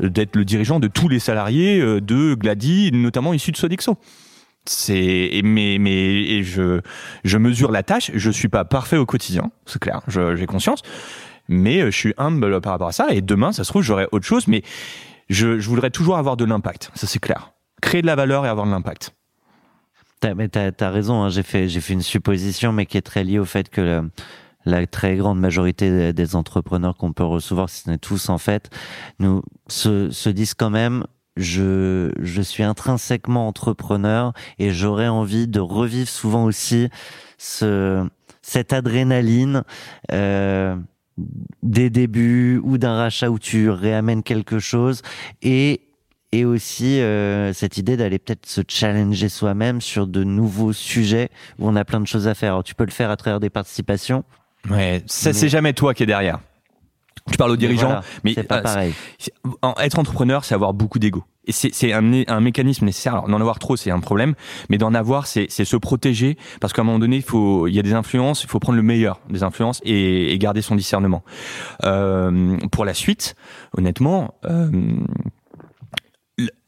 [0.00, 3.96] D'être le dirigeant de tous les salariés euh, de Glady, notamment issus de Sodexo.
[4.66, 8.10] C'est mais mais je mesure la tâche.
[8.14, 10.02] Je suis pas parfait au quotidien, c'est clair.
[10.08, 10.82] J'ai conscience,
[11.48, 13.06] mais euh, je suis humble par rapport à ça.
[13.10, 14.62] Et demain, ça se trouve, j'aurai autre chose, mais
[15.30, 16.90] je, je voudrais toujours avoir de l'impact.
[16.94, 17.52] Ça c'est clair.
[17.80, 19.12] Créer de la valeur et avoir de l'impact.
[20.20, 23.22] T'as, t'as, t'as raison, hein, j'ai fait, j'ai fait une supposition, mais qui est très
[23.22, 24.02] liée au fait que
[24.66, 28.68] la très grande majorité des, entrepreneurs qu'on peut recevoir, si ce n'est tous en fait,
[29.20, 31.04] nous se, se disent quand même,
[31.36, 36.88] je, je suis intrinsèquement entrepreneur et j'aurais envie de revivre souvent aussi
[37.38, 38.06] ce,
[38.42, 39.62] cette adrénaline.
[40.12, 40.76] Euh,
[41.62, 45.00] des débuts ou d'un rachat où tu réamènes quelque chose
[45.40, 45.80] et
[46.32, 51.68] et aussi euh, cette idée d'aller peut-être se challenger soi-même sur de nouveaux sujets où
[51.68, 52.52] on a plein de choses à faire.
[52.52, 54.24] Alors tu peux le faire à travers des participations.
[54.70, 56.40] Ouais, ça c'est jamais toi qui es derrière.
[57.30, 58.94] Tu parles aux Mais dirigeants, voilà, mais c'est pas euh, pareil.
[59.62, 61.24] en- être entrepreneur, c'est avoir beaucoup d'ego.
[61.48, 63.14] Et c'est un, mé- un mécanisme nécessaire.
[63.14, 64.34] Alors, d'en avoir trop, c'est un problème,
[64.68, 67.74] mais d'en avoir, c'est c'est se protéger, parce qu'à un moment donné, il faut, il
[67.74, 70.74] y a des influences, il faut prendre le meilleur des influences et, et garder son
[70.76, 71.24] discernement.
[71.84, 73.34] Euh, pour la suite,
[73.76, 74.70] honnêtement, euh,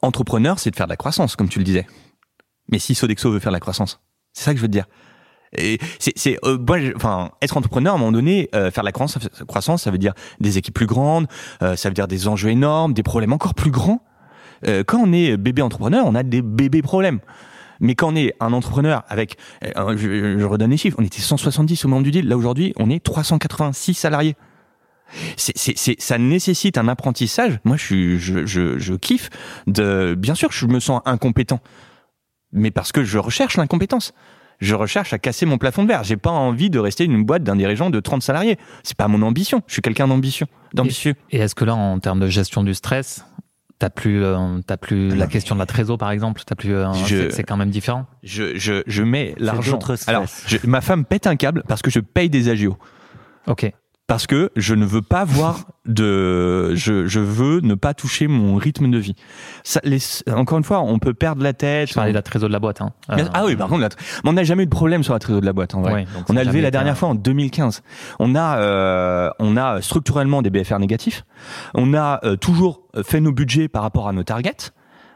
[0.03, 1.87] entrepreneur, c'est de faire de la croissance, comme tu le disais.
[2.70, 4.01] Mais si Sodexo veut faire de la croissance,
[4.33, 4.87] c'est ça que je veux te dire.
[5.57, 9.83] Et c'est, euh, moi, enfin, être entrepreneur à un moment donné, euh, faire la croissance,
[9.83, 11.27] ça veut dire des équipes plus grandes,
[11.62, 14.03] euh, ça veut dire des enjeux énormes, des problèmes encore plus grands.
[14.66, 17.20] Euh, quand on est bébé entrepreneur, on a des bébés problèmes.
[17.81, 21.20] Mais quand on est un entrepreneur avec, euh, je, je redonne les chiffres, on était
[21.20, 22.27] 170 au moment du deal.
[22.27, 24.37] Là aujourd'hui, on est 386 salariés.
[25.37, 27.61] C'est, c'est, ça nécessite un apprentissage.
[27.65, 29.31] Moi, je, je, je, je kiffe.
[29.66, 31.61] De, bien sûr, je me sens incompétent,
[32.53, 34.12] mais parce que je recherche l'incompétence.
[34.59, 36.02] Je recherche à casser mon plafond de verre.
[36.05, 38.59] J'ai pas envie de rester une boîte d'un dirigeant de 30 salariés.
[38.82, 39.62] C'est pas mon ambition.
[39.68, 41.14] Je suis quelqu'un d'ambitieux, d'ambitieux.
[41.30, 43.24] Et est-ce que là, en termes de gestion du stress,
[43.78, 46.93] t'as plus, euh, t'as plus la question de la trésor, par exemple, t'as plus, euh,
[47.06, 48.06] c'est- c'est quand même différent?
[48.24, 49.78] Je, je, je mets l'argent.
[50.09, 52.76] Alors, je- ma femme pète un câble parce que je paye des agios.
[53.47, 53.70] Ok.
[54.09, 58.56] Parce que je ne veux pas voir de, je, je veux ne pas toucher mon
[58.56, 59.14] rythme de vie.
[59.64, 59.98] Ça, les,
[60.32, 61.90] encore une fois, on peut perdre la tête.
[61.90, 62.80] Je parlais de la trésor de la boîte.
[62.80, 62.93] Hein.
[63.10, 63.90] Euh, ah oui, par contre, la
[64.24, 65.74] on n'a jamais eu de problème sur la trésor de la boîte.
[65.74, 65.93] En vrai.
[65.93, 67.82] ouais, On a levé la dernière un- fois en 2015.
[68.18, 71.26] On a, euh, on a structurellement des BFR négatifs.
[71.74, 74.70] On a euh, toujours fait nos budgets par rapport à nos targets.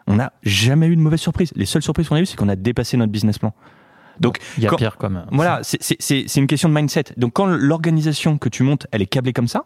[0.07, 1.51] On n'a jamais eu de mauvaise surprise.
[1.57, 3.55] Les seules surprises qu'on a eues, c'est qu'on a dépassé notre business plan.
[4.21, 5.25] Donc, Il y a quand- pire comme.
[5.33, 7.05] voilà, c'est- une question de mindset.
[7.17, 9.65] Donc, quand l'organisation que tu montes, elle est câblée comme ça,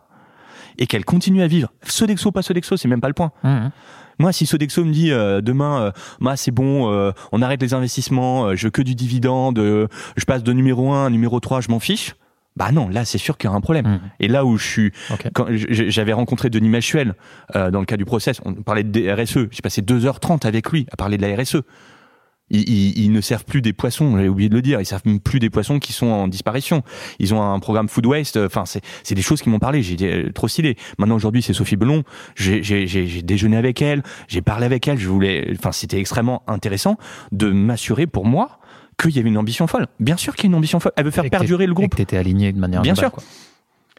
[0.79, 3.33] et qu'elle continue à vivre, Sodexo, pas Sodexo, c'est même pas le point.
[3.45, 3.71] Mhm.
[4.19, 5.91] Moi, si Sodexo me dit euh, demain, euh,
[6.21, 10.25] bah, c'est bon, euh, on arrête les investissements, euh, je veux que du dividende, je
[10.27, 12.15] passe de numéro 1 à numéro 3, je m'en fiche.
[12.57, 13.87] Bah non, là c'est sûr qu'il y a un problème.
[13.87, 14.01] Mhm.
[14.21, 14.93] Et là où je suis,
[15.35, 17.15] quand j'avais rencontré Denis Machuel
[17.55, 20.97] dans le cas du process, on parlait de RSE, j'ai passé 2h30 avec lui à
[20.97, 21.59] parler de la RSE.
[22.49, 25.03] Ils, ils- ils ne servent plus des poissons, j'ai oublié de le dire, ils servent
[25.05, 26.83] même plus des poissons qui sont en disparition.
[27.19, 29.97] Ils ont un programme food waste, enfin c'est c'est des choses qui m'ont parlé, j'ai
[30.03, 30.77] euh, trop stylé.
[30.99, 32.05] Maintenant aujourd'hui c'est Sophie Belon,
[32.37, 32.63] j'ai
[33.23, 36.99] déjeuné avec elle, j'ai parlé avec elle, je voulais, enfin c'était extrêmement intéressant
[37.33, 38.61] de m'assurer pour moi
[38.99, 39.89] qu'il y avait une ambition folle.
[40.01, 41.75] Bien sûr qu'il y a une ambition folle, elle veut faire Et perdurer le Et
[41.75, 41.91] groupe.
[41.91, 43.13] que t'étais aligné de manière Bien globale, sûr.
[43.13, 43.25] quoi.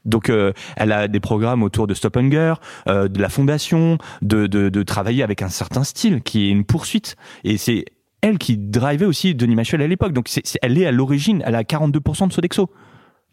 [0.06, 2.54] Donc, euh, elle a des programmes autour de Stop Hunger,
[2.88, 6.64] euh, de la fondation, de, de, de travailler avec un certain style qui est une
[6.64, 7.18] poursuite.
[7.44, 7.84] Et c'est
[8.22, 10.14] elle qui drivait aussi Denis Machuel à l'époque.
[10.14, 12.70] Donc, c'est- elle est à l'origine, elle a 42% de Sodexo.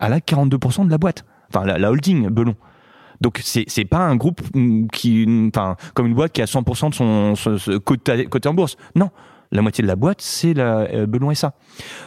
[0.00, 1.24] Elle a 42% de la boîte.
[1.48, 2.56] Enfin, la, holding Belon.
[3.20, 6.94] Donc c'est pas un groupe mm, qui, enfin, comme une boîte qui a 100% de
[6.94, 8.76] son, côté, en bourse.
[8.96, 9.10] Non,
[9.52, 11.54] la moitié de la boîte c'est la euh, Benoît SA.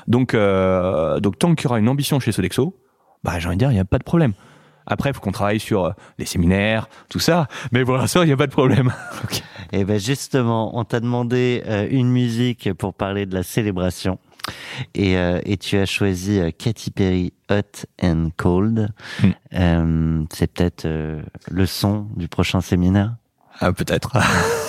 [0.07, 2.75] Donc euh, donc tant qu'il y aura une ambition chez Sodexo,
[3.23, 4.33] bah j'ai envie de dire il y a pas de problème.
[4.89, 7.47] Après, il faut qu'on travaille sur euh, les séminaires, tout ça.
[7.73, 8.93] Mais pour l'instant, il n'y a pas de problème.
[9.71, 14.19] Et ben justement, on t'a demandé euh, une musique pour parler de la célébration.
[14.93, 18.89] Et, euh, et tu as choisi euh, Katy Perry, Hot and Cold.
[19.21, 19.29] Mm.
[19.53, 23.15] Euh, c'est peut-être euh, le son du prochain séminaire?
[23.59, 24.17] Ah, peut-être.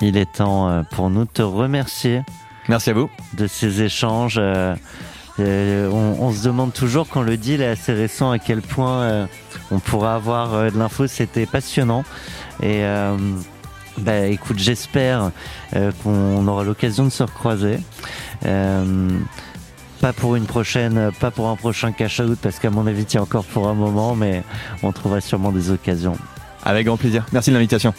[0.00, 2.22] Il est temps euh, pour nous de te remercier.
[2.68, 3.10] Merci à vous.
[3.34, 4.38] De ces échanges.
[4.38, 4.74] euh,
[5.38, 9.00] euh, on, on se demande toujours quand le deal est assez récent à quel point
[9.02, 9.26] euh,
[9.70, 11.06] on pourra avoir euh, de l'info.
[11.06, 12.04] C'était passionnant.
[12.62, 12.82] Et
[13.96, 15.30] bah, écoute, j'espère
[16.02, 17.78] qu'on aura l'occasion de se recroiser.
[18.42, 23.14] Pas pour une prochaine, pas pour un prochain cash out parce qu'à mon avis, il
[23.14, 24.42] y a encore pour un moment, mais
[24.82, 26.18] on trouvera sûrement des occasions.
[26.64, 27.24] Avec grand plaisir.
[27.32, 27.94] Merci de l'invitation.